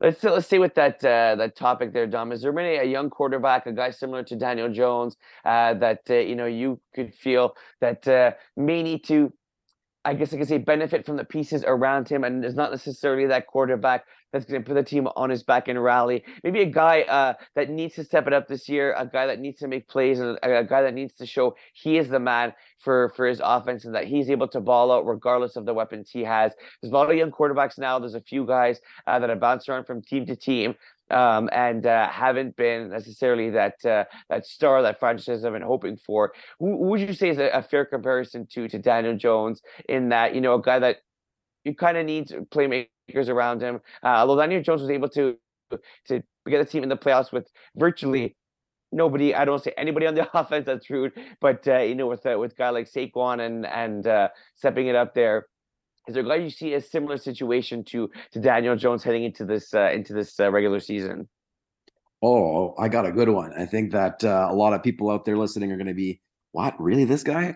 Let's 0.00 0.24
let's 0.24 0.46
stay 0.46 0.58
with 0.58 0.74
that 0.76 1.04
uh, 1.04 1.36
that 1.36 1.56
topic 1.56 1.92
there, 1.92 2.06
Dom. 2.06 2.32
Is 2.32 2.40
there 2.40 2.54
many 2.54 2.76
a 2.76 2.84
young 2.84 3.10
quarterback, 3.10 3.66
a 3.66 3.72
guy 3.72 3.90
similar 3.90 4.22
to 4.24 4.36
Daniel 4.36 4.72
Jones, 4.72 5.14
uh, 5.44 5.74
that 5.74 6.00
uh, 6.08 6.14
you 6.14 6.34
know 6.34 6.46
you 6.46 6.80
could 6.94 7.14
feel 7.14 7.54
that 7.82 8.08
uh, 8.08 8.32
may 8.56 8.82
need 8.82 9.04
to 9.04 9.30
I 10.04 10.14
guess 10.14 10.32
I 10.32 10.38
could 10.38 10.48
say 10.48 10.58
benefit 10.58 11.04
from 11.04 11.16
the 11.16 11.24
pieces 11.24 11.62
around 11.66 12.08
him, 12.08 12.24
and 12.24 12.42
it's 12.42 12.54
not 12.54 12.70
necessarily 12.70 13.26
that 13.26 13.46
quarterback 13.46 14.04
that's 14.32 14.46
going 14.46 14.62
to 14.62 14.66
put 14.66 14.74
the 14.74 14.82
team 14.82 15.08
on 15.14 15.28
his 15.28 15.42
back 15.42 15.68
and 15.68 15.82
rally. 15.82 16.24
Maybe 16.42 16.62
a 16.62 16.66
guy 16.66 17.02
uh, 17.02 17.34
that 17.54 17.68
needs 17.68 17.96
to 17.96 18.04
step 18.04 18.26
it 18.26 18.32
up 18.32 18.48
this 18.48 18.68
year, 18.68 18.94
a 18.96 19.04
guy 19.04 19.26
that 19.26 19.40
needs 19.40 19.58
to 19.60 19.68
make 19.68 19.88
plays, 19.88 20.20
and 20.20 20.38
a, 20.42 20.60
a, 20.60 20.64
guy 20.64 20.82
that 20.82 20.94
needs 20.94 21.12
to 21.14 21.26
show 21.26 21.54
he 21.74 21.98
is 21.98 22.08
the 22.08 22.20
man 22.20 22.54
for 22.78 23.12
for 23.14 23.26
his 23.26 23.42
offense 23.44 23.84
and 23.84 23.94
that 23.94 24.06
he's 24.06 24.30
able 24.30 24.48
to 24.48 24.60
ball 24.60 24.90
out 24.90 25.06
regardless 25.06 25.56
of 25.56 25.66
the 25.66 25.74
weapons 25.74 26.10
he 26.10 26.24
has. 26.24 26.52
There's 26.80 26.92
a 26.92 26.94
lot 26.94 27.10
of 27.10 27.16
young 27.16 27.30
quarterbacks 27.30 27.78
now. 27.78 27.98
There's 27.98 28.14
a 28.14 28.22
few 28.22 28.46
guys 28.46 28.80
uh, 29.06 29.18
that 29.18 29.28
have 29.28 29.40
bounced 29.40 29.68
around 29.68 29.84
from 29.84 30.00
team 30.00 30.24
to 30.26 30.36
team 30.36 30.76
um, 31.10 31.48
and 31.52 31.86
uh, 31.86 32.08
haven't 32.08 32.56
been 32.56 32.90
necessarily 32.90 33.50
that 33.50 33.84
uh, 33.84 34.04
that 34.28 34.46
star 34.46 34.82
that 34.82 34.98
franchises 34.98 35.44
have 35.44 35.52
been 35.52 35.62
hoping 35.62 35.96
for. 35.96 36.32
Who, 36.58 36.76
would 36.76 37.00
you 37.00 37.12
say 37.12 37.30
is 37.30 37.38
a, 37.38 37.48
a, 37.50 37.62
fair 37.62 37.84
comparison 37.84 38.46
to 38.52 38.68
to 38.68 38.78
Daniel 38.78 39.16
Jones 39.16 39.62
in 39.88 40.08
that 40.10 40.34
you 40.34 40.40
know 40.40 40.54
a 40.54 40.62
guy 40.62 40.78
that 40.78 40.98
you 41.64 41.74
kind 41.74 41.96
of 41.96 42.06
need 42.06 42.28
playmakers 42.50 43.28
around 43.28 43.62
him. 43.62 43.80
Uh, 44.02 44.08
although 44.08 44.40
Daniel 44.40 44.62
Jones 44.62 44.80
was 44.82 44.90
able 44.90 45.08
to 45.10 45.36
to 46.08 46.22
get 46.48 46.58
the 46.58 46.64
team 46.64 46.82
in 46.82 46.88
the 46.88 46.96
playoffs 46.96 47.32
with 47.32 47.48
virtually 47.76 48.36
nobody. 48.92 49.34
I 49.34 49.44
don't 49.44 49.62
say 49.62 49.72
anybody 49.76 50.06
on 50.06 50.14
the 50.14 50.28
offense 50.38 50.66
that's 50.66 50.90
rude, 50.90 51.12
but 51.40 51.66
uh, 51.68 51.78
you 51.78 51.94
know 51.94 52.06
with 52.06 52.24
uh, 52.26 52.38
with 52.38 52.56
guy 52.56 52.70
like 52.70 52.90
Saquon 52.90 53.44
and 53.44 53.66
and 53.66 54.06
uh, 54.06 54.28
stepping 54.54 54.86
it 54.86 54.94
up 54.94 55.14
there. 55.14 55.46
Is 56.10 56.14
there 56.14 56.24
guy 56.24 56.34
you 56.34 56.50
see 56.50 56.74
a 56.74 56.80
similar 56.80 57.16
situation 57.18 57.84
to 57.84 58.10
to 58.32 58.40
Daniel 58.40 58.74
Jones 58.74 59.04
heading 59.04 59.22
into 59.22 59.44
this 59.44 59.72
uh, 59.72 59.90
into 59.92 60.12
this 60.12 60.40
uh, 60.40 60.50
regular 60.50 60.80
season? 60.80 61.28
Oh, 62.20 62.74
I 62.80 62.88
got 62.88 63.06
a 63.06 63.12
good 63.12 63.28
one. 63.28 63.52
I 63.56 63.64
think 63.64 63.92
that 63.92 64.24
uh, 64.24 64.48
a 64.50 64.54
lot 64.54 64.72
of 64.72 64.82
people 64.82 65.08
out 65.08 65.24
there 65.24 65.38
listening 65.38 65.70
are 65.70 65.76
going 65.76 65.86
to 65.86 65.94
be, 65.94 66.20
what? 66.50 66.74
Really, 66.80 67.04
this 67.04 67.22
guy? 67.22 67.54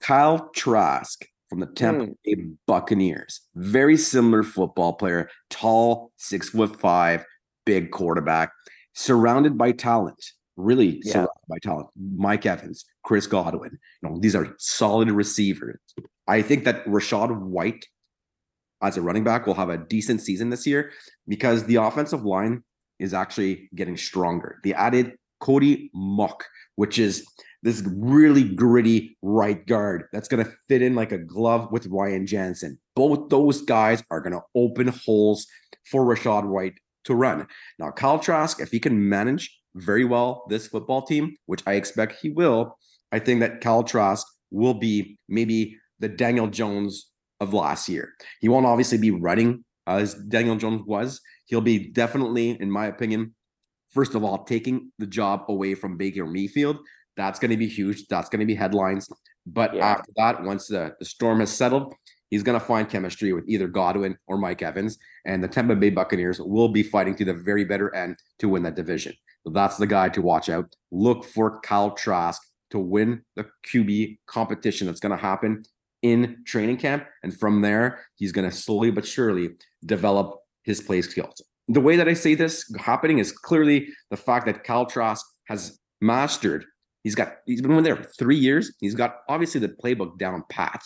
Kyle 0.00 0.48
Trask 0.54 1.26
from 1.50 1.58
the 1.58 1.66
Tampa 1.66 2.06
mm. 2.06 2.14
Bay 2.24 2.36
Buccaneers. 2.68 3.40
Very 3.56 3.96
similar 3.96 4.44
football 4.44 4.92
player, 4.92 5.28
tall, 5.50 6.12
six 6.16 6.50
foot 6.50 6.78
five, 6.78 7.24
big 7.64 7.90
quarterback, 7.90 8.52
surrounded 8.94 9.58
by 9.58 9.72
talent. 9.72 10.24
Really 10.56 11.00
yeah. 11.02 11.12
surrounded 11.12 11.46
by 11.48 11.58
talent. 11.60 11.88
Mike 12.16 12.46
Evans, 12.46 12.84
Chris 13.02 13.26
Godwin. 13.26 13.76
You 14.02 14.08
know, 14.08 14.20
these 14.20 14.36
are 14.36 14.54
solid 14.58 15.10
receivers. 15.10 15.80
I 16.26 16.42
think 16.42 16.64
that 16.64 16.84
Rachaad 16.86 17.38
White 17.40 17.86
as 18.82 18.96
a 18.96 19.02
running 19.02 19.24
back 19.24 19.46
will 19.46 19.54
have 19.54 19.70
a 19.70 19.78
decent 19.78 20.20
season 20.20 20.50
this 20.50 20.66
year 20.66 20.92
because 21.26 21.64
the 21.64 21.76
offensive 21.76 22.24
line 22.24 22.62
is 22.98 23.14
actually 23.14 23.68
getting 23.74 23.96
stronger. 23.96 24.58
They 24.64 24.74
added 24.74 25.14
Cody 25.40 25.90
Mauch, 25.94 26.42
which 26.76 26.98
is 26.98 27.26
this 27.62 27.82
really 27.96 28.44
gritty 28.44 29.16
right 29.22 29.66
guard 29.66 30.04
that's 30.12 30.28
going 30.28 30.44
to 30.44 30.52
fit 30.68 30.82
in 30.82 30.94
like 30.94 31.12
a 31.12 31.18
glove 31.18 31.70
with 31.72 31.86
Ryan 31.86 32.26
Jensen. 32.26 32.78
Both 32.94 33.28
those 33.28 33.62
guys 33.62 34.02
are 34.10 34.20
going 34.20 34.32
to 34.34 34.42
open 34.54 34.88
holes 34.88 35.46
for 35.90 36.04
Rachaad 36.04 36.46
White 36.46 36.74
to 37.04 37.14
run. 37.14 37.46
Now, 37.78 37.90
Kyle 37.90 38.18
Trask, 38.18 38.60
if 38.60 38.70
he 38.70 38.80
can 38.80 39.08
manage 39.08 39.58
very 39.74 40.04
well 40.04 40.44
this 40.48 40.66
football 40.66 41.02
team, 41.02 41.34
which 41.46 41.62
I 41.66 41.74
expect 41.74 42.20
he 42.20 42.30
will, 42.30 42.78
I 43.12 43.18
think 43.18 43.40
that 43.40 43.60
Kyle 43.60 43.82
Trask 43.82 44.26
will 44.50 44.74
be 44.74 45.18
maybe 45.28 45.76
the 45.98 46.08
Daniel 46.08 46.46
Jones 46.46 47.10
of 47.40 47.52
last 47.52 47.88
year. 47.88 48.12
He 48.40 48.48
won't 48.48 48.66
obviously 48.66 48.98
be 48.98 49.10
running 49.10 49.64
as 49.86 50.14
Daniel 50.14 50.56
Jones 50.56 50.82
was. 50.86 51.20
He'll 51.46 51.60
be 51.60 51.90
definitely, 51.90 52.50
in 52.60 52.70
my 52.70 52.86
opinion, 52.86 53.34
first 53.90 54.14
of 54.14 54.24
all, 54.24 54.44
taking 54.44 54.92
the 54.98 55.06
job 55.06 55.44
away 55.48 55.74
from 55.74 55.96
Baker 55.96 56.26
Mayfield. 56.26 56.78
That's 57.16 57.38
going 57.38 57.50
to 57.50 57.56
be 57.56 57.68
huge. 57.68 58.06
That's 58.08 58.28
going 58.28 58.40
to 58.40 58.46
be 58.46 58.54
headlines. 58.54 59.08
But 59.46 59.74
yeah. 59.74 59.86
after 59.86 60.12
that, 60.16 60.42
once 60.42 60.66
the, 60.66 60.94
the 60.98 61.04
storm 61.04 61.40
has 61.40 61.52
settled, 61.52 61.94
he's 62.30 62.42
going 62.42 62.58
to 62.58 62.64
find 62.64 62.88
chemistry 62.88 63.32
with 63.32 63.48
either 63.48 63.68
Godwin 63.68 64.18
or 64.26 64.36
Mike 64.36 64.62
Evans. 64.62 64.98
And 65.24 65.42
the 65.42 65.48
Tampa 65.48 65.76
Bay 65.76 65.90
Buccaneers 65.90 66.40
will 66.40 66.68
be 66.68 66.82
fighting 66.82 67.14
to 67.16 67.24
the 67.24 67.34
very 67.34 67.64
better 67.64 67.94
end 67.94 68.16
to 68.40 68.48
win 68.48 68.64
that 68.64 68.74
division. 68.74 69.14
So 69.44 69.50
that's 69.50 69.76
the 69.76 69.86
guy 69.86 70.08
to 70.10 70.20
watch 70.20 70.48
out. 70.48 70.74
Look 70.90 71.24
for 71.24 71.60
Kyle 71.60 71.92
Trask 71.92 72.42
to 72.70 72.80
win 72.80 73.22
the 73.36 73.46
QB 73.72 74.18
competition 74.26 74.88
that's 74.88 75.00
going 75.00 75.16
to 75.16 75.22
happen 75.22 75.62
in 76.02 76.42
training 76.46 76.76
camp. 76.78 77.06
And 77.22 77.36
from 77.38 77.62
there, 77.62 78.00
he's 78.16 78.32
going 78.32 78.48
to 78.48 78.56
slowly 78.56 78.90
but 78.90 79.06
surely 79.06 79.50
develop 79.84 80.38
his 80.62 80.80
play 80.80 81.02
skills. 81.02 81.42
The 81.68 81.80
way 81.80 81.96
that 81.96 82.08
I 82.08 82.14
say 82.14 82.34
this 82.34 82.72
happening 82.78 83.18
is 83.18 83.32
clearly 83.32 83.88
the 84.10 84.16
fact 84.16 84.46
that 84.46 84.64
Kyle 84.64 84.86
Trask 84.86 85.24
has 85.48 85.78
mastered 86.00 86.64
He's 87.06 87.14
got 87.14 87.36
he's 87.46 87.62
been 87.62 87.80
there 87.84 87.94
for 87.94 88.10
three 88.18 88.34
years. 88.34 88.74
He's 88.80 88.96
got 88.96 89.18
obviously 89.28 89.60
the 89.60 89.68
playbook 89.68 90.18
down 90.18 90.42
pat. 90.50 90.82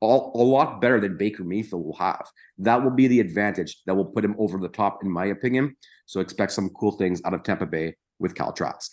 All, 0.00 0.30
a 0.34 0.44
lot 0.44 0.78
better 0.82 1.00
than 1.00 1.16
Baker 1.16 1.42
Mayfield 1.42 1.82
will 1.82 1.96
have. 1.96 2.26
That 2.58 2.84
will 2.84 2.90
be 2.90 3.06
the 3.06 3.18
advantage 3.18 3.80
that 3.86 3.94
will 3.94 4.04
put 4.04 4.26
him 4.26 4.36
over 4.38 4.58
the 4.58 4.68
top, 4.68 4.98
in 5.02 5.10
my 5.10 5.24
opinion. 5.24 5.74
So 6.04 6.20
expect 6.20 6.52
some 6.52 6.68
cool 6.78 6.92
things 6.92 7.22
out 7.24 7.32
of 7.32 7.44
Tampa 7.44 7.64
Bay 7.64 7.94
with 8.18 8.34
Cal 8.34 8.52
Trask. 8.52 8.90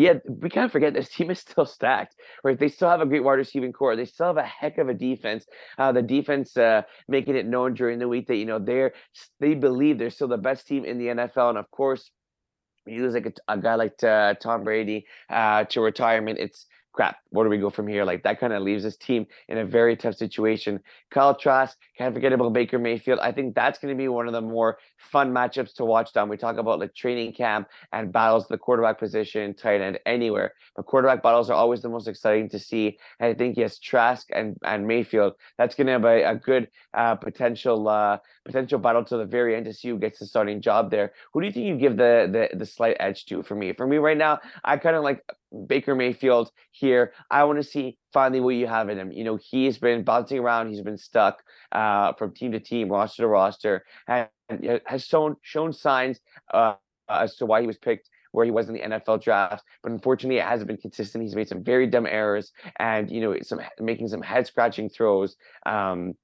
Yeah, 0.00 0.14
we 0.26 0.48
can't 0.48 0.72
forget 0.72 0.94
this 0.94 1.08
team 1.14 1.30
is 1.30 1.40
still 1.40 1.66
stacked, 1.66 2.16
right? 2.42 2.58
They 2.58 2.68
still 2.68 2.88
have 2.88 3.02
a 3.02 3.06
great 3.06 3.22
wide 3.22 3.34
receiving 3.34 3.70
corps. 3.72 3.96
They 3.96 4.06
still 4.06 4.28
have 4.28 4.38
a 4.38 4.42
heck 4.44 4.78
of 4.78 4.88
a 4.88 4.94
defense. 4.94 5.44
Uh, 5.76 5.92
the 5.92 6.00
defense 6.00 6.56
uh, 6.56 6.82
making 7.06 7.36
it 7.36 7.46
known 7.46 7.74
during 7.74 7.98
the 7.98 8.08
week 8.08 8.26
that 8.28 8.36
you 8.36 8.46
know 8.46 8.58
they're 8.58 8.92
they 9.40 9.54
believe 9.54 9.98
they're 9.98 10.08
still 10.08 10.28
the 10.28 10.38
best 10.38 10.66
team 10.66 10.86
in 10.86 10.96
the 10.98 11.08
NFL, 11.08 11.50
and 11.50 11.58
of 11.58 11.70
course, 11.70 12.10
you 12.86 13.02
lose 13.02 13.14
like 13.14 13.26
a, 13.26 13.52
a 13.52 13.58
guy 13.58 13.74
like 13.74 14.02
uh, 14.02 14.34
Tom 14.34 14.64
Brady 14.64 15.06
uh, 15.28 15.64
to 15.64 15.82
retirement, 15.82 16.38
it's 16.38 16.66
crap, 16.92 17.18
where 17.30 17.44
do 17.44 17.50
we 17.50 17.58
go 17.58 17.70
from 17.70 17.86
here? 17.86 18.04
Like 18.04 18.22
that 18.24 18.40
kind 18.40 18.52
of 18.52 18.62
leaves 18.62 18.82
this 18.82 18.96
team 18.96 19.26
in 19.48 19.58
a 19.58 19.64
very 19.64 19.96
tough 19.96 20.16
situation. 20.16 20.80
Kyle 21.10 21.34
Trask, 21.34 21.76
can't 21.96 22.14
forget 22.14 22.32
about 22.32 22.52
Baker 22.52 22.78
Mayfield. 22.78 23.18
I 23.20 23.32
think 23.32 23.54
that's 23.54 23.78
going 23.78 23.94
to 23.94 23.98
be 23.98 24.08
one 24.08 24.26
of 24.26 24.32
the 24.32 24.40
more 24.40 24.78
fun 24.96 25.32
matchups 25.32 25.74
to 25.74 25.84
watch 25.84 26.12
down. 26.12 26.28
We 26.28 26.36
talk 26.36 26.56
about 26.56 26.80
like 26.80 26.94
training 26.94 27.32
camp 27.34 27.68
and 27.92 28.12
battles 28.12 28.48
the 28.48 28.58
quarterback 28.58 28.98
position, 28.98 29.54
tight 29.54 29.80
end, 29.80 29.98
anywhere. 30.06 30.54
But 30.76 30.86
quarterback 30.86 31.22
battles 31.22 31.50
are 31.50 31.56
always 31.56 31.82
the 31.82 31.88
most 31.88 32.08
exciting 32.08 32.48
to 32.50 32.58
see. 32.58 32.98
And 33.18 33.30
I 33.30 33.34
think 33.34 33.56
yes, 33.56 33.78
Trask 33.78 34.26
and, 34.34 34.56
and 34.64 34.86
Mayfield, 34.86 35.34
that's 35.58 35.74
going 35.74 35.86
to 35.86 35.98
be 35.98 36.22
a 36.22 36.34
good 36.34 36.68
uh, 36.94 37.14
potential 37.16 37.88
uh, 37.88 38.18
potential 38.50 38.78
battle 38.78 39.04
to 39.04 39.16
the 39.16 39.24
very 39.24 39.56
end 39.56 39.64
to 39.66 39.72
see 39.72 39.88
who 39.88 39.98
gets 39.98 40.18
the 40.18 40.26
starting 40.26 40.60
job 40.60 40.90
there. 40.90 41.12
Who 41.32 41.40
do 41.40 41.46
you 41.46 41.52
think 41.52 41.66
you 41.66 41.76
give 41.76 41.96
the 41.96 42.48
the, 42.50 42.56
the 42.56 42.66
slight 42.66 42.96
edge 43.00 43.24
to 43.26 43.42
for 43.42 43.54
me? 43.54 43.72
For 43.72 43.86
me 43.86 43.98
right 43.98 44.16
now, 44.16 44.40
I 44.64 44.76
kind 44.76 44.96
of 44.96 45.02
like 45.02 45.24
Baker 45.66 45.94
Mayfield 45.94 46.50
here. 46.72 47.12
I 47.30 47.44
want 47.44 47.58
to 47.58 47.64
see 47.64 47.98
finally 48.12 48.40
what 48.40 48.54
you 48.56 48.66
have 48.66 48.88
in 48.88 48.98
him. 48.98 49.12
You 49.12 49.24
know, 49.24 49.36
he's 49.36 49.78
been 49.78 50.04
bouncing 50.04 50.38
around, 50.38 50.68
he's 50.68 50.82
been 50.82 50.98
stuck 50.98 51.42
uh, 51.72 52.12
from 52.14 52.34
team 52.34 52.52
to 52.52 52.60
team, 52.60 52.88
roster 52.88 53.22
to 53.22 53.28
roster, 53.28 53.84
and 54.06 54.28
has 54.86 55.04
shown 55.04 55.36
shown 55.42 55.72
signs 55.72 56.20
uh, 56.52 56.74
as 57.08 57.36
to 57.36 57.46
why 57.46 57.60
he 57.60 57.66
was 57.66 57.78
picked 57.78 58.08
where 58.32 58.44
he 58.44 58.50
was 58.50 58.68
in 58.68 58.74
the 58.74 58.80
NFL 58.80 59.22
draft. 59.22 59.64
But 59.82 59.92
unfortunately, 59.92 60.38
it 60.38 60.44
hasn't 60.44 60.68
been 60.68 60.76
consistent. 60.76 61.24
He's 61.24 61.34
made 61.34 61.48
some 61.48 61.64
very 61.64 61.86
dumb 61.86 62.06
errors 62.06 62.52
and 62.78 63.10
you 63.10 63.20
know 63.20 63.36
some 63.42 63.60
making 63.78 64.08
some 64.08 64.22
head 64.22 64.46
scratching 64.46 64.88
throws. 64.88 65.36
Um, 65.66 66.14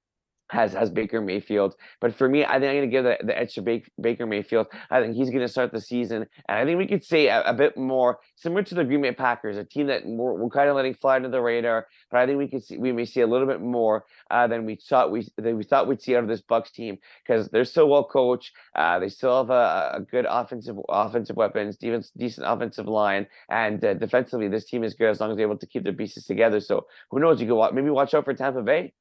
has 0.49 0.73
has 0.73 0.91
Baker 0.91 1.21
Mayfield. 1.21 1.75
But 2.01 2.15
for 2.15 2.29
me, 2.29 2.45
I 2.45 2.59
think 2.59 2.65
I'm 2.65 2.77
going 2.77 2.83
to 2.83 2.87
give 2.89 3.05
the, 3.05 3.19
the 3.25 3.39
edge 3.39 3.55
to 3.55 3.63
Baker, 4.01 4.27
Mayfield. 4.27 4.69
I 4.91 5.01
think 5.01 5.17
he's 5.17 5.31
going 5.31 5.43
to 5.43 5.49
start 5.49 5.73
the 5.73 5.81
season, 5.81 6.27
and 6.49 6.59
I 6.59 6.65
think 6.65 6.79
we 6.79 6.87
could 6.87 7.05
say 7.05 7.29
a, 7.29 7.43
a, 7.43 7.55
bit 7.55 7.77
more 7.77 8.19
similar 8.37 8.63
to 8.63 8.75
the 8.75 8.85
Green 8.85 9.03
Bay 9.03 9.13
Packers, 9.13 9.57
a 9.57 9.65
team 9.65 9.87
that 9.89 10.03
we're, 10.05 10.35
we're, 10.35 10.51
kind 10.51 10.69
of 10.69 10.77
letting 10.77 10.95
fly 10.95 11.17
under 11.17 11.29
the 11.29 11.41
radar. 11.41 11.87
But 12.11 12.21
I 12.21 12.27
think 12.27 12.39
we 12.39 12.49
could 12.49 12.65
see 12.65 12.79
we 12.79 12.93
may 12.93 13.05
see 13.05 13.21
a 13.21 13.27
little 13.27 13.47
bit 13.47 13.61
more 13.61 14.05
uh, 14.31 14.47
than 14.47 14.65
we 14.65 14.77
thought 14.77 15.11
we 15.11 15.27
than 15.37 15.57
we 15.57 15.65
thought 15.65 15.89
we'd 15.89 16.03
see 16.03 16.17
out 16.17 16.23
of 16.23 16.29
this 16.29 16.43
Bucks 16.43 16.71
team 16.71 16.99
because 17.27 17.49
they're 17.49 17.65
so 17.65 17.87
well 17.87 18.05
coached. 18.05 18.53
Uh, 18.75 18.99
they 18.99 19.09
still 19.09 19.37
have 19.39 19.51
a, 19.51 19.97
a, 19.97 20.01
good 20.01 20.27
offensive 20.29 20.77
offensive 20.89 21.37
weapons, 21.37 21.77
decent 21.77 22.11
decent 22.17 22.47
offensive 22.47 22.87
line, 22.87 23.27
and 23.51 23.85
uh, 23.85 23.95
defensively, 23.95 24.49
this 24.49 24.67
team 24.67 24.85
is 24.85 24.95
good 24.95 25.11
as 25.11 25.21
long 25.21 25.31
as 25.31 25.37
they're 25.37 25.47
able 25.47 25.59
to 25.59 25.67
keep 25.67 25.83
their 25.83 25.93
pieces 25.93 26.25
together. 26.25 26.61
So 26.61 26.87
who 27.11 27.21
knows? 27.21 27.41
You 27.41 27.49
could 27.49 27.75
maybe 27.75 27.91
watch 27.91 28.15
out 28.15 28.25
for 28.25 28.35
Tampa 28.35 28.63
Bay. 28.63 28.93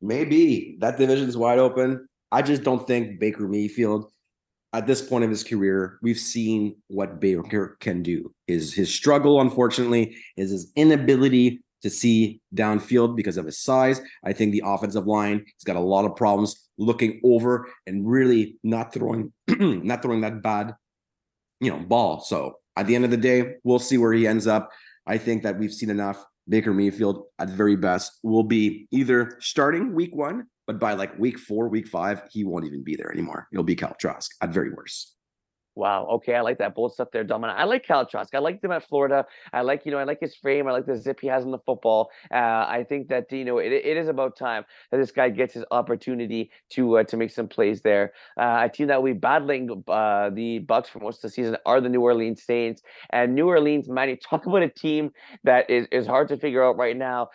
Maybe 0.00 0.76
that 0.80 0.98
division 0.98 1.28
is 1.28 1.36
wide 1.36 1.58
open. 1.58 2.06
I 2.30 2.42
just 2.42 2.62
don't 2.62 2.86
think 2.86 3.20
Baker 3.20 3.48
Mayfield, 3.48 4.10
at 4.72 4.86
this 4.86 5.00
point 5.00 5.24
of 5.24 5.30
his 5.30 5.44
career, 5.44 5.98
we've 6.02 6.18
seen 6.18 6.76
what 6.88 7.20
Baker 7.20 7.76
can 7.80 8.02
do. 8.02 8.34
Is 8.48 8.74
his 8.74 8.92
struggle, 8.92 9.40
unfortunately, 9.40 10.16
is 10.36 10.50
his 10.50 10.72
inability 10.74 11.62
to 11.82 11.90
see 11.90 12.40
downfield 12.54 13.14
because 13.14 13.36
of 13.36 13.46
his 13.46 13.60
size. 13.60 14.00
I 14.24 14.32
think 14.32 14.52
the 14.52 14.62
offensive 14.64 15.06
line, 15.06 15.44
he's 15.44 15.64
got 15.64 15.76
a 15.76 15.80
lot 15.80 16.06
of 16.06 16.16
problems 16.16 16.68
looking 16.78 17.20
over 17.22 17.68
and 17.86 18.08
really 18.08 18.56
not 18.64 18.92
throwing, 18.92 19.32
not 19.48 20.02
throwing 20.02 20.22
that 20.22 20.42
bad, 20.42 20.74
you 21.60 21.70
know, 21.70 21.78
ball. 21.78 22.20
So 22.20 22.56
at 22.76 22.86
the 22.86 22.96
end 22.96 23.04
of 23.04 23.10
the 23.10 23.16
day, 23.16 23.56
we'll 23.64 23.78
see 23.78 23.98
where 23.98 24.12
he 24.12 24.26
ends 24.26 24.46
up. 24.46 24.70
I 25.06 25.18
think 25.18 25.42
that 25.42 25.58
we've 25.58 25.72
seen 25.72 25.90
enough 25.90 26.24
Baker 26.48 26.74
Mayfield 26.74 27.24
at 27.38 27.48
the 27.48 27.54
very 27.54 27.76
best 27.76 28.18
will 28.22 28.42
be 28.42 28.86
either 28.90 29.36
starting 29.40 29.94
week 29.94 30.14
one, 30.14 30.46
but 30.66 30.78
by 30.78 30.94
like 30.94 31.18
week 31.18 31.38
four, 31.38 31.68
week 31.68 31.88
five, 31.88 32.22
he 32.30 32.44
won't 32.44 32.66
even 32.66 32.82
be 32.82 32.96
there 32.96 33.10
anymore. 33.12 33.48
He'll 33.52 33.62
be 33.62 33.76
Kyle 33.76 33.96
Trask 33.98 34.30
at 34.40 34.50
very 34.50 34.70
worst. 34.70 35.13
Wow. 35.76 36.06
Okay, 36.06 36.36
I 36.36 36.40
like 36.40 36.58
that 36.58 36.72
bold 36.76 36.92
stuff 36.92 37.08
there, 37.12 37.24
Dominic. 37.24 37.56
I 37.58 37.64
like 37.64 37.84
Kyle 37.84 38.06
Trask. 38.06 38.32
I 38.32 38.38
like 38.38 38.62
him 38.62 38.70
at 38.70 38.86
Florida. 38.88 39.26
I 39.52 39.62
like, 39.62 39.84
you 39.84 39.90
know, 39.90 39.98
I 39.98 40.04
like 40.04 40.20
his 40.20 40.36
frame. 40.36 40.68
I 40.68 40.72
like 40.72 40.86
the 40.86 40.96
zip 40.96 41.18
he 41.20 41.26
has 41.26 41.44
in 41.44 41.50
the 41.50 41.58
football. 41.58 42.10
Uh, 42.30 42.64
I 42.68 42.86
think 42.88 43.08
that 43.08 43.30
you 43.32 43.44
know 43.44 43.58
it, 43.58 43.72
it 43.72 43.96
is 43.96 44.06
about 44.06 44.36
time 44.36 44.64
that 44.92 44.98
this 44.98 45.10
guy 45.10 45.30
gets 45.30 45.54
his 45.54 45.64
opportunity 45.72 46.52
to 46.70 46.98
uh, 46.98 47.04
to 47.04 47.16
make 47.16 47.32
some 47.32 47.48
plays 47.48 47.82
there. 47.82 48.12
Uh, 48.38 48.60
a 48.62 48.68
team 48.68 48.86
that 48.86 49.02
we 49.02 49.14
battling 49.14 49.82
uh, 49.88 50.30
the 50.30 50.60
Bucks 50.60 50.88
for 50.88 51.00
most 51.00 51.16
of 51.18 51.22
the 51.22 51.30
season 51.30 51.56
are 51.66 51.80
the 51.80 51.88
New 51.88 52.02
Orleans 52.02 52.44
Saints. 52.44 52.80
And 53.10 53.34
New 53.34 53.48
Orleans, 53.48 53.88
Manny, 53.88 54.16
talk 54.16 54.46
about 54.46 54.62
a 54.62 54.68
team 54.68 55.10
that 55.42 55.68
is 55.68 55.88
is 55.90 56.06
hard 56.06 56.28
to 56.28 56.36
figure 56.36 56.62
out 56.62 56.76
right 56.76 56.96
now. 56.96 57.30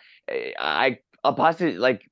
I 0.58 0.98
I'll 1.24 1.34
possibly 1.34 1.76
like 1.76 2.02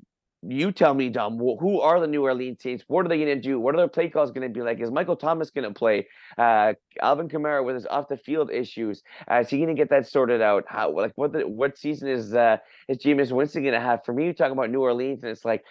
you 0.43 0.71
tell 0.71 0.95
me, 0.95 1.09
Dom, 1.09 1.37
who 1.37 1.81
are 1.81 2.01
the 2.01 2.07
New 2.07 2.23
Orleans 2.23 2.63
Saints? 2.63 2.85
What 2.87 3.05
are 3.05 3.09
they 3.09 3.17
going 3.17 3.29
to 3.29 3.41
do? 3.41 3.59
What 3.59 3.75
are 3.75 3.79
their 3.79 3.89
play 3.89 4.09
calls 4.09 4.31
going 4.31 4.47
to 4.47 4.53
be 4.53 4.63
like? 4.63 4.81
Is 4.81 4.91
Michael 4.91 5.17
Thomas 5.17 5.51
going 5.51 5.67
to 5.67 5.77
play? 5.77 6.07
Uh, 6.37 6.75
Alvin 7.03 7.29
Kamara 7.29 7.65
with 7.65 7.75
his 7.75 7.87
off 7.87 8.09
the 8.09 8.17
field 8.17 8.51
issues, 8.51 9.03
uh, 9.31 9.41
is 9.41 9.49
he 9.49 9.57
going 9.57 9.69
to 9.69 9.75
get 9.75 9.91
that 9.91 10.07
sorted 10.07 10.41
out? 10.41 10.65
How 10.69 10.93
like 10.93 11.13
what 11.17 11.33
the, 11.33 11.41
what 11.41 11.77
season 11.77 12.09
is 12.09 12.35
uh, 12.35 12.59
is 12.89 12.99
Jameis 12.99 13.33
Winston 13.33 13.63
going 13.63 13.75
to 13.75 13.81
have? 13.81 14.05
For 14.05 14.13
me, 14.13 14.27
you 14.27 14.33
talking 14.33 14.53
about 14.53 14.71
New 14.71 14.83
Orleans, 14.83 15.23
and 15.23 15.33
it's 15.33 15.45
like 15.45 15.65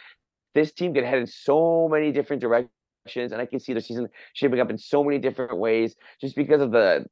this 0.54 0.74
team 0.74 0.94
could 0.94 1.06
head 1.06 1.20
in 1.20 1.28
so 1.28 1.88
many 1.90 2.12
different 2.12 2.42
directions 2.42 2.72
and 3.16 3.36
I 3.36 3.46
can 3.46 3.60
see 3.60 3.74
the 3.74 3.82
season 3.82 4.10
shaping 4.34 4.60
up 4.60 4.70
in 4.70 4.78
so 4.78 5.04
many 5.04 5.18
different 5.18 5.58
ways 5.58 5.96
just 6.20 6.36
because 6.36 6.62
of 6.62 6.72
the 6.72 7.06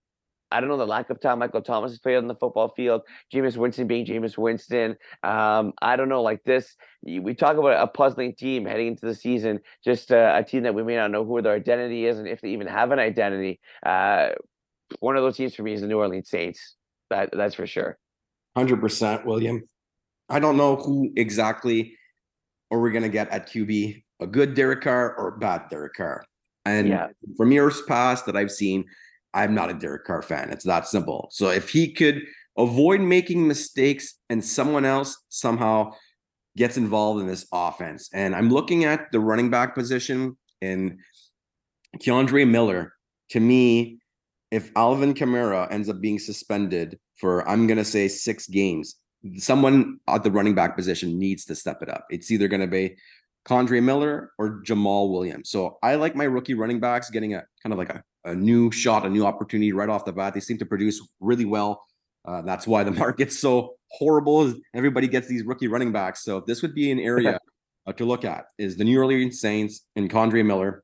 I 0.56 0.62
don't 0.62 0.70
know 0.70 0.78
the 0.78 0.88
lack 0.88 1.10
of 1.10 1.20
time 1.20 1.40
Michael 1.40 1.62
Thomas 1.62 1.92
has 1.92 2.00
played 2.00 2.16
on 2.16 2.28
the 2.28 2.36
football 2.36 2.70
field. 2.70 3.02
Jameis 3.34 3.58
Winston 3.58 3.88
being 3.88 4.06
Jameis 4.06 4.38
Winston. 4.38 4.96
Um, 5.22 5.74
I 5.82 5.98
don't 5.98 6.08
know, 6.08 6.22
like 6.22 6.46
this. 6.46 6.78
We 7.04 7.34
talk 7.34 7.58
about 7.58 7.84
a 7.84 7.88
puzzling 7.88 8.36
team 8.36 8.66
heading 8.66 8.88
into 8.88 9.06
the 9.06 9.16
season. 9.16 9.60
Just 9.84 10.14
uh, 10.14 10.32
a 10.34 10.44
team 10.46 10.64
that 10.64 10.74
we 10.74 10.82
may 10.82 10.96
not 10.96 11.12
know 11.12 11.26
who 11.26 11.42
their 11.42 11.56
identity 11.56 12.06
is 12.06 12.20
and 12.20 12.28
if 12.28 12.40
they 12.40 12.52
even 12.52 12.68
have 12.68 12.92
an 12.92 13.00
identity. 13.00 13.60
Uh, 13.86 14.30
one 15.00 15.18
of 15.18 15.24
those 15.24 15.36
teams 15.36 15.54
for 15.54 15.64
me 15.64 15.74
is 15.74 15.82
the 15.82 15.88
New 15.88 16.00
Orleans 16.00 16.30
Saints. 16.30 16.76
That 17.10 17.32
that's 17.34 17.56
for 17.56 17.68
sure. 17.68 17.98
Hundred 18.56 18.80
percent, 18.80 19.26
William. 19.26 19.62
I 20.30 20.40
don't 20.40 20.56
know 20.56 20.78
who 20.78 21.12
exactly 21.18 21.98
are 22.72 22.80
we 22.80 22.92
gonna 22.92 23.10
get 23.10 23.30
at 23.30 23.50
QB. 23.50 24.04
A 24.22 24.28
good 24.28 24.54
Derek 24.54 24.82
Carr 24.82 25.16
or 25.18 25.32
bad 25.32 25.64
Derek 25.70 25.96
Carr. 25.96 26.24
And 26.64 26.88
yeah. 26.88 27.08
from 27.36 27.52
years 27.52 27.82
past 27.82 28.26
that 28.26 28.38
I've 28.38 28.52
seen, 28.52 28.86
I'm 29.36 29.54
not 29.54 29.70
a 29.70 29.74
Derek 29.74 30.06
Carr 30.06 30.22
fan. 30.22 30.50
It's 30.50 30.64
that 30.64 30.88
simple. 30.88 31.28
So 31.32 31.50
if 31.50 31.70
he 31.70 31.92
could 31.92 32.24
avoid 32.58 33.02
making 33.02 33.48
mistakes 33.48 34.16
and 34.30 34.44
someone 34.44 34.86
else 34.86 35.22
somehow 35.30 35.92
gets 36.58 36.78
involved 36.78 37.20
in 37.22 37.28
this 37.28 37.46
offense, 37.52 38.10
and 38.14 38.34
I'm 38.34 38.50
looking 38.50 38.86
at 38.86 39.12
the 39.12 39.20
running 39.20 39.50
back 39.50 39.76
position 39.76 40.38
and 40.62 41.00
Kendre 42.00 42.48
Miller, 42.48 42.94
to 43.32 43.40
me, 43.40 44.00
if 44.52 44.72
Alvin 44.76 45.14
Kamara 45.14 45.70
ends 45.70 45.90
up 45.90 46.00
being 46.00 46.18
suspended 46.18 46.98
for, 47.18 47.48
I'm 47.48 47.68
going 47.68 47.78
to 47.78 47.86
say 47.86 48.08
six 48.08 48.48
games, 48.48 48.96
someone 49.38 50.00
at 50.08 50.24
the 50.24 50.32
running 50.32 50.56
back 50.56 50.78
position 50.78 51.20
needs 51.20 51.44
to 51.46 51.56
step 51.56 51.82
it 51.82 51.90
up. 51.90 52.06
It's 52.10 52.32
either 52.32 52.48
going 52.48 52.62
to 52.62 52.68
be 52.68 52.96
Kendre 53.46 53.84
Miller 53.84 54.32
or 54.38 54.62
Jamaal 54.64 55.12
Williams. 55.12 55.50
So 55.50 55.78
I 55.84 55.96
like 55.96 56.16
my 56.16 56.24
rookie 56.24 56.54
running 56.54 56.80
backs 56.80 57.10
getting 57.10 57.34
a 57.34 57.44
kind 57.62 57.74
of 57.74 57.78
like 57.78 57.90
a 57.90 58.04
a 58.26 58.36
new 58.36 58.72
shot, 58.72 59.06
a 59.06 59.10
new 59.10 59.26
opportunity 59.26 59.72
right 59.72 59.90
off 59.90 60.06
the 60.06 60.12
bat. 60.12 60.34
They 60.34 60.40
seem 60.40 60.58
to 60.58 60.66
produce 60.66 61.02
really 61.20 61.46
well. 61.46 61.86
Uh, 62.26 62.42
that's 62.42 62.68
why 62.68 62.84
the 62.84 62.92
market's 63.04 63.40
so 63.40 63.76
horrible. 63.92 64.54
Everybody 64.74 65.08
gets 65.08 65.28
these 65.28 65.44
rookie 65.44 65.68
running 65.68 65.92
backs. 65.92 66.24
So 66.24 66.42
this 66.46 66.62
would 66.62 66.76
be 66.76 66.92
an 66.92 67.00
area 67.00 67.40
uh, 67.88 67.94
to 67.94 68.06
look 68.06 68.26
at 68.26 68.46
is 68.58 68.78
the 68.78 68.84
New 68.84 69.00
Orleans 69.00 69.40
Saints 69.40 69.82
and 69.96 70.10
Kendre 70.10 70.46
Miller. 70.46 70.84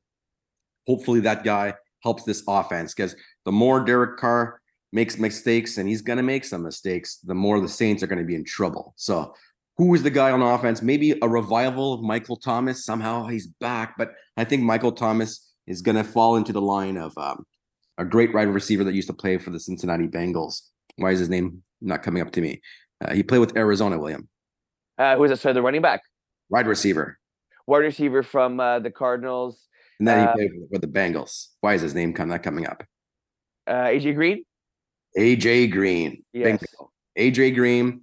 Hopefully 0.86 1.20
that 1.20 1.44
guy 1.44 1.74
helps 2.02 2.24
this 2.24 2.42
offense 2.48 2.94
because 2.94 3.14
the 3.44 3.52
more 3.52 3.84
Derek 3.84 4.18
Carr 4.18 4.60
makes 4.92 5.18
mistakes, 5.18 5.78
and 5.78 5.88
he's 5.88 6.02
going 6.02 6.18
to 6.18 6.22
make 6.22 6.44
some 6.44 6.62
mistakes, 6.62 7.18
the 7.18 7.34
more 7.34 7.60
the 7.60 7.68
Saints 7.68 8.02
are 8.02 8.06
going 8.06 8.18
to 8.18 8.24
be 8.24 8.34
in 8.34 8.44
trouble. 8.44 8.92
So 8.96 9.34
who 9.78 9.94
is 9.94 10.02
the 10.02 10.10
guy 10.10 10.30
on 10.30 10.42
offense? 10.42 10.82
Maybe 10.82 11.18
a 11.22 11.28
revival 11.28 11.94
of 11.94 12.02
Michael 12.02 12.36
Thomas. 12.36 12.84
Somehow 12.84 13.26
he's 13.26 13.46
back, 13.46 13.94
but 13.96 14.12
I 14.36 14.44
think 14.44 14.62
Michael 14.62 14.92
Thomas 14.92 15.51
is 15.66 15.82
going 15.82 15.96
to 15.96 16.04
fall 16.04 16.36
into 16.36 16.52
the 16.52 16.60
line 16.60 16.96
of 16.96 17.16
um, 17.16 17.44
a 17.98 18.04
great 18.04 18.34
wide 18.34 18.48
receiver 18.48 18.84
that 18.84 18.94
used 18.94 19.08
to 19.08 19.14
play 19.14 19.38
for 19.38 19.50
the 19.50 19.60
Cincinnati 19.60 20.06
Bengals. 20.06 20.62
Why 20.96 21.10
is 21.10 21.18
his 21.18 21.28
name 21.28 21.62
not 21.80 22.02
coming 22.02 22.22
up 22.22 22.32
to 22.32 22.40
me? 22.40 22.60
Uh, 23.02 23.14
he 23.14 23.22
played 23.22 23.38
with 23.38 23.56
Arizona, 23.56 23.98
William. 23.98 24.28
Uh, 24.98 25.16
who 25.16 25.24
is 25.24 25.30
it? 25.30 25.40
Sorry, 25.40 25.54
the 25.54 25.62
running 25.62 25.82
back. 25.82 26.02
Wide 26.48 26.66
receiver. 26.66 27.18
Wide 27.66 27.78
receiver 27.78 28.22
from 28.22 28.60
uh, 28.60 28.80
the 28.80 28.90
Cardinals. 28.90 29.66
And 29.98 30.08
then 30.08 30.18
he 30.20 30.24
uh, 30.24 30.32
played 30.32 30.50
with 30.70 30.80
the 30.80 30.88
Bengals. 30.88 31.48
Why 31.60 31.74
is 31.74 31.82
his 31.82 31.94
name 31.94 32.12
come, 32.12 32.28
not 32.28 32.42
coming 32.42 32.66
up? 32.66 32.82
Uh, 33.66 33.84
AJ 33.84 34.14
Green. 34.16 34.44
AJ 35.18 35.70
Green. 35.70 36.24
Yes. 36.32 36.60
Bingo. 36.60 36.90
AJ 37.18 37.54
Green, 37.54 38.02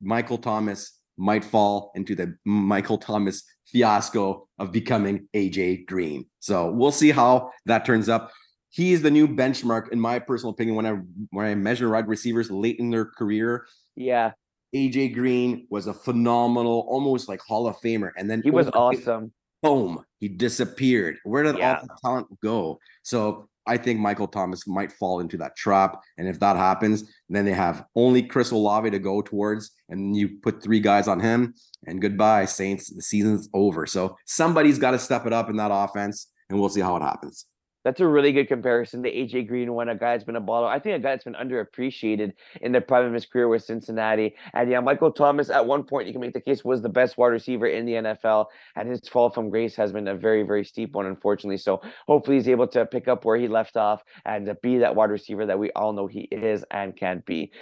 Michael 0.00 0.38
Thomas 0.38 0.95
might 1.16 1.44
fall 1.44 1.92
into 1.94 2.14
the 2.14 2.36
Michael 2.44 2.98
Thomas 2.98 3.42
fiasco 3.66 4.48
of 4.58 4.72
becoming 4.72 5.28
AJ 5.34 5.86
Green. 5.86 6.26
So 6.40 6.70
we'll 6.70 6.92
see 6.92 7.10
how 7.10 7.50
that 7.66 7.84
turns 7.84 8.08
up. 8.08 8.30
He 8.70 8.92
is 8.92 9.02
the 9.02 9.10
new 9.10 9.26
benchmark, 9.26 9.90
in 9.90 10.00
my 10.00 10.18
personal 10.18 10.52
opinion, 10.52 10.76
when 10.76 10.86
I 10.86 10.92
when 11.30 11.46
I 11.46 11.54
measure 11.54 11.90
wide 11.90 12.08
receivers 12.08 12.50
late 12.50 12.78
in 12.78 12.90
their 12.90 13.06
career. 13.06 13.66
Yeah. 13.94 14.32
AJ 14.74 15.14
Green 15.14 15.66
was 15.70 15.86
a 15.86 15.94
phenomenal, 15.94 16.86
almost 16.88 17.28
like 17.28 17.40
Hall 17.40 17.66
of 17.66 17.76
Famer. 17.78 18.10
And 18.16 18.30
then 18.30 18.42
he 18.42 18.50
was 18.50 18.68
awesome. 18.68 19.32
Boom, 19.62 20.04
he 20.20 20.28
disappeared. 20.28 21.16
Where 21.24 21.42
did 21.42 21.56
yeah. 21.56 21.76
all 21.76 21.82
the 21.82 21.88
talent 22.04 22.40
go? 22.42 22.78
So 23.02 23.48
I 23.66 23.76
think 23.76 24.00
Michael 24.00 24.28
Thomas 24.28 24.66
might 24.66 24.92
fall 24.92 25.20
into 25.20 25.36
that 25.38 25.56
trap. 25.56 26.00
And 26.18 26.28
if 26.28 26.38
that 26.40 26.56
happens, 26.56 27.10
then 27.28 27.44
they 27.44 27.52
have 27.52 27.84
only 27.94 28.22
Chris 28.22 28.50
Olave 28.50 28.90
to 28.90 28.98
go 28.98 29.22
towards, 29.22 29.72
and 29.88 30.16
you 30.16 30.38
put 30.42 30.62
three 30.62 30.80
guys 30.80 31.08
on 31.08 31.20
him, 31.20 31.54
and 31.86 32.00
goodbye, 32.00 32.44
Saints. 32.44 32.88
The 32.88 33.02
season's 33.02 33.48
over. 33.52 33.86
So 33.86 34.16
somebody's 34.26 34.78
got 34.78 34.92
to 34.92 34.98
step 34.98 35.26
it 35.26 35.32
up 35.32 35.50
in 35.50 35.56
that 35.56 35.70
offense, 35.72 36.28
and 36.48 36.58
we'll 36.58 36.68
see 36.68 36.80
how 36.80 36.96
it 36.96 37.02
happens. 37.02 37.46
That's 37.86 38.00
a 38.00 38.08
really 38.08 38.32
good 38.32 38.48
comparison. 38.48 39.00
The 39.00 39.10
AJ 39.10 39.46
Green 39.46 39.72
one, 39.72 39.88
a 39.88 39.94
guy 39.94 40.14
that's 40.14 40.24
been 40.24 40.34
a 40.34 40.40
baller. 40.40 40.66
I 40.66 40.80
think 40.80 40.96
a 40.96 40.98
guy 40.98 41.10
that's 41.10 41.22
been 41.22 41.34
underappreciated 41.34 42.32
in 42.60 42.72
the 42.72 42.80
prime 42.80 43.04
of 43.04 43.12
his 43.12 43.26
career 43.26 43.46
with 43.46 43.62
Cincinnati. 43.62 44.34
And 44.54 44.68
yeah, 44.68 44.80
Michael 44.80 45.12
Thomas, 45.12 45.50
at 45.50 45.64
one 45.64 45.84
point, 45.84 46.08
you 46.08 46.12
can 46.12 46.20
make 46.20 46.32
the 46.32 46.40
case 46.40 46.64
was 46.64 46.82
the 46.82 46.88
best 46.88 47.16
wide 47.16 47.28
receiver 47.28 47.68
in 47.68 47.86
the 47.86 47.92
NFL. 47.92 48.46
And 48.74 48.88
his 48.88 49.08
fall 49.08 49.30
from 49.30 49.50
grace 49.50 49.76
has 49.76 49.92
been 49.92 50.08
a 50.08 50.16
very, 50.16 50.42
very 50.42 50.64
steep 50.64 50.96
one, 50.96 51.06
unfortunately. 51.06 51.58
So 51.58 51.80
hopefully 52.08 52.38
he's 52.38 52.48
able 52.48 52.66
to 52.66 52.86
pick 52.86 53.06
up 53.06 53.24
where 53.24 53.36
he 53.36 53.46
left 53.46 53.76
off 53.76 54.02
and 54.24 54.52
be 54.62 54.78
that 54.78 54.96
wide 54.96 55.10
receiver 55.10 55.46
that 55.46 55.56
we 55.56 55.70
all 55.76 55.92
know 55.92 56.08
he 56.08 56.22
is 56.32 56.64
and 56.72 56.96
can 56.96 57.22
be. 57.24 57.52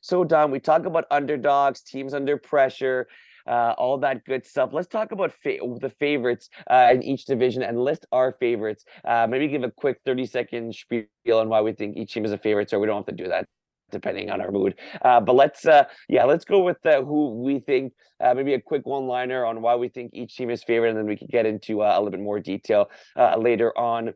So, 0.00 0.24
Don, 0.24 0.50
we 0.50 0.58
talk 0.58 0.86
about 0.86 1.04
underdogs, 1.12 1.82
teams 1.82 2.14
under 2.14 2.36
pressure. 2.36 3.06
Uh, 3.48 3.74
all 3.78 3.98
that 3.98 4.24
good 4.24 4.46
stuff. 4.46 4.70
Let's 4.72 4.88
talk 4.88 5.12
about 5.12 5.32
fa- 5.32 5.58
the 5.80 5.92
favorites 5.98 6.50
uh, 6.70 6.88
in 6.92 7.02
each 7.02 7.24
division 7.24 7.62
and 7.62 7.80
list 7.80 8.06
our 8.12 8.36
favorites. 8.38 8.84
Uh, 9.04 9.26
maybe 9.28 9.48
give 9.48 9.64
a 9.64 9.70
quick 9.70 10.00
30 10.04 10.26
second 10.26 10.74
spiel 10.74 11.04
on 11.32 11.48
why 11.48 11.60
we 11.60 11.72
think 11.72 11.96
each 11.96 12.12
team 12.12 12.24
is 12.24 12.32
a 12.32 12.38
favorite, 12.38 12.70
so 12.70 12.78
we 12.78 12.86
don't 12.86 12.96
have 12.96 13.16
to 13.16 13.22
do 13.22 13.28
that 13.28 13.46
depending 13.90 14.30
on 14.30 14.40
our 14.40 14.50
mood. 14.50 14.74
Uh, 15.02 15.20
but 15.20 15.34
let's, 15.34 15.66
uh, 15.66 15.84
yeah, 16.08 16.24
let's 16.24 16.44
go 16.44 16.62
with 16.62 16.84
uh, 16.84 17.02
who 17.02 17.42
we 17.42 17.58
think. 17.58 17.92
Uh, 18.20 18.34
maybe 18.34 18.54
a 18.54 18.60
quick 18.60 18.84
one-liner 18.84 19.46
on 19.46 19.62
why 19.62 19.76
we 19.76 19.88
think 19.88 20.10
each 20.12 20.36
team 20.36 20.50
is 20.50 20.62
favorite, 20.64 20.90
and 20.90 20.98
then 20.98 21.06
we 21.06 21.16
can 21.16 21.28
get 21.30 21.46
into 21.46 21.82
uh, 21.82 21.92
a 21.94 21.98
little 21.98 22.10
bit 22.10 22.20
more 22.20 22.40
detail 22.40 22.90
uh, 23.16 23.36
later 23.38 23.76
on. 23.78 24.12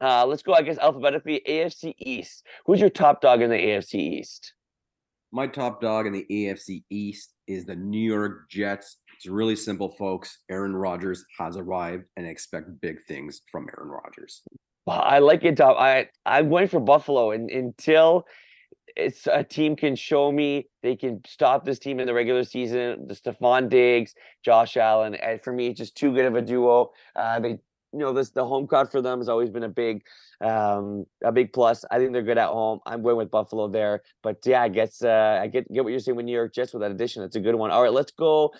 Let's 0.00 0.42
go, 0.42 0.54
I 0.54 0.62
guess, 0.62 0.78
alphabetically. 0.78 1.42
AFC 1.46 1.94
East. 1.98 2.44
Who's 2.64 2.80
your 2.80 2.90
top 2.90 3.20
dog 3.20 3.42
in 3.42 3.50
the 3.50 3.56
AFC 3.56 3.94
East? 3.94 4.54
My 5.32 5.46
top 5.46 5.80
dog 5.80 6.06
in 6.06 6.12
the 6.12 6.26
AFC 6.30 6.82
East 6.90 7.35
is 7.46 7.64
the 7.64 7.76
New 7.76 8.00
York 8.00 8.48
Jets. 8.50 8.98
It's 9.16 9.26
really 9.26 9.56
simple, 9.56 9.90
folks. 9.98 10.38
Aaron 10.50 10.76
Rodgers 10.76 11.24
has 11.38 11.56
arrived, 11.56 12.04
and 12.16 12.26
expect 12.26 12.80
big 12.80 12.98
things 13.08 13.42
from 13.50 13.66
Aaron 13.76 13.90
Rodgers. 13.90 14.42
I 14.86 15.18
like 15.18 15.42
it, 15.44 15.56
Dom. 15.56 15.76
I 15.78 16.08
I'm 16.24 16.48
going 16.48 16.68
for 16.68 16.80
Buffalo, 16.80 17.32
and 17.32 17.50
until 17.50 18.26
it's 18.96 19.26
a 19.26 19.44
team 19.44 19.76
can 19.76 19.94
show 19.94 20.32
me 20.32 20.68
they 20.82 20.96
can 20.96 21.20
stop 21.26 21.64
this 21.64 21.78
team 21.78 22.00
in 22.00 22.06
the 22.06 22.14
regular 22.14 22.44
season. 22.44 23.06
The 23.06 23.14
Stefon 23.14 23.68
Diggs, 23.68 24.14
Josh 24.44 24.76
Allen, 24.76 25.14
and 25.14 25.42
for 25.42 25.52
me, 25.52 25.68
it's 25.68 25.78
just 25.78 25.96
too 25.96 26.14
good 26.14 26.24
of 26.24 26.34
a 26.34 26.42
duo. 26.42 26.90
Uh, 27.14 27.40
they, 27.40 27.48
you 27.50 27.58
know, 27.92 28.12
this 28.12 28.30
the 28.30 28.46
home 28.46 28.66
crowd 28.66 28.90
for 28.90 29.02
them 29.02 29.18
has 29.18 29.28
always 29.28 29.50
been 29.50 29.64
a 29.64 29.68
big, 29.68 30.02
um, 30.40 31.06
a 31.24 31.32
big 31.32 31.52
plus. 31.52 31.84
I 31.90 31.98
think 31.98 32.12
they're 32.12 32.22
good 32.22 32.38
at 32.38 32.48
home. 32.48 32.80
I'm 32.86 33.02
going 33.02 33.16
with 33.16 33.30
Buffalo 33.30 33.68
there, 33.68 34.02
but 34.22 34.38
yeah, 34.44 34.62
I 34.62 34.68
guess 34.68 35.02
uh, 35.02 35.40
I 35.42 35.46
get 35.46 35.70
get 35.72 35.84
what 35.84 35.90
you're 35.90 36.00
saying 36.00 36.16
with 36.16 36.26
New 36.26 36.32
York 36.32 36.54
Jets 36.54 36.72
with 36.72 36.82
that 36.82 36.90
addition. 36.90 37.22
That's 37.22 37.36
a 37.36 37.40
good 37.40 37.54
one. 37.54 37.70
All 37.70 37.82
right, 37.82 37.92
let's 37.92 38.12
go. 38.12 38.52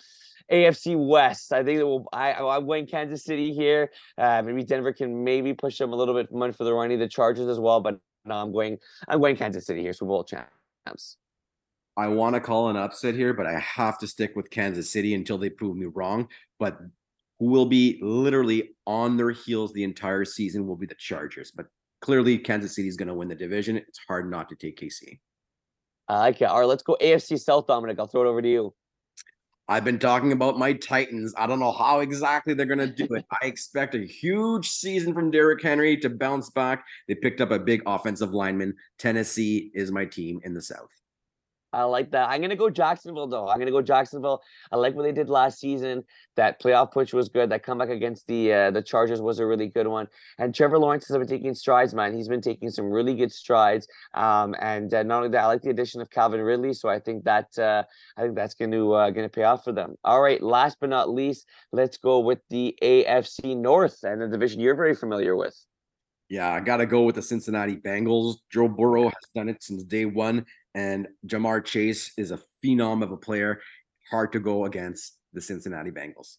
AFC 0.51 0.95
West. 0.97 1.51
I 1.51 1.63
think 1.63 1.79
that 1.79 1.85
will. 1.85 2.07
I 2.13 2.33
I'm 2.33 2.65
going 2.65 2.87
Kansas 2.87 3.23
City 3.23 3.53
here. 3.53 3.91
Uh, 4.17 4.41
maybe 4.45 4.63
Denver 4.63 4.93
can 4.93 5.23
maybe 5.23 5.53
push 5.53 5.77
them 5.77 5.93
a 5.93 5.95
little 5.95 6.13
bit 6.13 6.31
money 6.31 6.53
for 6.53 6.63
the 6.63 6.73
running 6.73 6.99
the 6.99 7.07
Chargers 7.07 7.47
as 7.47 7.59
well, 7.59 7.81
but 7.81 7.99
no, 8.25 8.35
I'm 8.35 8.51
going. 8.51 8.77
I'm 9.07 9.19
going 9.19 9.35
Kansas 9.35 9.65
City 9.65 9.81
here, 9.81 9.93
Super 9.93 10.09
Bowl 10.09 10.23
champs. 10.23 11.17
I 11.97 12.07
want 12.07 12.35
to 12.35 12.39
call 12.39 12.69
an 12.69 12.77
upset 12.77 13.15
here, 13.15 13.33
but 13.33 13.47
I 13.47 13.59
have 13.59 13.97
to 13.99 14.07
stick 14.07 14.35
with 14.35 14.51
Kansas 14.51 14.89
City 14.89 15.15
until 15.15 15.37
they 15.37 15.49
prove 15.49 15.75
me 15.75 15.87
wrong. 15.87 16.27
But 16.59 16.79
who 17.39 17.45
will 17.47 17.65
be 17.65 17.99
literally 18.01 18.71
on 18.85 19.17
their 19.17 19.31
heels 19.31 19.73
the 19.73 19.83
entire 19.83 20.25
season 20.25 20.67
will 20.67 20.75
be 20.75 20.85
the 20.85 20.95
Chargers. 20.95 21.51
But 21.51 21.67
clearly, 22.01 22.37
Kansas 22.37 22.75
City 22.75 22.87
is 22.87 22.97
going 22.97 23.07
to 23.07 23.13
win 23.13 23.27
the 23.27 23.35
division. 23.35 23.77
It's 23.77 23.99
hard 24.07 24.29
not 24.29 24.49
to 24.49 24.55
take 24.55 24.79
KC. 24.79 25.19
I 26.07 26.19
like 26.19 26.41
it. 26.41 26.45
All 26.45 26.59
right, 26.59 26.67
let's 26.67 26.83
go 26.83 26.97
AFC 27.01 27.39
South, 27.39 27.67
Dominic. 27.67 27.99
I'll 27.99 28.07
throw 28.07 28.25
it 28.25 28.29
over 28.29 28.41
to 28.41 28.49
you. 28.49 28.73
I've 29.69 29.83
been 29.83 29.99
talking 29.99 30.31
about 30.31 30.57
my 30.57 30.71
Titans. 30.71 31.33
I 31.37 31.45
don't 31.45 31.59
know 31.59 31.73
how 31.73 31.99
exactly 31.99 32.53
they're 32.53 32.65
going 32.65 32.79
to 32.79 32.87
do 32.87 33.13
it. 33.15 33.25
I 33.41 33.45
expect 33.45 33.95
a 33.95 34.05
huge 34.05 34.69
season 34.69 35.13
from 35.13 35.29
Derrick 35.29 35.61
Henry 35.61 35.97
to 35.97 36.09
bounce 36.09 36.49
back. 36.49 36.85
They 37.09 37.15
picked 37.15 37.41
up 37.41 37.51
a 37.51 37.59
big 37.59 37.81
offensive 37.85 38.33
lineman. 38.33 38.75
Tennessee 38.97 39.69
is 39.73 39.91
my 39.91 40.05
team 40.05 40.39
in 40.45 40.53
the 40.53 40.61
South. 40.61 40.87
I 41.73 41.83
like 41.83 42.11
that. 42.11 42.29
I'm 42.29 42.41
gonna 42.41 42.55
go 42.55 42.69
Jacksonville 42.69 43.27
though. 43.27 43.47
I'm 43.49 43.59
gonna 43.59 43.71
go 43.71 43.81
Jacksonville. 43.81 44.41
I 44.71 44.77
like 44.77 44.95
what 44.95 45.03
they 45.03 45.11
did 45.11 45.29
last 45.29 45.59
season. 45.59 46.03
That 46.35 46.61
playoff 46.61 46.91
push 46.91 47.13
was 47.13 47.29
good. 47.29 47.49
That 47.49 47.63
comeback 47.63 47.89
against 47.89 48.25
the 48.27 48.53
uh, 48.53 48.71
the 48.71 48.81
Chargers 48.81 49.21
was 49.21 49.39
a 49.39 49.45
really 49.45 49.67
good 49.67 49.87
one. 49.87 50.07
And 50.37 50.55
Trevor 50.55 50.79
Lawrence 50.79 51.07
has 51.07 51.17
been 51.17 51.27
taking 51.27 51.53
strides, 51.53 51.93
man. 51.93 52.15
He's 52.15 52.29
been 52.29 52.41
taking 52.41 52.69
some 52.69 52.85
really 52.85 53.15
good 53.15 53.31
strides. 53.31 53.87
Um, 54.13 54.55
and 54.59 54.93
uh, 54.93 55.03
not 55.03 55.17
only 55.17 55.29
that, 55.29 55.43
I 55.43 55.47
like 55.47 55.61
the 55.61 55.69
addition 55.69 55.99
of 55.99 56.09
Calvin 56.09 56.41
Ridley. 56.41 56.73
So 56.73 56.89
I 56.89 56.99
think 56.99 57.25
that 57.25 57.57
uh, 57.59 57.83
I 58.17 58.21
think 58.21 58.35
that's 58.35 58.53
going 58.53 58.71
to 58.71 58.93
uh, 58.93 59.09
going 59.09 59.27
to 59.27 59.33
pay 59.33 59.43
off 59.43 59.63
for 59.63 59.73
them. 59.73 59.95
All 60.03 60.21
right. 60.21 60.41
Last 60.41 60.77
but 60.79 60.89
not 60.89 61.09
least, 61.09 61.47
let's 61.71 61.97
go 61.97 62.19
with 62.19 62.39
the 62.49 62.77
AFC 62.81 63.57
North 63.57 64.03
and 64.03 64.21
the 64.21 64.27
division 64.27 64.61
you're 64.61 64.75
very 64.75 64.95
familiar 64.95 65.35
with. 65.35 65.55
Yeah, 66.29 66.51
I 66.51 66.59
got 66.59 66.77
to 66.77 66.85
go 66.85 67.03
with 67.03 67.15
the 67.15 67.21
Cincinnati 67.21 67.77
Bengals. 67.77 68.35
Joe 68.51 68.67
Burrow 68.67 69.03
has 69.03 69.23
done 69.33 69.47
it 69.47 69.63
since 69.63 69.83
day 69.83 70.03
one, 70.03 70.45
and 70.77 71.07
Ja'Marr 71.25 71.65
Chase 71.65 72.11
is 72.17 72.29
a 72.29 72.39
phenom 72.63 73.01
of 73.01 73.11
a 73.11 73.17
player. 73.17 73.59
Hard 74.11 74.31
to 74.33 74.39
go 74.39 74.65
against 74.65 75.17
the 75.33 75.41
Cincinnati 75.41 75.89
Bengals. 75.89 76.37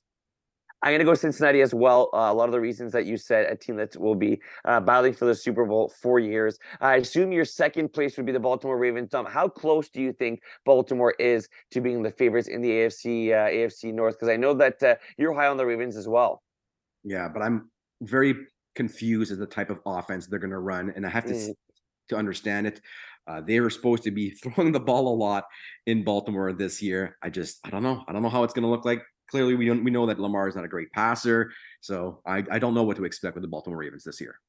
I'm 0.80 0.91
going 0.91 1.01
to 1.01 1.05
go 1.05 1.14
Cincinnati 1.14 1.61
as 1.61 1.74
well. 1.74 2.09
Uh, 2.14 2.30
a 2.30 2.32
lot 2.32 2.45
of 2.45 2.53
the 2.53 2.61
reasons 2.61 2.93
that 2.93 3.05
you 3.05 3.16
said, 3.16 3.51
a 3.51 3.57
team 3.57 3.74
that 3.76 3.97
will 3.97 4.14
be 4.14 4.41
uh, 4.64 4.78
battling 4.78 5.12
for 5.12 5.24
the 5.24 5.34
Super 5.34 5.64
Bowl 5.66 5.93
for 6.01 6.20
years. 6.20 6.57
I 6.80 6.99
assume 6.99 7.32
your 7.32 7.45
second 7.45 7.93
place 7.93 8.16
would 8.16 8.26
be 8.26 8.32
the 8.32 8.39
Baltimore 8.39 8.78
Ravens. 8.78 9.11
Tom, 9.11 9.26
how 9.26 9.49
close 9.49 9.89
do 9.89 10.01
you 10.01 10.12
think 10.12 10.41
Baltimore 10.64 11.16
is 11.18 11.49
to 11.72 11.80
being 11.80 12.05
the 12.05 12.12
favorites 12.12 12.47
in 12.47 12.62
the 12.62 12.70
AFC 12.70 13.32
uh, 13.32 13.51
AFC 13.51 13.93
North? 13.93 14.14
Because 14.14 14.28
I 14.28 14.36
know 14.36 14.55
that 14.55 14.80
uh, 14.84 14.95
you're 15.16 15.34
high 15.34 15.49
on 15.49 15.57
the 15.57 15.66
Ravens 15.66 15.97
as 15.97 16.07
well. 16.07 16.45
Yeah, 17.03 17.28
but 17.28 17.43
I'm 17.43 17.70
very 18.03 18.36
confused 18.76 19.32
as 19.32 19.39
the 19.39 19.47
type 19.47 19.70
of 19.70 19.80
offense 19.84 20.28
they're 20.28 20.39
going 20.39 20.53
to 20.53 20.61
run, 20.61 20.93
and 20.95 21.05
I 21.05 21.09
have 21.09 21.24
to 21.24 21.32
mm. 21.32 21.55
to 22.11 22.16
understand 22.16 22.68
it. 22.68 22.80
Uh, 23.28 23.42
they 23.42 23.60
were 23.60 23.70
supposed 23.70 24.02
to 24.04 24.10
be 24.10 24.30
throwing 24.42 24.72
the 24.72 24.80
ball 24.80 25.14
a 25.14 25.16
lot 25.16 25.44
in 25.86 26.02
Baltimore 26.02 26.52
this 26.52 26.80
year. 26.82 27.16
I 27.22 27.30
just, 27.30 27.58
I 27.64 27.70
don't 27.70 27.82
know. 27.82 28.04
I 28.08 28.12
don't 28.12 28.22
know 28.22 28.28
how 28.28 28.44
it's 28.44 28.54
going 28.54 28.64
to 28.64 28.68
look 28.68 28.84
like. 28.84 29.02
Clearly, 29.30 29.54
we 29.54 29.66
don't, 29.66 29.84
we 29.84 29.90
know 29.90 30.06
that 30.06 30.18
Lamar 30.18 30.48
is 30.48 30.56
not 30.56 30.64
a 30.64 30.68
great 30.68 30.90
passer, 30.92 31.52
so 31.82 32.22
I, 32.24 32.42
I 32.50 32.58
don't 32.58 32.72
know 32.72 32.82
what 32.82 32.96
to 32.96 33.04
expect 33.04 33.34
with 33.34 33.42
the 33.42 33.48
Baltimore 33.48 33.78
Ravens 33.78 34.02
this 34.02 34.22
year. 34.22 34.40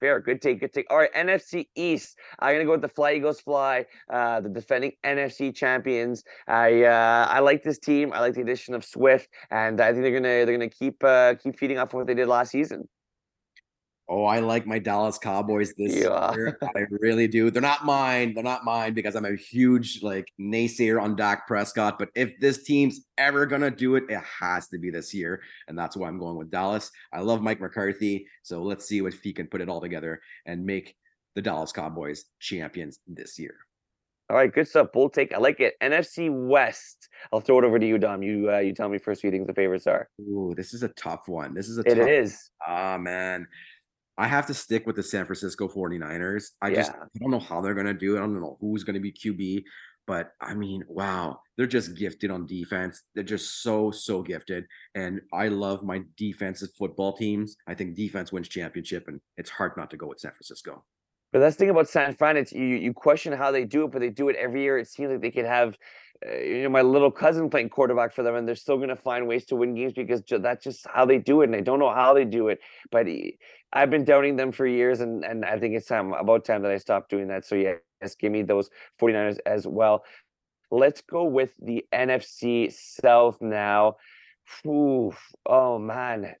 Fair, 0.00 0.20
good 0.20 0.40
take, 0.40 0.60
good 0.60 0.72
take. 0.72 0.86
All 0.90 0.98
right, 0.98 1.12
NFC 1.12 1.68
East. 1.74 2.18
I'm 2.38 2.54
gonna 2.54 2.64
go 2.64 2.72
with 2.72 2.82
the 2.82 2.88
Fly 2.88 3.14
Eagles 3.14 3.40
Fly, 3.40 3.84
uh, 4.12 4.40
the 4.40 4.48
defending 4.48 4.92
NFC 5.04 5.52
champions. 5.52 6.22
I 6.46 6.84
uh, 6.84 7.26
I 7.28 7.40
like 7.40 7.64
this 7.64 7.80
team. 7.80 8.12
I 8.12 8.20
like 8.20 8.34
the 8.34 8.42
addition 8.42 8.74
of 8.74 8.84
Swift, 8.84 9.28
and 9.50 9.80
I 9.80 9.90
think 9.90 10.02
they're 10.04 10.12
gonna 10.12 10.44
they're 10.44 10.56
gonna 10.56 10.68
keep 10.68 11.02
uh, 11.02 11.34
keep 11.34 11.58
feeding 11.58 11.78
off 11.78 11.94
what 11.94 12.06
they 12.06 12.14
did 12.14 12.28
last 12.28 12.52
season. 12.52 12.88
Oh, 14.10 14.24
I 14.24 14.40
like 14.40 14.66
my 14.66 14.78
Dallas 14.78 15.18
Cowboys 15.18 15.74
this 15.74 15.94
yeah. 15.94 16.32
year. 16.32 16.58
I 16.76 16.84
really 16.90 17.28
do. 17.28 17.50
They're 17.50 17.60
not 17.60 17.84
mine. 17.84 18.32
They're 18.32 18.42
not 18.42 18.64
mine 18.64 18.94
because 18.94 19.14
I'm 19.14 19.26
a 19.26 19.36
huge 19.36 20.02
like 20.02 20.32
naysayer 20.40 21.00
on 21.00 21.14
Dak 21.14 21.46
Prescott. 21.46 21.98
But 21.98 22.08
if 22.14 22.38
this 22.40 22.62
team's 22.62 23.00
ever 23.18 23.44
gonna 23.44 23.70
do 23.70 23.96
it, 23.96 24.04
it 24.08 24.20
has 24.40 24.68
to 24.68 24.78
be 24.78 24.90
this 24.90 25.12
year, 25.12 25.42
and 25.68 25.78
that's 25.78 25.96
why 25.96 26.08
I'm 26.08 26.18
going 26.18 26.36
with 26.36 26.50
Dallas. 26.50 26.90
I 27.12 27.20
love 27.20 27.42
Mike 27.42 27.60
McCarthy, 27.60 28.26
so 28.42 28.62
let's 28.62 28.86
see 28.86 28.98
if 28.98 29.20
he 29.22 29.32
can 29.32 29.46
put 29.46 29.60
it 29.60 29.68
all 29.68 29.80
together 29.80 30.22
and 30.46 30.64
make 30.64 30.96
the 31.34 31.42
Dallas 31.42 31.72
Cowboys 31.72 32.24
champions 32.40 33.00
this 33.06 33.38
year. 33.38 33.54
All 34.30 34.36
right, 34.36 34.52
good 34.52 34.68
stuff. 34.68 34.88
Bull 34.92 35.08
take. 35.08 35.32
I 35.32 35.38
like 35.38 35.58
it. 35.60 35.74
NFC 35.82 36.28
West. 36.30 37.08
I'll 37.32 37.40
throw 37.40 37.58
it 37.60 37.64
over 37.64 37.78
to 37.78 37.86
you, 37.86 37.96
Dom. 37.96 38.22
You 38.22 38.52
uh, 38.52 38.58
you 38.58 38.74
tell 38.74 38.88
me 38.88 38.98
first 38.98 39.22
who 39.22 39.28
you 39.28 39.32
think 39.32 39.46
the 39.46 39.54
favorites 39.54 39.86
are. 39.86 40.08
Ooh, 40.20 40.52
this 40.54 40.74
is 40.74 40.82
a 40.82 40.88
tough 40.88 41.28
one. 41.28 41.54
This 41.54 41.68
is 41.68 41.78
a 41.78 41.82
it 41.82 41.94
tough 41.94 42.08
is. 42.08 42.50
Ah 42.66 42.98
man. 42.98 43.46
I 44.18 44.26
have 44.26 44.46
to 44.46 44.54
stick 44.54 44.86
with 44.86 44.96
the 44.96 45.02
San 45.02 45.24
Francisco 45.24 45.68
49ers. 45.68 46.50
I 46.60 46.68
yeah. 46.68 46.74
just 46.74 46.92
I 46.92 47.06
don't 47.20 47.30
know 47.30 47.38
how 47.38 47.60
they're 47.60 47.74
going 47.74 47.86
to 47.86 47.94
do 47.94 48.16
it. 48.16 48.18
I 48.18 48.20
don't 48.22 48.40
know 48.40 48.58
who's 48.60 48.82
going 48.82 48.94
to 48.94 49.00
be 49.00 49.12
QB, 49.12 49.62
but 50.08 50.32
I 50.40 50.54
mean, 50.54 50.82
wow, 50.88 51.40
they're 51.56 51.66
just 51.66 51.96
gifted 51.96 52.30
on 52.30 52.44
defense. 52.44 53.02
They're 53.14 53.22
just 53.22 53.62
so 53.62 53.92
so 53.92 54.22
gifted 54.22 54.64
and 54.94 55.20
I 55.32 55.48
love 55.48 55.84
my 55.84 56.02
defensive 56.16 56.70
football 56.76 57.16
teams. 57.16 57.56
I 57.68 57.74
think 57.74 57.94
defense 57.94 58.32
wins 58.32 58.48
championship 58.48 59.06
and 59.06 59.20
it's 59.36 59.50
hard 59.50 59.72
not 59.76 59.90
to 59.90 59.96
go 59.96 60.08
with 60.08 60.18
San 60.18 60.32
Francisco. 60.32 60.84
But 61.32 61.40
that's 61.40 61.56
the 61.56 61.60
thing 61.60 61.70
about 61.70 61.88
San 61.88 62.14
Fran. 62.14 62.38
It's 62.38 62.52
you. 62.52 62.64
You 62.64 62.94
question 62.94 63.34
how 63.34 63.50
they 63.50 63.64
do 63.64 63.84
it, 63.84 63.92
but 63.92 64.00
they 64.00 64.08
do 64.08 64.28
it 64.30 64.36
every 64.36 64.62
year. 64.62 64.78
It 64.78 64.88
seems 64.88 65.10
like 65.10 65.20
they 65.20 65.30
could 65.30 65.44
have, 65.44 65.76
Eh, 66.24 66.42
you 66.42 66.62
know, 66.64 66.68
my 66.68 66.82
little 66.82 67.10
cousin 67.10 67.48
playing 67.50 67.68
quarterback 67.68 68.12
for 68.12 68.22
them, 68.22 68.34
and 68.34 68.46
they're 68.46 68.54
still 68.56 68.76
going 68.76 68.88
to 68.88 68.96
find 68.96 69.26
ways 69.28 69.44
to 69.46 69.56
win 69.56 69.74
games 69.74 69.92
because 69.92 70.22
that's 70.28 70.64
just 70.64 70.86
how 70.92 71.04
they 71.04 71.18
do 71.18 71.42
it. 71.42 71.44
And 71.46 71.56
I 71.56 71.60
don't 71.60 71.78
know 71.78 71.92
how 71.92 72.14
they 72.14 72.24
do 72.24 72.48
it, 72.48 72.60
but 72.90 73.06
I've 73.72 73.90
been 73.90 74.04
doubting 74.04 74.36
them 74.36 74.52
for 74.52 74.66
years, 74.66 75.00
and 75.00 75.24
and 75.24 75.44
I 75.44 75.58
think 75.58 75.74
it's 75.74 75.86
time 75.86 76.12
about 76.12 76.44
time 76.44 76.62
that 76.62 76.72
I 76.72 76.78
stop 76.78 77.08
doing 77.08 77.28
that. 77.28 77.44
So 77.44 77.54
yes, 77.54 78.14
give 78.18 78.32
me 78.32 78.42
those 78.42 78.70
49ers 79.00 79.38
as 79.46 79.66
well. 79.66 80.04
Let's 80.70 81.00
go 81.00 81.24
with 81.24 81.52
the 81.60 81.86
NFC 81.92 82.68
South 82.70 83.40
now. 83.40 83.96
Oh 84.64 85.78
man, 85.78 86.34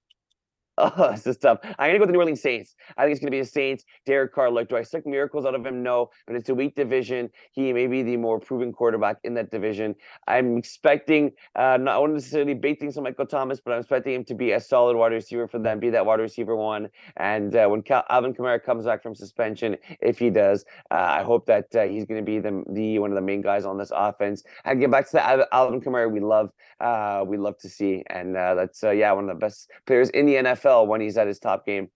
Oh, 0.80 1.10
this 1.10 1.26
is 1.26 1.36
tough. 1.38 1.58
I'm 1.64 1.88
gonna 1.88 1.94
go 1.94 2.00
with 2.00 2.08
the 2.10 2.12
New 2.12 2.20
Orleans 2.20 2.40
Saints. 2.40 2.76
I 2.96 3.02
think 3.02 3.12
it's 3.12 3.20
gonna 3.20 3.32
be 3.32 3.40
the 3.40 3.46
Saints. 3.46 3.84
Derek 4.06 4.32
Carr. 4.32 4.48
Like, 4.50 4.68
do 4.68 4.76
I 4.76 4.80
expect 4.80 5.06
miracles 5.06 5.44
out 5.44 5.56
of 5.56 5.66
him? 5.66 5.82
No, 5.82 6.10
but 6.26 6.36
it's 6.36 6.48
a 6.50 6.54
weak 6.54 6.76
division. 6.76 7.30
He 7.52 7.72
may 7.72 7.88
be 7.88 8.04
the 8.04 8.16
more 8.16 8.38
proven 8.38 8.72
quarterback 8.72 9.16
in 9.24 9.34
that 9.34 9.50
division. 9.50 9.96
I'm 10.28 10.56
expecting 10.56 11.32
uh 11.56 11.78
not 11.80 12.08
necessarily 12.10 12.54
big 12.54 12.78
things 12.78 12.94
from 12.94 13.04
Michael 13.04 13.26
Thomas, 13.26 13.60
but 13.60 13.72
I'm 13.72 13.80
expecting 13.80 14.14
him 14.14 14.24
to 14.26 14.34
be 14.34 14.52
a 14.52 14.60
solid 14.60 14.96
wide 14.96 15.12
receiver 15.12 15.48
for 15.48 15.58
them, 15.58 15.80
be 15.80 15.90
that 15.90 16.06
wide 16.06 16.20
receiver 16.20 16.54
one. 16.54 16.88
And 17.16 17.54
uh, 17.56 17.66
when 17.66 17.82
Cal- 17.82 18.04
Alvin 18.08 18.32
Kamara 18.34 18.62
comes 18.62 18.84
back 18.84 19.02
from 19.02 19.16
suspension, 19.16 19.76
if 20.00 20.18
he 20.18 20.30
does, 20.30 20.64
uh, 20.92 20.94
I 20.94 21.22
hope 21.24 21.46
that 21.46 21.74
uh, 21.74 21.86
he's 21.86 22.04
gonna 22.04 22.22
be 22.22 22.38
the 22.38 22.62
the 22.70 23.00
one 23.00 23.10
of 23.10 23.16
the 23.16 23.22
main 23.22 23.40
guys 23.40 23.64
on 23.64 23.78
this 23.78 23.90
offense. 23.92 24.44
And 24.64 24.78
get 24.78 24.92
back 24.92 25.06
to 25.06 25.12
the 25.12 25.48
Alvin 25.52 25.80
Kamara 25.80 26.08
we 26.10 26.20
love, 26.20 26.50
uh, 26.80 27.24
we 27.26 27.36
love 27.36 27.58
to 27.58 27.68
see, 27.68 28.04
and 28.08 28.36
uh, 28.36 28.54
that's 28.54 28.84
uh, 28.84 28.90
yeah 28.90 29.10
one 29.12 29.28
of 29.28 29.36
the 29.36 29.40
best 29.46 29.70
players 29.84 30.10
in 30.10 30.26
the 30.26 30.34
NFL 30.34 30.67
NFL 30.68 30.86
when 30.86 31.00
he's 31.00 31.16
at 31.16 31.26
his 31.26 31.38
top 31.38 31.66
game. 31.66 31.88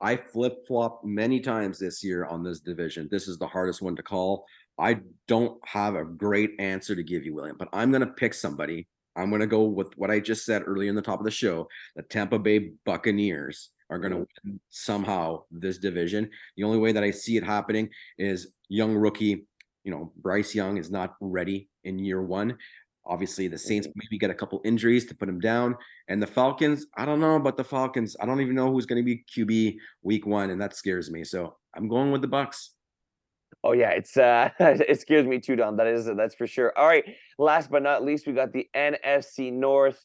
I 0.00 0.16
flip 0.16 0.66
flop 0.66 1.02
many 1.04 1.38
times 1.38 1.78
this 1.78 2.02
year 2.02 2.24
on 2.24 2.42
this 2.42 2.60
division. 2.60 3.08
This 3.10 3.28
is 3.28 3.38
the 3.38 3.46
hardest 3.46 3.82
one 3.82 3.94
to 3.96 4.02
call. 4.02 4.44
I 4.78 5.00
don't 5.28 5.60
have 5.64 5.94
a 5.94 6.04
great 6.04 6.50
answer 6.58 6.96
to 6.96 7.02
give 7.04 7.24
you, 7.24 7.34
William, 7.34 7.56
but 7.56 7.68
I'm 7.72 7.92
going 7.92 8.00
to 8.00 8.12
pick 8.12 8.34
somebody 8.34 8.88
I'm 9.16 9.28
going 9.28 9.40
to 9.40 9.46
go 9.46 9.64
with 9.64 9.96
what 9.96 10.10
I 10.10 10.20
just 10.20 10.44
said 10.44 10.62
earlier 10.66 10.88
in 10.88 10.94
the 10.94 11.02
top 11.02 11.18
of 11.18 11.24
the 11.24 11.30
show. 11.30 11.68
The 11.96 12.02
Tampa 12.02 12.38
Bay 12.38 12.72
Buccaneers 12.84 13.70
are 13.90 13.98
going 13.98 14.12
to 14.12 14.18
mm-hmm. 14.18 14.50
win 14.50 14.60
somehow 14.70 15.42
this 15.50 15.78
division. 15.78 16.30
The 16.56 16.64
only 16.64 16.78
way 16.78 16.92
that 16.92 17.04
I 17.04 17.10
see 17.10 17.36
it 17.36 17.44
happening 17.44 17.90
is 18.18 18.48
young 18.68 18.94
rookie, 18.94 19.46
you 19.84 19.90
know, 19.90 20.12
Bryce 20.16 20.54
Young 20.54 20.78
is 20.78 20.90
not 20.90 21.14
ready 21.20 21.68
in 21.84 21.98
year 21.98 22.22
one. 22.22 22.56
Obviously, 23.04 23.48
the 23.48 23.58
Saints 23.58 23.86
mm-hmm. 23.86 23.98
maybe 24.04 24.18
get 24.18 24.30
a 24.30 24.34
couple 24.34 24.60
injuries 24.64 25.06
to 25.06 25.14
put 25.14 25.28
him 25.28 25.40
down. 25.40 25.76
And 26.08 26.22
the 26.22 26.26
Falcons, 26.26 26.86
I 26.96 27.04
don't 27.04 27.20
know 27.20 27.36
about 27.36 27.56
the 27.56 27.64
Falcons. 27.64 28.16
I 28.20 28.26
don't 28.26 28.40
even 28.40 28.54
know 28.54 28.70
who's 28.72 28.86
going 28.86 29.02
to 29.02 29.04
be 29.04 29.24
QB 29.36 29.76
week 30.02 30.26
one, 30.26 30.50
and 30.50 30.60
that 30.60 30.76
scares 30.76 31.10
me. 31.10 31.24
So 31.24 31.56
I'm 31.74 31.88
going 31.88 32.12
with 32.12 32.22
the 32.22 32.28
Bucks. 32.28 32.70
Oh 33.64 33.72
yeah, 33.72 33.90
it's 33.90 34.16
uh 34.16 34.50
it 34.60 35.00
scares 35.00 35.26
me 35.26 35.38
too, 35.38 35.56
Dom. 35.56 35.76
That 35.76 35.86
is 35.86 36.08
that's 36.16 36.34
for 36.34 36.46
sure. 36.46 36.76
All 36.76 36.86
right, 36.86 37.04
last 37.38 37.70
but 37.70 37.82
not 37.82 38.04
least, 38.04 38.26
we 38.26 38.32
got 38.32 38.52
the 38.52 38.68
NFC 38.74 39.52
North. 39.52 40.04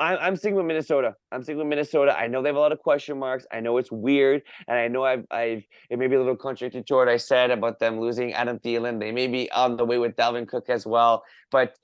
I'm 0.00 0.18
I'm 0.20 0.36
sticking 0.36 0.56
with 0.56 0.64
Minnesota. 0.64 1.14
I'm 1.30 1.42
sticking 1.42 1.58
with 1.58 1.66
Minnesota. 1.66 2.18
I 2.18 2.26
know 2.26 2.42
they 2.42 2.48
have 2.48 2.56
a 2.56 2.60
lot 2.60 2.72
of 2.72 2.80
question 2.80 3.18
marks. 3.18 3.46
I 3.52 3.60
know 3.60 3.76
it's 3.76 3.92
weird, 3.92 4.42
and 4.66 4.78
I 4.78 4.88
know 4.88 5.04
I've 5.04 5.26
I've 5.30 5.62
it 5.90 5.98
may 5.98 6.06
be 6.06 6.16
a 6.16 6.18
little 6.18 6.36
contradictory 6.36 6.82
to 6.82 6.94
what 6.94 7.08
I 7.08 7.18
said 7.18 7.50
about 7.50 7.78
them 7.78 8.00
losing 8.00 8.32
Adam 8.32 8.58
Thielen. 8.58 8.98
They 8.98 9.12
may 9.12 9.28
be 9.28 9.50
on 9.52 9.76
the 9.76 9.84
way 9.84 9.98
with 9.98 10.16
Dalvin 10.16 10.48
Cook 10.48 10.70
as 10.70 10.86
well, 10.86 11.22
but 11.50 11.76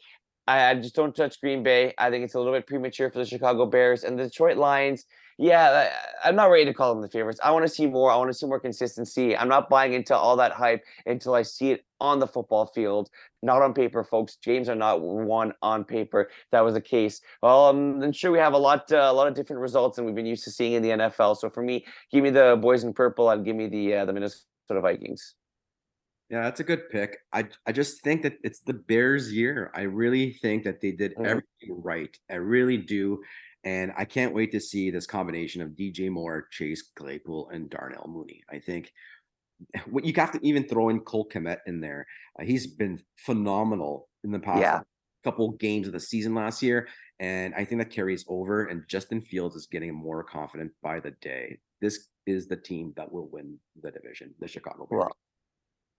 I, 0.48 0.70
I 0.70 0.74
just 0.74 0.94
don't 0.94 1.14
touch 1.14 1.40
Green 1.40 1.62
Bay. 1.62 1.92
I 1.98 2.10
think 2.10 2.24
it's 2.24 2.34
a 2.34 2.38
little 2.38 2.54
bit 2.54 2.66
premature 2.66 3.10
for 3.10 3.18
the 3.18 3.26
Chicago 3.26 3.66
Bears 3.66 4.02
and 4.02 4.18
the 4.18 4.24
Detroit 4.24 4.56
Lions 4.56 5.04
yeah, 5.38 5.90
I'm 6.24 6.34
not 6.34 6.50
ready 6.50 6.64
to 6.64 6.72
call 6.72 6.94
them 6.94 7.02
the 7.02 7.08
favorites. 7.08 7.38
I 7.44 7.50
want 7.50 7.64
to 7.64 7.68
see 7.68 7.86
more. 7.86 8.10
I 8.10 8.16
want 8.16 8.30
to 8.30 8.34
see 8.34 8.46
more 8.46 8.58
consistency. 8.58 9.36
I'm 9.36 9.48
not 9.48 9.68
buying 9.68 9.92
into 9.92 10.16
all 10.16 10.36
that 10.36 10.52
hype 10.52 10.82
until 11.04 11.34
I 11.34 11.42
see 11.42 11.72
it 11.72 11.84
on 12.00 12.20
the 12.20 12.26
football 12.26 12.66
field, 12.66 13.10
not 13.42 13.60
on 13.60 13.74
paper, 13.74 14.02
folks. 14.02 14.36
James 14.36 14.68
are 14.68 14.74
not 14.74 15.02
one 15.02 15.52
on 15.60 15.84
paper. 15.84 16.30
That 16.52 16.62
was 16.62 16.74
the 16.74 16.80
case. 16.80 17.20
Well, 17.42 17.66
um, 17.66 18.02
I'm 18.02 18.12
sure 18.12 18.30
we 18.32 18.38
have 18.38 18.54
a 18.54 18.58
lot, 18.58 18.90
uh, 18.90 18.96
a 18.96 19.12
lot 19.12 19.28
of 19.28 19.34
different 19.34 19.60
results 19.60 19.96
than 19.96 20.06
we've 20.06 20.14
been 20.14 20.26
used 20.26 20.44
to 20.44 20.50
seeing 20.50 20.72
in 20.72 20.82
the 20.82 20.90
NFL. 20.90 21.36
So 21.36 21.50
for 21.50 21.62
me, 21.62 21.84
give 22.10 22.24
me 22.24 22.30
the 22.30 22.58
boys 22.60 22.84
in 22.84 22.94
purple 22.94 23.28
and 23.28 23.44
give 23.44 23.56
me 23.56 23.66
the 23.66 23.94
uh, 23.94 24.04
the 24.06 24.14
Minnesota 24.14 24.80
Vikings. 24.80 25.34
Yeah, 26.30 26.42
that's 26.42 26.60
a 26.60 26.64
good 26.64 26.88
pick. 26.90 27.18
I 27.32 27.44
I 27.66 27.72
just 27.72 28.02
think 28.02 28.22
that 28.22 28.38
it's 28.42 28.60
the 28.60 28.72
Bears' 28.74 29.32
year. 29.32 29.70
I 29.74 29.82
really 29.82 30.32
think 30.32 30.64
that 30.64 30.80
they 30.80 30.92
did 30.92 31.12
mm-hmm. 31.12 31.26
everything 31.26 31.82
right. 31.82 32.16
I 32.30 32.36
really 32.36 32.78
do. 32.78 33.20
And 33.66 33.92
I 33.98 34.04
can't 34.04 34.32
wait 34.32 34.52
to 34.52 34.60
see 34.60 34.90
this 34.90 35.08
combination 35.08 35.60
of 35.60 35.70
DJ 35.70 36.08
Moore, 36.08 36.46
Chase 36.52 36.92
Claypool, 36.94 37.50
and 37.52 37.68
Darnell 37.68 38.06
Mooney. 38.08 38.44
I 38.48 38.60
think 38.60 38.92
what 39.90 40.04
you 40.04 40.12
have 40.14 40.30
to 40.32 40.46
even 40.46 40.68
throw 40.68 40.88
in 40.88 41.00
Cole 41.00 41.28
Kmet 41.28 41.58
in 41.66 41.80
there. 41.80 42.06
Uh, 42.40 42.44
he's 42.44 42.68
been 42.68 43.02
phenomenal 43.16 44.08
in 44.22 44.30
the 44.30 44.38
past 44.38 44.60
yeah. 44.60 44.80
couple 45.24 45.50
games 45.52 45.88
of 45.88 45.92
the 45.92 45.98
season 45.98 46.32
last 46.32 46.62
year. 46.62 46.86
And 47.18 47.56
I 47.56 47.64
think 47.64 47.80
that 47.80 47.90
carries 47.90 48.24
over. 48.28 48.66
And 48.66 48.84
Justin 48.86 49.20
Fields 49.20 49.56
is 49.56 49.66
getting 49.66 49.92
more 49.92 50.22
confident 50.22 50.70
by 50.80 51.00
the 51.00 51.10
day. 51.20 51.58
This 51.80 52.06
is 52.24 52.46
the 52.46 52.56
team 52.56 52.92
that 52.96 53.10
will 53.10 53.28
win 53.32 53.58
the 53.82 53.90
division, 53.90 54.32
the 54.38 54.46
Chicago 54.46 54.86
Bears. 54.88 55.00
Well, 55.00 55.16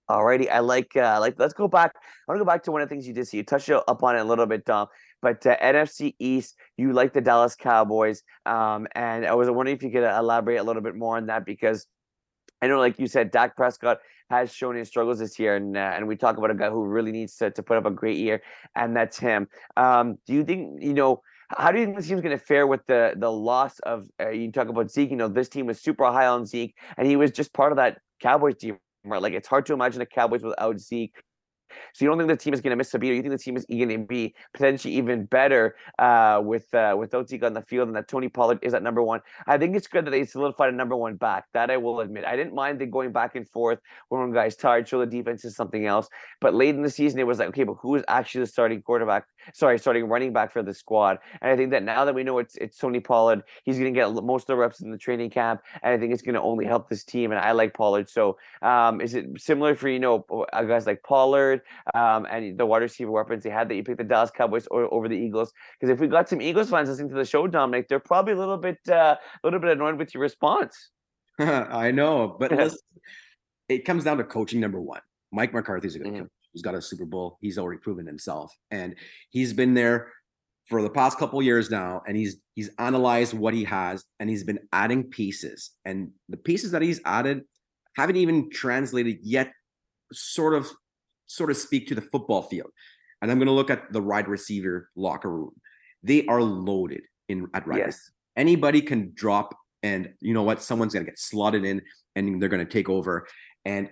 Alrighty, 0.10 0.50
I 0.50 0.60
like 0.60 0.96
uh 0.96 1.18
like 1.20 1.36
let's 1.38 1.54
go 1.54 1.68
back. 1.68 1.92
I 1.96 2.32
want 2.32 2.40
to 2.40 2.46
go 2.46 2.48
back 2.48 2.64
to 2.64 2.72
one 2.72 2.82
of 2.82 2.88
the 2.88 2.96
things 2.96 3.06
you 3.06 3.14
did 3.14 3.28
see. 3.28 3.38
You 3.38 3.44
touched 3.44 3.70
up 3.70 4.04
on 4.04 4.16
it 4.16 4.20
a 4.20 4.24
little 4.24 4.46
bit, 4.46 4.64
Dom. 4.64 4.88
But 5.22 5.46
uh, 5.46 5.58
NFC 5.58 6.16
East, 6.20 6.56
you 6.78 6.94
like 6.94 7.14
the 7.14 7.22
Dallas 7.22 7.56
Cowboys, 7.56 8.24
um, 8.46 8.88
and 8.94 9.26
I 9.26 9.34
was 9.34 9.50
wondering 9.50 9.76
if 9.76 9.84
you 9.84 9.92
could 9.92 10.04
uh, 10.04 10.16
elaborate 10.20 10.58
a 10.58 10.64
little 10.64 10.82
bit 10.82 10.96
more 10.96 11.18
on 11.18 11.26
that 11.28 11.46
because 11.46 11.88
I 12.62 12.68
know, 12.68 12.80
like 12.80 13.00
you 13.00 13.08
said, 13.08 13.32
Dak 13.32 13.56
Prescott 13.56 14.00
has 14.30 14.54
shown 14.54 14.76
his 14.76 14.88
struggles 14.88 15.20
this 15.20 15.40
year, 15.40 15.56
and 15.56 15.78
uh, 15.78 15.94
and 15.96 16.08
we 16.08 16.16
talk 16.16 16.38
about 16.38 16.52
a 16.52 16.56
guy 16.56 16.70
who 16.70 16.86
really 16.86 17.12
needs 17.12 17.36
to 17.38 17.52
to 17.52 17.64
put 17.64 17.78
up 17.78 17.86
a 17.86 17.92
great 17.92 18.18
year, 18.18 18.42
and 18.76 18.96
that's 18.96 19.18
him. 19.18 19.48
Um, 19.76 20.18
do 20.26 20.34
you 20.34 20.44
think 20.44 20.82
you 20.82 20.94
know? 20.94 21.22
How 21.50 21.72
do 21.72 21.80
you 21.80 21.86
think 21.86 21.96
this 21.96 22.10
team's 22.10 22.20
going 22.20 22.38
to 22.38 22.44
fare 22.44 22.68
with 22.68 22.86
the 22.88 23.14
the 23.16 23.32
loss 23.32 23.80
of? 23.80 24.08
Uh, 24.20 24.30
you 24.30 24.52
talk 24.52 24.68
about 24.68 24.92
Zeke. 24.92 25.12
You 25.12 25.16
know, 25.16 25.30
this 25.30 25.48
team 25.50 25.66
was 25.66 25.80
super 25.82 26.06
high 26.06 26.28
on 26.28 26.46
Zeke, 26.46 26.76
and 26.98 27.08
he 27.08 27.16
was 27.16 27.32
just 27.32 27.54
part 27.54 27.72
of 27.72 27.78
that 27.78 28.00
Cowboys 28.22 28.58
team 28.58 28.78
right? 29.10 29.22
Like 29.22 29.34
it's 29.34 29.48
hard 29.48 29.66
to 29.68 29.74
imagine 29.74 30.00
the 30.00 30.06
Cowboys 30.06 30.44
without 30.44 30.80
Zeke. 30.80 31.14
So 31.94 32.06
you 32.06 32.10
don't 32.10 32.18
think 32.18 32.30
the 32.30 32.38
team 32.38 32.54
is 32.54 32.62
going 32.62 32.72
to 32.72 32.76
miss 32.76 32.94
a 32.94 33.00
beat, 33.00 33.12
or 33.12 33.16
you 33.16 33.22
think 33.22 33.34
the 33.34 33.38
team 33.38 33.58
is 33.58 33.66
going 33.66 33.90
to 33.90 33.98
be 34.00 34.36
potentially 34.54 34.94
even 34.96 35.26
better 35.26 35.76
uh, 36.00 36.42
with 36.44 36.74
uh, 36.74 36.96
without 36.98 37.30
Zeke 37.30 37.44
on 37.44 37.54
the 37.54 37.62
field, 37.62 37.88
and 37.88 37.96
that 37.96 38.08
Tony 38.08 38.30
Pollard 38.30 38.60
is 38.62 38.74
at 38.74 38.84
number 38.84 39.02
one. 39.02 39.22
I 39.48 39.58
think 39.58 39.76
it's 39.76 39.88
good 39.88 40.06
that 40.06 40.12
they 40.12 40.26
solidified 40.26 40.74
a 40.74 40.76
number 40.76 40.96
one 40.96 41.16
back. 41.16 41.46
That 41.54 41.72
I 41.72 41.78
will 41.78 42.00
admit. 42.00 42.26
I 42.26 42.36
didn't 42.36 42.54
mind 42.54 42.80
the 42.80 42.86
going 42.86 43.12
back 43.12 43.36
and 43.36 43.48
forth 43.48 43.80
when 44.10 44.22
one 44.22 44.34
guy's 44.34 44.56
tired, 44.56 44.88
show 44.88 45.00
the 45.00 45.06
defense 45.06 45.46
is 45.46 45.56
something 45.56 45.86
else. 45.86 46.08
But 46.42 46.54
late 46.54 46.76
in 46.76 46.82
the 46.82 46.90
season, 46.90 47.20
it 47.20 47.28
was 47.28 47.40
like, 47.40 47.50
okay, 47.50 47.64
but 47.64 47.76
who 47.76 47.96
is 47.96 48.04
actually 48.08 48.42
the 48.42 48.48
starting 48.48 48.82
quarterback? 48.82 49.26
Sorry, 49.54 49.80
starting 49.80 50.06
running 50.06 50.34
back 50.34 50.52
for 50.52 50.62
the 50.62 50.74
squad. 50.74 51.20
And 51.42 51.52
I 51.52 51.56
think 51.56 51.72
that 51.72 51.84
now 51.84 52.06
that 52.06 52.14
we 52.14 52.24
know 52.24 52.40
it's 52.40 52.56
it's 52.58 52.78
Tony 52.78 53.00
Pollard, 53.00 53.44
he's 53.64 53.78
going 53.78 53.94
to 53.94 53.98
get 53.98 54.12
most 54.24 54.44
of 54.44 54.48
the 54.48 54.56
reps 54.56 54.82
in 54.82 54.92
the 54.92 54.98
training 54.98 55.30
camp, 55.30 55.62
and 55.82 55.94
I 55.94 55.98
think 55.98 56.14
it's 56.14 56.22
going 56.22 56.36
to 56.36 56.42
only 56.42 56.66
help 56.66 56.90
this 56.90 57.04
team. 57.04 57.32
And 57.32 57.40
I 57.40 57.52
like 57.52 57.74
Pollard. 57.74 58.10
So 58.10 58.38
um, 58.62 59.02
is 59.02 59.14
it 59.14 59.26
similar 59.38 59.76
for 59.76 59.90
you 59.90 60.00
know 60.00 60.26
guys 60.52 60.86
like 60.86 61.04
Pollard? 61.04 61.57
Um, 61.94 62.28
and 62.30 62.58
the 62.58 62.66
wide 62.66 62.82
receiver 62.82 63.12
weapons 63.12 63.44
they 63.44 63.50
had 63.50 63.70
that 63.70 63.76
you 63.76 63.84
picked 63.84 63.98
the 63.98 64.04
Dallas 64.04 64.32
Cowboys 64.32 64.68
or, 64.68 64.92
over 64.94 65.08
the 65.08 65.18
Eagles. 65.18 65.52
Because 65.80 65.94
if 65.94 66.00
we 66.00 66.08
got 66.08 66.30
some 66.30 66.42
Eagles 66.42 66.70
fans 66.70 66.90
listening 66.90 67.10
to 67.10 67.16
the 67.16 67.26
show, 67.26 67.48
Dominic, 67.48 67.88
they're 67.88 68.00
probably 68.00 68.34
a 68.34 68.38
little 68.38 68.58
bit 68.58 68.78
uh, 68.90 69.16
a 69.16 69.48
little 69.48 69.60
bit 69.60 69.72
annoyed 69.72 69.98
with 69.98 70.14
your 70.14 70.22
response. 70.22 70.92
I 71.40 71.92
know, 71.92 72.36
but 72.40 72.52
listen, 72.58 72.80
it 73.70 73.86
comes 73.86 74.04
down 74.04 74.18
to 74.18 74.24
coaching 74.24 74.60
number 74.60 74.82
one. 74.82 75.02
Mike 75.32 75.54
McCarthy's 75.54 75.96
a 75.96 76.00
good 76.00 76.08
mm-hmm. 76.08 76.22
coach. 76.22 76.32
He's 76.54 76.62
got 76.62 76.76
a 76.76 76.82
Super 76.82 77.06
Bowl. 77.06 77.38
He's 77.42 77.58
already 77.58 77.80
proven 77.80 78.08
himself, 78.08 78.56
and 78.72 78.96
he's 79.30 79.54
been 79.54 79.74
there 79.74 80.12
for 80.68 80.82
the 80.82 80.90
past 80.90 81.18
couple 81.18 81.42
years 81.42 81.70
now 81.70 82.02
and 82.08 82.18
he's 82.18 82.38
he's 82.56 82.70
analyzed 82.78 83.34
what 83.34 83.54
he 83.54 83.64
has 83.64 84.04
and 84.20 84.30
he's 84.30 84.44
been 84.44 84.60
adding 84.74 85.04
pieces 85.04 85.72
and 85.86 86.12
the 86.30 86.38
pieces 86.38 86.72
that 86.72 86.82
he's 86.82 87.00
added 87.06 87.44
haven't 87.96 88.18
even 88.18 88.50
translated 88.50 89.18
yet 89.24 89.52
sort 90.12 90.54
of 90.54 90.70
sort 91.28 91.52
of 91.52 91.58
speak 91.58 91.88
to 91.88 91.96
the 91.96 92.02
football 92.02 92.42
field. 92.42 92.72
And 93.22 93.32
I'm 93.32 93.38
going 93.38 93.48
to 93.48 93.54
look 93.54 93.70
at 93.70 93.92
the 93.92 94.02
wide 94.02 94.28
receiver 94.28 94.90
locker 94.96 95.30
room. 95.30 95.52
They 96.04 96.26
are 96.28 96.42
loaded 96.42 97.02
in 97.30 97.48
at 97.54 97.68
wide 97.68 97.78
yes. 97.78 98.12
Anybody 98.36 98.82
can 98.82 99.12
drop, 99.16 99.56
and 99.82 100.14
you 100.22 100.34
know 100.34 100.44
what? 100.44 100.62
Someone's 100.62 100.94
going 100.94 101.06
to 101.06 101.12
get 101.12 101.20
slotted 101.20 101.66
in, 101.66 101.82
and 102.16 102.42
they're 102.42 102.50
going 102.50 102.66
to 102.66 102.72
take 102.72 102.90
over. 102.90 103.28
And 103.66 103.90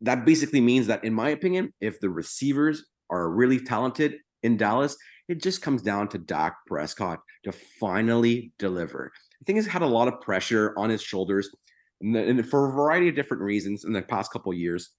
that 0.00 0.24
basically 0.24 0.60
means 0.60 0.86
that, 0.86 1.04
in 1.04 1.12
my 1.12 1.28
opinion, 1.30 1.72
if 1.80 2.00
the 2.00 2.08
receivers 2.08 2.86
are 3.10 3.30
really 3.30 3.60
talented 3.60 4.16
in 4.42 4.56
Dallas, 4.56 4.96
it 5.28 5.42
just 5.42 5.60
comes 5.62 5.82
down 5.82 6.08
to 6.08 6.18
Dak 6.18 6.56
Prescott 6.66 7.20
to 7.44 7.52
finally 7.52 8.52
deliver. 8.58 9.12
I 9.14 9.44
think 9.44 9.58
he's 9.58 9.66
had 9.66 9.82
a 9.82 9.86
lot 9.86 10.08
of 10.08 10.20
pressure 10.20 10.74
on 10.78 10.88
his 10.88 11.02
shoulders, 11.02 11.50
and 12.00 12.48
for 12.48 12.68
a 12.68 12.72
variety 12.72 13.08
of 13.10 13.14
different 13.14 13.42
reasons 13.42 13.84
in 13.84 13.92
the 13.92 14.02
past 14.02 14.32
couple 14.32 14.52
years 14.54 14.90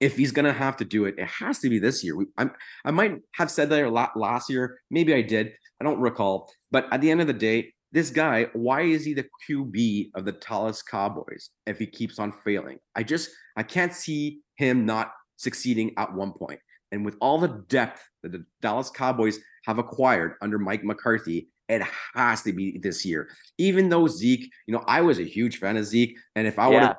if 0.00 0.16
he's 0.16 0.32
gonna 0.32 0.52
have 0.52 0.76
to 0.78 0.84
do 0.84 1.04
it, 1.04 1.14
it 1.18 1.28
has 1.28 1.58
to 1.60 1.68
be 1.68 1.78
this 1.78 2.02
year. 2.02 2.16
We, 2.16 2.26
I'm, 2.38 2.50
I 2.84 2.90
might 2.90 3.20
have 3.34 3.50
said 3.50 3.68
that 3.70 4.16
last 4.16 4.50
year. 4.50 4.78
Maybe 4.90 5.14
I 5.14 5.22
did. 5.22 5.52
I 5.80 5.84
don't 5.84 6.00
recall. 6.00 6.50
But 6.70 6.86
at 6.92 7.00
the 7.00 7.10
end 7.10 7.20
of 7.20 7.26
the 7.26 7.32
day, 7.32 7.72
this 7.92 8.10
guy, 8.10 8.46
why 8.52 8.82
is 8.82 9.04
he 9.04 9.14
the 9.14 9.26
QB 9.48 10.10
of 10.14 10.24
the 10.24 10.32
Dallas 10.32 10.82
Cowboys 10.82 11.50
if 11.66 11.78
he 11.78 11.86
keeps 11.86 12.18
on 12.18 12.32
failing? 12.44 12.78
I 12.94 13.02
just 13.02 13.30
I 13.56 13.62
can't 13.62 13.92
see 13.92 14.40
him 14.56 14.86
not 14.86 15.12
succeeding 15.36 15.92
at 15.96 16.14
one 16.14 16.32
point. 16.32 16.60
And 16.92 17.04
with 17.04 17.16
all 17.20 17.38
the 17.38 17.64
depth 17.68 18.02
that 18.22 18.32
the 18.32 18.44
Dallas 18.62 18.90
Cowboys 18.90 19.38
have 19.64 19.78
acquired 19.78 20.34
under 20.42 20.58
Mike 20.58 20.84
McCarthy, 20.84 21.48
it 21.68 21.82
has 22.14 22.42
to 22.42 22.52
be 22.52 22.78
this 22.78 23.04
year. 23.04 23.28
Even 23.58 23.88
though 23.88 24.08
Zeke, 24.08 24.50
you 24.66 24.74
know, 24.74 24.82
I 24.86 25.00
was 25.02 25.18
a 25.18 25.24
huge 25.24 25.58
fan 25.58 25.76
of 25.76 25.84
Zeke, 25.84 26.16
and 26.34 26.46
if 26.46 26.58
I 26.58 26.66
would 26.66 26.82
have 26.82 26.96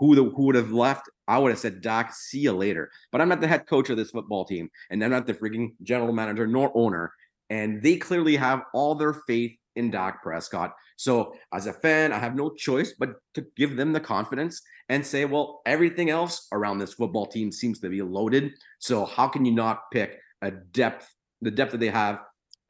who 0.00 0.14
the, 0.14 0.24
who 0.24 0.46
would 0.46 0.54
have 0.56 0.72
left, 0.72 1.08
I 1.28 1.38
would 1.38 1.50
have 1.50 1.58
said, 1.58 1.82
Dak, 1.82 2.12
see 2.14 2.40
you 2.40 2.52
later. 2.52 2.90
But 3.12 3.20
I'm 3.20 3.28
not 3.28 3.40
the 3.40 3.46
head 3.46 3.66
coach 3.66 3.90
of 3.90 3.96
this 3.96 4.10
football 4.10 4.44
team, 4.46 4.70
and 4.90 5.04
I'm 5.04 5.10
not 5.10 5.26
the 5.26 5.34
freaking 5.34 5.74
general 5.82 6.12
manager 6.12 6.46
nor 6.46 6.72
owner. 6.74 7.12
And 7.50 7.82
they 7.82 7.96
clearly 7.96 8.36
have 8.36 8.62
all 8.72 8.94
their 8.94 9.12
faith 9.12 9.52
in 9.76 9.90
Dak 9.90 10.22
Prescott. 10.22 10.74
So 10.96 11.34
as 11.52 11.66
a 11.66 11.72
fan, 11.72 12.12
I 12.12 12.18
have 12.18 12.34
no 12.34 12.50
choice 12.50 12.94
but 12.98 13.14
to 13.34 13.46
give 13.56 13.76
them 13.76 13.92
the 13.92 14.00
confidence 14.00 14.62
and 14.88 15.04
say, 15.04 15.24
well, 15.24 15.60
everything 15.66 16.10
else 16.10 16.48
around 16.52 16.78
this 16.78 16.94
football 16.94 17.26
team 17.26 17.52
seems 17.52 17.78
to 17.80 17.88
be 17.88 18.02
loaded. 18.02 18.52
So 18.78 19.04
how 19.04 19.28
can 19.28 19.44
you 19.44 19.52
not 19.52 19.90
pick 19.92 20.18
a 20.42 20.50
depth, 20.50 21.08
the 21.42 21.50
depth 21.50 21.72
that 21.72 21.80
they 21.80 21.88
have 21.88 22.20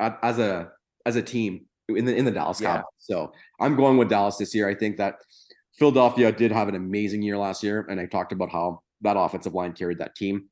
as 0.00 0.38
a 0.38 0.70
as 1.06 1.16
a 1.16 1.22
team 1.22 1.66
in 1.88 2.04
the 2.04 2.14
in 2.14 2.24
the 2.24 2.30
Dallas 2.30 2.60
yeah. 2.60 2.68
Cowboys? 2.68 2.84
So 2.98 3.32
I'm 3.60 3.76
going 3.76 3.96
with 3.96 4.08
Dallas 4.08 4.36
this 4.36 4.54
year. 4.54 4.68
I 4.68 4.74
think 4.74 4.96
that 4.98 5.16
Philadelphia 5.78 6.32
did 6.32 6.52
have 6.52 6.68
an 6.68 6.74
amazing 6.74 7.22
year 7.22 7.38
last 7.38 7.62
year, 7.62 7.86
and 7.88 8.00
I 8.00 8.06
talked 8.06 8.32
about 8.32 8.50
how 8.50 8.82
that 9.02 9.16
offensive 9.16 9.54
line 9.54 9.72
carried 9.72 9.98
that 9.98 10.16
team. 10.16 10.48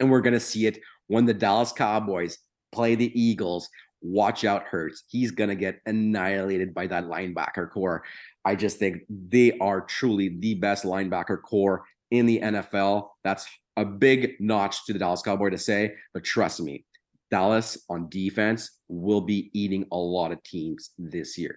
And 0.00 0.10
we're 0.10 0.20
going 0.20 0.34
to 0.34 0.40
see 0.40 0.66
it 0.66 0.80
when 1.06 1.26
the 1.26 1.34
Dallas 1.34 1.72
Cowboys 1.72 2.38
play 2.72 2.94
the 2.94 3.18
Eagles. 3.20 3.68
Watch 4.02 4.44
out, 4.44 4.64
Hurts. 4.64 5.04
He's 5.08 5.30
going 5.30 5.50
to 5.50 5.54
get 5.54 5.80
annihilated 5.86 6.74
by 6.74 6.86
that 6.88 7.04
linebacker 7.04 7.70
corps. 7.70 8.02
I 8.44 8.56
just 8.56 8.78
think 8.78 9.02
they 9.08 9.56
are 9.58 9.80
truly 9.80 10.36
the 10.40 10.54
best 10.54 10.84
linebacker 10.84 11.40
corps 11.40 11.84
in 12.10 12.26
the 12.26 12.40
NFL. 12.40 13.08
That's 13.22 13.46
a 13.76 13.84
big 13.84 14.34
notch 14.40 14.84
to 14.86 14.92
the 14.92 14.98
Dallas 14.98 15.22
Cowboy 15.22 15.50
to 15.50 15.58
say, 15.58 15.94
but 16.12 16.24
trust 16.24 16.60
me, 16.60 16.84
Dallas 17.30 17.78
on 17.88 18.08
defense 18.08 18.78
will 18.88 19.20
be 19.20 19.50
eating 19.52 19.86
a 19.90 19.96
lot 19.96 20.32
of 20.32 20.42
teams 20.42 20.90
this 20.98 21.38
year. 21.38 21.56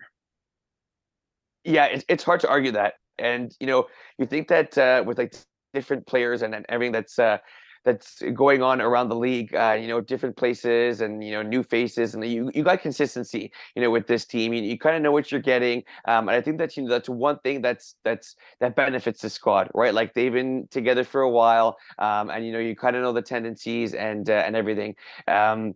Yeah, 1.68 1.86
it's, 1.86 2.05
it's 2.07 2.24
hard 2.24 2.39
to 2.41 2.49
argue 2.49 2.72
that. 2.72 2.95
And, 3.20 3.53
you 3.59 3.68
know, 3.68 3.88
you 4.18 4.26
think 4.26 4.47
that 4.47 4.78
uh, 4.78 5.03
with 5.05 5.18
like 5.18 5.36
different 5.74 6.07
players 6.07 6.41
and, 6.41 6.55
and 6.55 6.65
everything 6.70 6.93
that's 6.93 7.20
uh, 7.20 7.39
that's 7.84 8.22
going 8.34 8.61
on 8.61 8.82
around 8.82 9.09
the 9.09 9.15
league, 9.15 9.53
uh, 9.55 9.78
you 9.80 9.88
know, 9.88 10.01
different 10.01 10.38
places 10.38 11.01
and 11.01 11.24
you 11.24 11.32
know 11.32 11.41
new 11.41 11.63
faces, 11.63 12.13
and 12.15 12.24
you 12.26 12.51
you 12.53 12.63
got 12.63 12.82
consistency, 12.82 13.51
you 13.76 13.82
know, 13.82 13.89
with 13.91 14.07
this 14.07 14.26
team. 14.26 14.53
You, 14.53 14.61
you 14.63 14.78
kind 14.78 14.95
of 14.95 15.01
know 15.01 15.11
what 15.11 15.32
you're 15.32 15.41
getting, 15.41 15.84
um, 16.07 16.30
and 16.30 16.38
I 16.38 16.41
think 16.41 16.57
that's 16.57 16.78
you 16.78 16.84
know 16.84 16.89
that's 16.89 17.09
one 17.09 17.39
thing 17.39 17.61
that's 17.61 17.95
that's 18.03 18.36
that 18.59 18.76
benefits 18.76 19.22
the 19.22 19.30
squad, 19.30 19.70
right? 19.74 19.93
Like 19.93 20.13
they've 20.13 20.34
been 20.34 20.68
together 20.72 21.03
for 21.05 21.22
a 21.22 21.30
while, 21.30 21.78
um, 21.99 22.30
and 22.30 22.45
you 22.45 22.51
know 22.53 22.59
you 22.59 22.76
kind 22.76 22.95
of 22.97 23.03
know 23.03 23.13
the 23.13 23.22
tendencies 23.22 23.93
and 23.93 24.30
uh, 24.30 24.43
and 24.45 24.55
everything. 24.55 24.95
Um, 25.28 25.76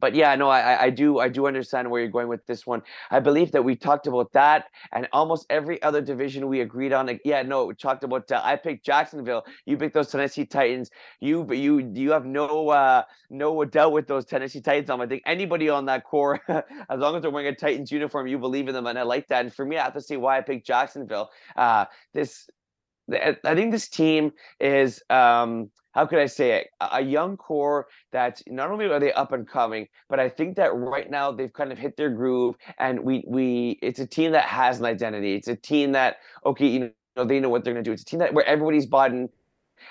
but 0.00 0.14
yeah, 0.14 0.34
no, 0.34 0.48
I 0.48 0.84
I 0.84 0.90
do 0.90 1.18
I 1.18 1.28
do 1.28 1.46
understand 1.46 1.90
where 1.90 2.00
you're 2.00 2.10
going 2.10 2.28
with 2.28 2.44
this 2.46 2.66
one. 2.66 2.82
I 3.10 3.20
believe 3.20 3.52
that 3.52 3.62
we 3.62 3.76
talked 3.76 4.06
about 4.06 4.32
that 4.32 4.66
and 4.92 5.08
almost 5.12 5.46
every 5.50 5.80
other 5.82 6.00
division 6.00 6.48
we 6.48 6.60
agreed 6.60 6.92
on. 6.92 7.06
Like, 7.06 7.20
yeah, 7.24 7.42
no, 7.42 7.66
we 7.66 7.74
talked 7.74 8.04
about. 8.04 8.30
Uh, 8.30 8.40
I 8.42 8.56
picked 8.56 8.84
Jacksonville. 8.84 9.44
You 9.66 9.76
picked 9.76 9.94
those 9.94 10.10
Tennessee 10.10 10.46
Titans. 10.46 10.90
You 11.20 11.44
but 11.44 11.58
you 11.58 11.90
you 11.94 12.12
have 12.12 12.24
no 12.24 12.70
uh 12.70 13.02
no 13.28 13.64
doubt 13.64 13.92
with 13.92 14.06
those 14.06 14.24
Tennessee 14.24 14.60
Titans. 14.60 14.90
I 14.90 15.06
think 15.06 15.22
anybody 15.26 15.68
on 15.68 15.86
that 15.86 16.04
core, 16.04 16.40
as 16.48 16.64
long 16.98 17.16
as 17.16 17.22
they're 17.22 17.30
wearing 17.30 17.48
a 17.48 17.54
Titans 17.54 17.92
uniform, 17.92 18.26
you 18.26 18.38
believe 18.38 18.68
in 18.68 18.74
them, 18.74 18.86
and 18.86 18.98
I 18.98 19.02
like 19.02 19.28
that. 19.28 19.44
And 19.44 19.54
for 19.54 19.64
me, 19.64 19.76
I 19.76 19.84
have 19.84 19.94
to 19.94 20.00
see 20.00 20.16
why 20.16 20.38
I 20.38 20.40
picked 20.40 20.66
Jacksonville. 20.66 21.30
Uh, 21.56 21.84
this 22.14 22.48
I 23.12 23.54
think 23.54 23.72
this 23.72 23.88
team 23.88 24.32
is 24.60 25.02
um, 25.10 25.70
how 25.92 26.06
could 26.06 26.18
I 26.18 26.26
say 26.26 26.52
it? 26.58 26.68
A 26.80 27.02
young 27.02 27.36
core 27.36 27.86
that 28.12 28.42
not 28.46 28.70
only 28.70 28.86
are 28.86 29.00
they 29.00 29.12
up 29.12 29.32
and 29.32 29.48
coming, 29.48 29.88
but 30.08 30.20
I 30.20 30.28
think 30.28 30.56
that 30.56 30.74
right 30.74 31.10
now 31.10 31.32
they've 31.32 31.52
kind 31.52 31.72
of 31.72 31.78
hit 31.78 31.96
their 31.96 32.10
groove, 32.10 32.56
and 32.78 33.00
we 33.00 33.24
we 33.26 33.78
it's 33.82 34.00
a 34.00 34.06
team 34.06 34.32
that 34.32 34.44
has 34.44 34.78
an 34.80 34.86
identity. 34.86 35.34
It's 35.34 35.48
a 35.48 35.56
team 35.56 35.92
that 35.92 36.16
okay, 36.46 36.66
you 36.66 36.92
know 37.16 37.24
they 37.24 37.40
know 37.40 37.48
what 37.48 37.64
they're 37.64 37.74
going 37.74 37.84
to 37.84 37.88
do. 37.88 37.92
It's 37.92 38.02
a 38.02 38.06
team 38.06 38.20
that 38.20 38.34
where 38.34 38.46
everybody's 38.46 38.86
bought 38.86 39.10
in 39.12 39.28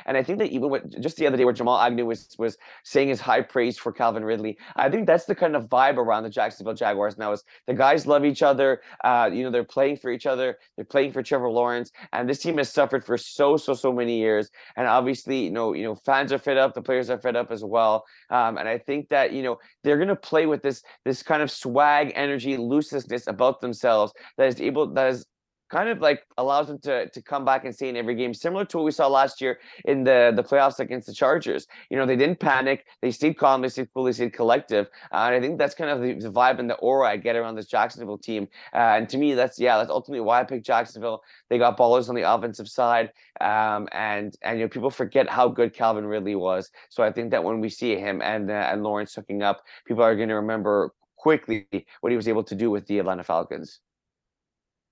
and 0.05 0.17
I 0.17 0.23
think 0.23 0.39
that 0.39 0.49
even 0.49 0.69
with 0.69 1.01
just 1.01 1.17
the 1.17 1.27
other 1.27 1.37
day 1.37 1.45
where 1.45 1.53
Jamal 1.53 1.79
Agnew 1.79 2.05
was 2.05 2.35
was 2.37 2.57
saying 2.83 3.09
his 3.09 3.19
high 3.19 3.41
praise 3.41 3.77
for 3.77 3.91
Calvin 3.91 4.23
Ridley, 4.23 4.57
I 4.75 4.89
think 4.89 5.07
that's 5.07 5.25
the 5.25 5.35
kind 5.35 5.55
of 5.55 5.65
vibe 5.65 5.97
around 5.97 6.23
the 6.23 6.29
Jacksonville 6.29 6.73
Jaguars 6.73 7.17
now 7.17 7.31
is 7.31 7.43
the 7.67 7.73
guys 7.73 8.07
love 8.07 8.25
each 8.25 8.41
other. 8.41 8.81
Uh, 9.03 9.29
you 9.31 9.43
know, 9.43 9.51
they're 9.51 9.63
playing 9.63 9.97
for 9.97 10.11
each 10.11 10.25
other, 10.25 10.57
they're 10.75 10.85
playing 10.85 11.11
for 11.11 11.23
Trevor 11.23 11.49
Lawrence, 11.49 11.91
and 12.13 12.29
this 12.29 12.39
team 12.39 12.57
has 12.57 12.71
suffered 12.71 13.05
for 13.05 13.17
so, 13.17 13.57
so, 13.57 13.73
so 13.73 13.91
many 13.91 14.17
years. 14.17 14.49
And 14.75 14.87
obviously, 14.87 15.45
you 15.45 15.51
know, 15.51 15.73
you 15.73 15.83
know, 15.83 15.95
fans 15.95 16.31
are 16.31 16.39
fed 16.39 16.57
up, 16.57 16.73
the 16.73 16.81
players 16.81 17.09
are 17.09 17.19
fed 17.19 17.35
up 17.35 17.51
as 17.51 17.63
well. 17.63 18.05
Um, 18.29 18.57
and 18.57 18.67
I 18.67 18.77
think 18.77 19.09
that, 19.09 19.33
you 19.33 19.43
know, 19.43 19.59
they're 19.83 19.97
gonna 19.97 20.15
play 20.15 20.45
with 20.45 20.61
this 20.61 20.83
this 21.05 21.23
kind 21.23 21.41
of 21.41 21.51
swag, 21.51 22.11
energy, 22.15 22.57
looseness 22.57 23.27
about 23.27 23.61
themselves 23.61 24.13
that 24.37 24.47
is 24.47 24.61
able 24.61 24.93
that 24.93 25.09
is 25.09 25.25
kind 25.69 25.89
of 25.89 25.99
like 25.99 26.25
allows 26.37 26.67
them 26.67 26.79
to 26.79 27.07
to 27.09 27.21
come 27.21 27.45
back 27.45 27.65
and 27.65 27.73
stay 27.73 27.89
in 27.89 27.95
every 27.95 28.15
game, 28.15 28.33
similar 28.33 28.65
to 28.65 28.77
what 28.77 28.85
we 28.85 28.91
saw 28.91 29.07
last 29.07 29.39
year 29.41 29.59
in 29.85 30.03
the 30.03 30.33
the 30.35 30.43
playoffs 30.43 30.79
against 30.79 31.07
the 31.07 31.13
Chargers. 31.13 31.67
You 31.89 31.97
know, 31.97 32.05
they 32.05 32.15
didn't 32.15 32.39
panic, 32.39 32.85
they 33.01 33.11
stayed 33.11 33.35
calm, 33.37 33.61
they 33.61 33.69
stayed 33.69 33.89
cool, 33.93 34.03
they 34.03 34.11
stayed 34.11 34.33
collective, 34.33 34.87
uh, 35.11 35.25
and 35.27 35.35
I 35.35 35.39
think 35.39 35.57
that's 35.57 35.75
kind 35.75 35.89
of 35.89 36.01
the, 36.01 36.13
the, 36.13 36.31
vibe 36.31 36.59
and 36.59 36.69
the 36.69 36.75
aura 36.75 37.09
I 37.09 37.17
get 37.17 37.35
around 37.35 37.55
this 37.55 37.67
Jacksonville 37.67 38.17
team. 38.17 38.47
Uh, 38.73 38.97
and 38.97 39.09
to 39.09 39.17
me, 39.17 39.33
that's 39.33 39.59
yeah, 39.59 39.77
that's 39.77 39.89
ultimately 39.89 40.21
why 40.21 40.41
I 40.41 40.43
picked 40.43 40.65
Jacksonville. 40.65 41.21
They 41.49 41.57
got 41.57 41.77
ballers 41.77 42.09
on 42.09 42.15
the 42.15 42.31
offensive 42.31 42.67
side, 42.67 43.11
um, 43.41 43.87
and 43.91 44.35
and 44.41 44.59
you 44.59 44.65
know 44.65 44.69
people 44.69 44.89
forget 44.89 45.29
how 45.29 45.47
good 45.47 45.73
Calvin 45.73 46.05
Ridley 46.05 46.35
was. 46.35 46.71
So 46.89 47.03
I 47.03 47.11
think 47.11 47.31
that 47.31 47.43
when 47.43 47.61
we 47.61 47.69
see 47.69 47.95
him 47.95 48.21
and 48.21 48.49
uh, 48.49 48.69
and 48.71 48.83
Lawrence 48.83 49.13
hooking 49.15 49.43
up, 49.43 49.63
people 49.85 50.03
are 50.03 50.15
going 50.15 50.29
to 50.29 50.35
remember 50.35 50.93
quickly 51.19 51.67
what 52.01 52.11
he 52.11 52.15
was 52.15 52.27
able 52.27 52.43
to 52.43 52.55
do 52.55 52.71
with 52.71 52.87
the 52.87 52.97
Atlanta 52.97 53.23
Falcons. 53.23 53.81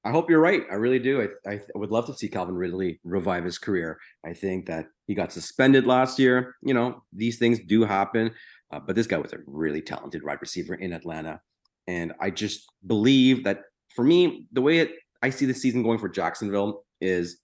I 0.06 0.12
hope 0.12 0.30
you're 0.30 0.40
right. 0.40 0.64
I 0.72 0.76
really 0.76 1.00
do. 1.00 1.28
I, 1.46 1.52
I 1.52 1.60
would 1.76 1.92
love 1.92 2.06
to 2.06 2.14
see 2.14 2.30
Calvin 2.30 2.56
Ridley 2.56 3.00
revive 3.04 3.44
his 3.44 3.58
career. 3.58 4.00
I 4.26 4.34
think 4.34 4.68
that 4.68 4.86
he 5.06 5.14
got 5.14 5.34
suspended 5.34 5.86
last 5.86 6.18
year. 6.18 6.56
You 6.62 6.74
know, 6.74 7.04
these 7.12 7.38
things 7.38 7.60
do 7.60 7.84
happen. 7.84 8.32
Uh, 8.72 8.80
but 8.80 8.96
this 8.96 9.08
guy 9.08 9.18
was 9.18 9.34
a 9.34 9.40
really 9.46 9.82
talented 9.82 10.24
wide 10.24 10.40
receiver 10.42 10.76
in 10.76 10.94
Atlanta. 10.94 11.42
And 11.88 12.14
I 12.20 12.30
just 12.30 12.66
believe 12.86 13.44
that 13.46 13.62
for 13.96 14.04
me, 14.04 14.46
the 14.52 14.62
way 14.62 14.80
it, 14.80 14.92
I 15.22 15.30
see 15.30 15.46
the 15.46 15.54
season 15.54 15.84
going 15.84 16.00
for 16.00 16.10
Jacksonville 16.10 16.84
is 17.02 17.40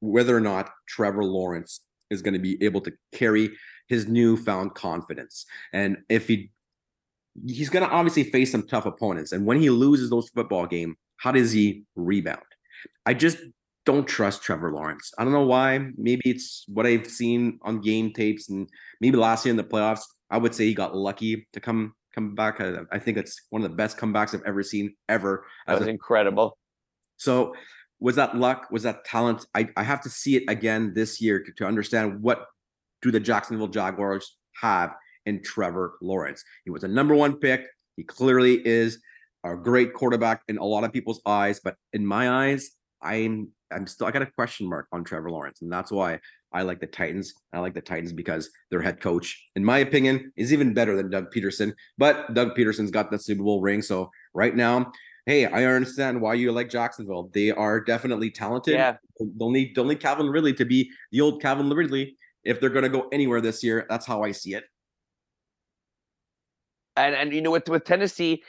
whether 0.00 0.36
or 0.36 0.40
not 0.40 0.70
Trevor 0.88 1.24
Lawrence 1.24 1.80
is 2.10 2.22
going 2.22 2.34
to 2.34 2.40
be 2.40 2.62
able 2.62 2.80
to 2.82 2.92
carry 3.12 3.50
his 3.88 4.06
newfound 4.06 4.74
confidence. 4.74 5.46
And 5.72 5.98
if 6.08 6.28
he 6.28 6.50
he's 7.46 7.70
going 7.70 7.86
to 7.86 7.90
obviously 7.90 8.24
face 8.24 8.52
some 8.52 8.66
tough 8.66 8.86
opponents. 8.86 9.32
And 9.32 9.46
when 9.46 9.60
he 9.60 9.70
loses 9.70 10.10
those 10.10 10.28
football 10.28 10.66
game, 10.66 10.96
how 11.22 11.30
does 11.30 11.52
he 11.52 11.84
rebound? 11.94 12.42
I 13.06 13.14
just 13.14 13.38
don't 13.86 14.08
trust 14.08 14.42
Trevor 14.42 14.72
Lawrence. 14.72 15.12
I 15.16 15.22
don't 15.22 15.32
know 15.32 15.46
why. 15.46 15.78
Maybe 15.96 16.22
it's 16.24 16.64
what 16.66 16.84
I've 16.84 17.06
seen 17.06 17.60
on 17.62 17.80
game 17.80 18.12
tapes, 18.12 18.48
and 18.48 18.68
maybe 19.00 19.16
last 19.16 19.46
year 19.46 19.50
in 19.50 19.56
the 19.56 19.62
playoffs, 19.62 20.02
I 20.30 20.38
would 20.38 20.52
say 20.52 20.64
he 20.64 20.74
got 20.74 20.96
lucky 20.96 21.46
to 21.52 21.60
come 21.60 21.94
come 22.12 22.34
back. 22.34 22.60
I 22.60 22.98
think 22.98 23.18
it's 23.18 23.40
one 23.50 23.62
of 23.62 23.70
the 23.70 23.76
best 23.76 23.96
comebacks 23.98 24.34
I've 24.34 24.42
ever 24.44 24.64
seen 24.64 24.94
ever. 25.08 25.46
That 25.68 25.78
was 25.78 25.86
a, 25.86 25.90
incredible. 25.90 26.58
So 27.18 27.54
was 28.00 28.16
that 28.16 28.36
luck? 28.36 28.66
Was 28.72 28.82
that 28.82 29.04
talent? 29.04 29.46
I, 29.54 29.68
I 29.76 29.84
have 29.84 30.00
to 30.02 30.10
see 30.10 30.34
it 30.36 30.42
again 30.48 30.92
this 30.92 31.20
year 31.20 31.40
to, 31.40 31.52
to 31.58 31.66
understand 31.66 32.20
what 32.20 32.46
do 33.00 33.12
the 33.12 33.20
Jacksonville 33.20 33.68
Jaguars 33.68 34.38
have 34.60 34.90
in 35.26 35.40
Trevor 35.44 35.94
Lawrence. 36.02 36.42
He 36.64 36.70
was 36.70 36.82
a 36.82 36.88
number 36.88 37.14
one 37.14 37.36
pick. 37.38 37.64
He 37.96 38.02
clearly 38.02 38.60
is 38.66 38.98
a 39.44 39.56
great 39.56 39.94
quarterback 39.94 40.42
in 40.48 40.58
a 40.58 40.64
lot 40.64 40.84
of 40.84 40.92
people's 40.92 41.20
eyes, 41.26 41.60
but 41.62 41.76
in 41.92 42.06
my 42.06 42.30
eyes, 42.30 42.70
I'm 43.02 43.48
I'm 43.70 43.86
still 43.86 44.06
I 44.06 44.10
got 44.10 44.22
a 44.22 44.26
question 44.26 44.68
mark 44.68 44.86
on 44.92 45.04
Trevor 45.04 45.30
Lawrence, 45.30 45.62
and 45.62 45.72
that's 45.72 45.90
why 45.90 46.20
I 46.52 46.62
like 46.62 46.80
the 46.80 46.86
Titans. 46.86 47.34
I 47.52 47.58
like 47.58 47.74
the 47.74 47.80
Titans 47.80 48.12
because 48.12 48.50
their 48.70 48.82
head 48.82 49.00
coach, 49.00 49.42
in 49.56 49.64
my 49.64 49.78
opinion, 49.78 50.32
is 50.36 50.52
even 50.52 50.74
better 50.74 50.96
than 50.96 51.10
Doug 51.10 51.32
Pederson. 51.32 51.72
But 51.98 52.34
Doug 52.34 52.56
Pederson's 52.56 52.90
got 52.90 53.10
the 53.10 53.18
Super 53.18 53.42
Bowl 53.42 53.60
ring, 53.60 53.82
so 53.82 54.10
right 54.34 54.54
now, 54.54 54.92
hey, 55.26 55.46
I 55.46 55.64
understand 55.64 56.20
why 56.20 56.34
you 56.34 56.52
like 56.52 56.70
Jacksonville. 56.70 57.30
They 57.32 57.50
are 57.50 57.80
definitely 57.80 58.30
talented. 58.30 58.74
Yeah. 58.74 58.96
They'll 59.38 59.50
need 59.50 59.74
they'll 59.74 59.84
need 59.84 60.00
Calvin 60.00 60.28
Ridley 60.28 60.54
to 60.54 60.64
be 60.64 60.90
the 61.10 61.20
old 61.20 61.42
Calvin 61.42 61.70
Ridley 61.70 62.16
if 62.44 62.60
they're 62.60 62.70
going 62.70 62.84
to 62.84 62.88
go 62.88 63.08
anywhere 63.12 63.40
this 63.40 63.62
year. 63.62 63.86
That's 63.88 64.06
how 64.06 64.22
I 64.22 64.32
see 64.32 64.54
it. 64.54 64.64
And 66.96 67.14
and 67.14 67.32
you 67.32 67.40
know 67.40 67.50
with 67.50 67.68
with 67.68 67.84
Tennessee, 67.84 68.42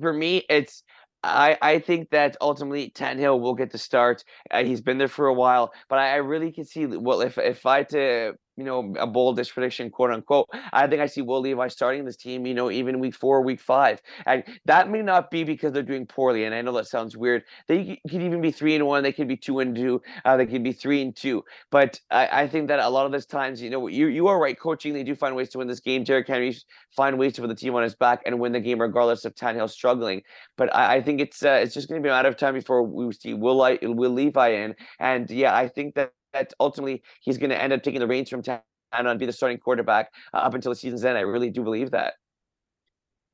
for 0.00 0.12
me, 0.12 0.44
it's 0.48 0.82
I, 1.24 1.56
I 1.62 1.78
think 1.78 2.10
that 2.10 2.36
ultimately 2.40 2.90
Tannehill 2.90 3.40
will 3.40 3.54
get 3.54 3.70
the 3.70 3.78
start. 3.78 4.24
Uh, 4.50 4.64
he's 4.64 4.80
been 4.80 4.98
there 4.98 5.08
for 5.08 5.26
a 5.28 5.34
while, 5.34 5.72
but 5.88 5.98
I, 5.98 6.14
I 6.14 6.16
really 6.16 6.50
can 6.50 6.64
see 6.64 6.86
well 6.86 7.20
if 7.20 7.38
if 7.38 7.64
I 7.66 7.84
to 7.84 8.34
you 8.56 8.64
know, 8.64 8.94
a 8.98 9.06
boldish 9.06 9.52
prediction, 9.52 9.90
quote 9.90 10.10
unquote. 10.10 10.48
I 10.72 10.86
think 10.86 11.00
I 11.00 11.06
see 11.06 11.22
Will 11.22 11.40
Levis 11.40 11.72
starting 11.72 12.04
this 12.04 12.16
team, 12.16 12.46
you 12.46 12.54
know, 12.54 12.70
even 12.70 13.00
week 13.00 13.14
four, 13.14 13.42
week 13.42 13.60
five. 13.60 14.02
And 14.26 14.44
that 14.66 14.90
may 14.90 15.02
not 15.02 15.30
be 15.30 15.44
because 15.44 15.72
they're 15.72 15.82
doing 15.82 16.06
poorly. 16.06 16.44
And 16.44 16.54
I 16.54 16.60
know 16.62 16.72
that 16.72 16.86
sounds 16.86 17.16
weird. 17.16 17.44
They 17.68 18.00
could 18.08 18.22
even 18.22 18.40
be 18.40 18.50
three 18.50 18.74
and 18.74 18.86
one. 18.86 19.02
They 19.02 19.12
could 19.12 19.28
be 19.28 19.36
two 19.36 19.60
and 19.60 19.74
two. 19.74 20.02
Uh, 20.24 20.36
they 20.36 20.46
could 20.46 20.62
be 20.62 20.72
three 20.72 21.00
and 21.00 21.16
two. 21.16 21.44
But 21.70 21.98
I, 22.10 22.42
I, 22.42 22.48
think 22.48 22.68
that 22.68 22.78
a 22.78 22.88
lot 22.88 23.06
of 23.06 23.12
those 23.12 23.26
times, 23.26 23.62
you 23.62 23.70
know, 23.70 23.86
you, 23.86 24.08
you 24.08 24.26
are 24.28 24.38
right. 24.38 24.58
Coaching, 24.58 24.92
they 24.92 25.02
do 25.02 25.14
find 25.14 25.34
ways 25.34 25.48
to 25.50 25.58
win 25.58 25.68
this 25.68 25.80
game. 25.80 26.04
Derrick 26.04 26.28
Henry 26.28 26.54
find 26.94 27.18
ways 27.18 27.32
to 27.34 27.40
put 27.40 27.48
the 27.48 27.54
team 27.54 27.74
on 27.74 27.82
his 27.82 27.94
back 27.94 28.20
and 28.26 28.38
win 28.38 28.52
the 28.52 28.60
game, 28.60 28.80
regardless 28.80 29.24
of 29.24 29.34
Tannehill 29.34 29.70
struggling. 29.70 30.22
But 30.56 30.74
I, 30.74 30.96
I 30.96 31.02
think 31.02 31.20
it's 31.20 31.42
uh, 31.42 31.60
it's 31.62 31.74
just 31.74 31.88
going 31.88 32.02
to 32.02 32.06
be 32.06 32.10
a 32.10 32.12
matter 32.12 32.28
of 32.28 32.36
time 32.36 32.54
before 32.54 32.82
we 32.82 33.12
see 33.12 33.34
Will, 33.34 33.62
I, 33.62 33.78
Will 33.82 34.12
Levi 34.12 34.48
in. 34.48 34.74
And 35.00 35.30
yeah, 35.30 35.56
I 35.56 35.68
think 35.68 35.94
that 35.94 36.12
that 36.32 36.52
ultimately 36.60 37.02
he's 37.20 37.38
going 37.38 37.50
to 37.50 37.60
end 37.60 37.72
up 37.72 37.82
taking 37.82 38.00
the 38.00 38.06
reins 38.06 38.28
from 38.28 38.42
Tannehill 38.42 38.62
and 38.92 39.18
be 39.18 39.26
the 39.26 39.32
starting 39.32 39.58
quarterback 39.58 40.10
uh, 40.34 40.38
up 40.38 40.54
until 40.54 40.72
the 40.72 40.76
season's 40.76 41.04
end. 41.04 41.16
I 41.18 41.22
really 41.22 41.50
do 41.50 41.62
believe 41.62 41.90
that. 41.92 42.14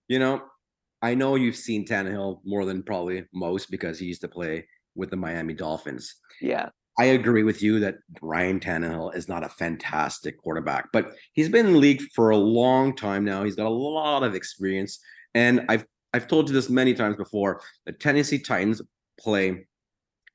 You 0.09 0.19
know, 0.19 0.43
I 1.03 1.15
know 1.15 1.35
you've 1.35 1.57
seen 1.57 1.87
Tannehill 1.87 2.41
more 2.45 2.65
than 2.65 2.83
probably 2.83 3.25
most 3.33 3.71
because 3.71 3.99
he 3.99 4.07
used 4.07 4.23
to 4.23 4.29
play 4.29 4.67
with 4.95 5.11
the 5.11 5.17
Miami 5.17 5.55
Dolphins. 5.55 6.15
Yeah. 6.41 6.71
I 6.99 7.05
agree 7.07 7.45
with 7.45 7.63
you 7.63 7.79
that 7.81 7.97
Ryan 8.21 8.59
Tannehill 8.59 9.15
is 9.15 9.29
not 9.29 9.45
a 9.45 9.49
fantastic 9.49 10.37
quarterback, 10.39 10.89
but 10.93 11.13
he's 11.33 11.49
been 11.49 11.67
in 11.67 11.75
the 11.75 11.79
league 11.79 12.03
for 12.15 12.31
a 12.31 12.37
long 12.37 12.97
time 12.97 13.25
now. 13.25 13.45
He's 13.45 13.55
got 13.55 13.67
a 13.67 13.71
lot 13.71 14.25
of 14.25 14.35
experience. 14.35 14.99
And 15.35 15.65
I've 15.69 15.85
I've 16.13 16.27
told 16.27 16.49
you 16.49 16.55
this 16.55 16.71
many 16.71 16.95
times 16.95 17.17
before. 17.17 17.61
The 17.87 17.93
Tennessee 17.93 18.39
Titans 18.39 18.83
play 19.21 19.67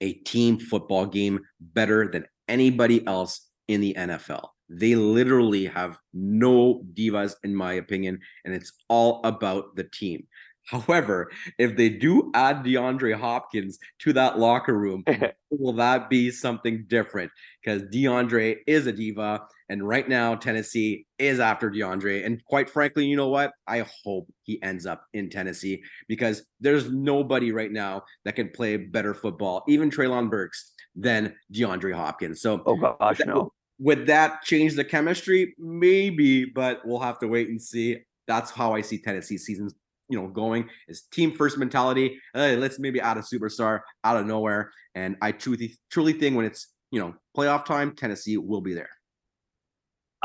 a 0.01 0.13
team 0.13 0.59
football 0.59 1.05
game 1.05 1.39
better 1.59 2.09
than 2.09 2.25
anybody 2.47 3.05
else 3.07 3.47
in 3.67 3.81
the 3.81 3.93
NFL. 3.97 4.49
They 4.69 4.95
literally 4.95 5.65
have 5.65 5.99
no 6.13 6.83
divas, 6.93 7.35
in 7.43 7.55
my 7.55 7.73
opinion, 7.73 8.19
and 8.45 8.53
it's 8.53 8.73
all 8.89 9.21
about 9.23 9.75
the 9.75 9.83
team. 9.83 10.27
However, 10.65 11.29
if 11.57 11.75
they 11.75 11.89
do 11.89 12.31
add 12.33 12.63
DeAndre 12.63 13.15
Hopkins 13.15 13.77
to 13.99 14.13
that 14.13 14.39
locker 14.39 14.77
room, 14.77 15.03
will 15.51 15.73
that 15.73 16.09
be 16.09 16.31
something 16.31 16.85
different? 16.87 17.31
Because 17.63 17.83
DeAndre 17.83 18.57
is 18.65 18.87
a 18.87 18.93
diva, 18.93 19.41
and 19.69 19.85
right 19.85 20.07
now 20.07 20.35
Tennessee 20.35 21.05
is 21.19 21.39
after 21.39 21.69
DeAndre. 21.69 22.25
And 22.25 22.43
quite 22.45 22.69
frankly, 22.69 23.05
you 23.05 23.17
know 23.17 23.27
what? 23.27 23.51
I 23.67 23.85
hope 24.03 24.31
he 24.43 24.61
ends 24.63 24.85
up 24.85 25.03
in 25.13 25.29
Tennessee 25.29 25.83
because 26.07 26.45
there's 26.61 26.89
nobody 26.89 27.51
right 27.51 27.71
now 27.71 28.03
that 28.23 28.35
can 28.35 28.49
play 28.49 28.77
better 28.77 29.13
football, 29.13 29.63
even 29.67 29.89
Treylon 29.89 30.29
Burks, 30.29 30.72
than 30.95 31.35
DeAndre 31.53 31.93
Hopkins. 31.93 32.41
So, 32.41 32.61
oh 32.65 32.75
gosh, 32.75 33.19
no. 33.25 33.51
Would 33.79 34.05
that 34.07 34.43
change 34.43 34.75
the 34.75 34.83
chemistry? 34.83 35.55
Maybe, 35.57 36.45
but 36.45 36.81
we'll 36.85 36.99
have 36.99 37.19
to 37.19 37.27
wait 37.27 37.49
and 37.49 37.61
see. 37.61 37.97
That's 38.27 38.51
how 38.51 38.73
I 38.73 38.81
see 38.81 38.99
Tennessee 38.99 39.37
seasons 39.37 39.73
you 40.09 40.21
know 40.21 40.27
going 40.27 40.69
is 40.87 41.01
team 41.11 41.31
first 41.31 41.57
mentality. 41.57 42.19
Hey, 42.33 42.55
let's 42.55 42.79
maybe 42.79 42.99
add 42.99 43.17
a 43.17 43.21
superstar 43.21 43.79
out 44.03 44.17
of 44.17 44.25
nowhere. 44.25 44.71
And 44.95 45.15
I 45.21 45.31
truly 45.31 45.75
truly 45.89 46.13
think 46.13 46.35
when 46.35 46.45
it's 46.45 46.67
you 46.91 46.99
know 46.99 47.15
playoff 47.35 47.65
time, 47.65 47.95
Tennessee 47.95 48.37
will 48.37 48.61
be 48.61 48.73
there. 48.73 48.89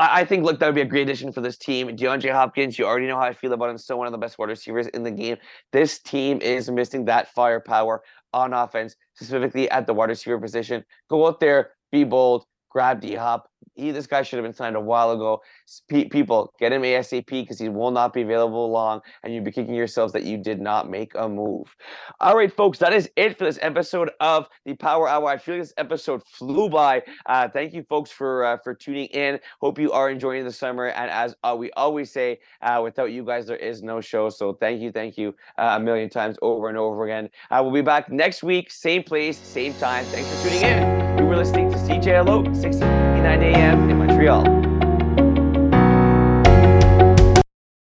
I 0.01 0.23
think, 0.23 0.45
look, 0.45 0.61
that 0.61 0.65
would 0.65 0.75
be 0.75 0.81
a 0.81 0.85
great 0.85 1.01
addition 1.01 1.33
for 1.33 1.41
this 1.41 1.57
team. 1.57 1.89
DeAndre 1.89 2.31
Hopkins, 2.31 2.79
you 2.79 2.85
already 2.85 3.05
know 3.07 3.17
how 3.17 3.25
I 3.25 3.33
feel 3.33 3.51
about 3.51 3.69
him. 3.69 3.77
Still 3.77 3.97
one 3.97 4.07
of 4.07 4.13
the 4.13 4.17
best 4.17 4.39
wide 4.39 4.47
receivers 4.47 4.87
in 4.87 5.03
the 5.03 5.11
game. 5.11 5.35
This 5.73 5.99
team 5.99 6.39
is 6.39 6.71
missing 6.71 7.03
that 7.05 7.27
firepower 7.33 8.01
on 8.33 8.53
offense, 8.53 8.95
specifically 9.15 9.69
at 9.69 9.87
the 9.87 9.93
wide 9.93 10.09
receiver 10.09 10.39
position. 10.39 10.83
Go 11.09 11.27
out 11.27 11.39
there, 11.39 11.71
be 11.91 12.03
bold, 12.03 12.45
grab 12.69 13.01
D 13.01 13.15
Hop, 13.15 13.49
he 13.79 13.91
this 13.91 14.07
guy 14.07 14.23
should 14.23 14.37
have 14.37 14.45
been 14.45 14.53
signed 14.53 14.75
a 14.75 14.79
while 14.79 15.11
ago. 15.11 15.41
P- 15.87 16.05
people 16.05 16.53
get 16.59 16.71
him 16.71 16.81
ASAP 16.81 17.27
because 17.27 17.59
he 17.59 17.69
will 17.69 17.91
not 17.91 18.13
be 18.13 18.21
available 18.21 18.71
long, 18.71 19.01
and 19.23 19.33
you'd 19.33 19.43
be 19.43 19.51
kicking 19.51 19.75
yourselves 19.75 20.13
that 20.13 20.23
you 20.23 20.37
did 20.37 20.61
not 20.61 20.89
make 20.89 21.13
a 21.15 21.27
move. 21.27 21.75
All 22.19 22.35
right, 22.35 22.51
folks, 22.51 22.79
that 22.79 22.93
is 22.93 23.09
it 23.15 23.37
for 23.37 23.43
this 23.43 23.59
episode 23.61 24.11
of 24.19 24.47
the 24.65 24.75
Power 24.75 25.07
Hour. 25.07 25.29
I 25.29 25.37
feel 25.37 25.55
like 25.55 25.63
this 25.63 25.73
episode 25.77 26.23
flew 26.25 26.69
by. 26.69 27.03
Uh, 27.25 27.47
thank 27.47 27.73
you, 27.73 27.83
folks, 27.83 28.09
for 28.09 28.45
uh, 28.45 28.57
for 28.63 28.73
tuning 28.73 29.07
in. 29.07 29.39
Hope 29.59 29.77
you 29.77 29.91
are 29.91 30.09
enjoying 30.09 30.45
the 30.45 30.53
summer, 30.53 30.87
and 30.87 31.11
as 31.11 31.35
uh, 31.43 31.55
we 31.57 31.71
always 31.71 32.11
say, 32.11 32.39
uh, 32.61 32.79
without 32.83 33.11
you 33.11 33.23
guys, 33.23 33.45
there 33.45 33.57
is 33.57 33.83
no 33.83 34.01
show. 34.01 34.29
So 34.29 34.53
thank 34.53 34.81
you, 34.81 34.91
thank 34.91 35.17
you 35.17 35.35
uh, 35.57 35.75
a 35.77 35.79
million 35.79 36.09
times 36.09 36.37
over 36.41 36.69
and 36.69 36.77
over 36.77 37.05
again. 37.05 37.29
Uh, 37.51 37.55
I 37.59 37.61
will 37.61 37.71
be 37.71 37.81
back 37.81 38.09
next 38.09 38.41
week, 38.41 38.71
same 38.71 39.03
place, 39.03 39.37
same 39.37 39.73
time. 39.73 40.05
Thanks 40.05 40.29
for 40.29 40.47
tuning 40.47 40.63
in. 40.63 41.19
You 41.19 41.25
were 41.25 41.35
listening 41.35 41.69
to 41.71 41.77
CJLO 41.77 42.29
Hello 42.29 42.53
60. 42.53 43.18
9 43.21 43.43
a.m. 43.43 43.89
in 43.89 43.97
Montreal. 43.97 44.68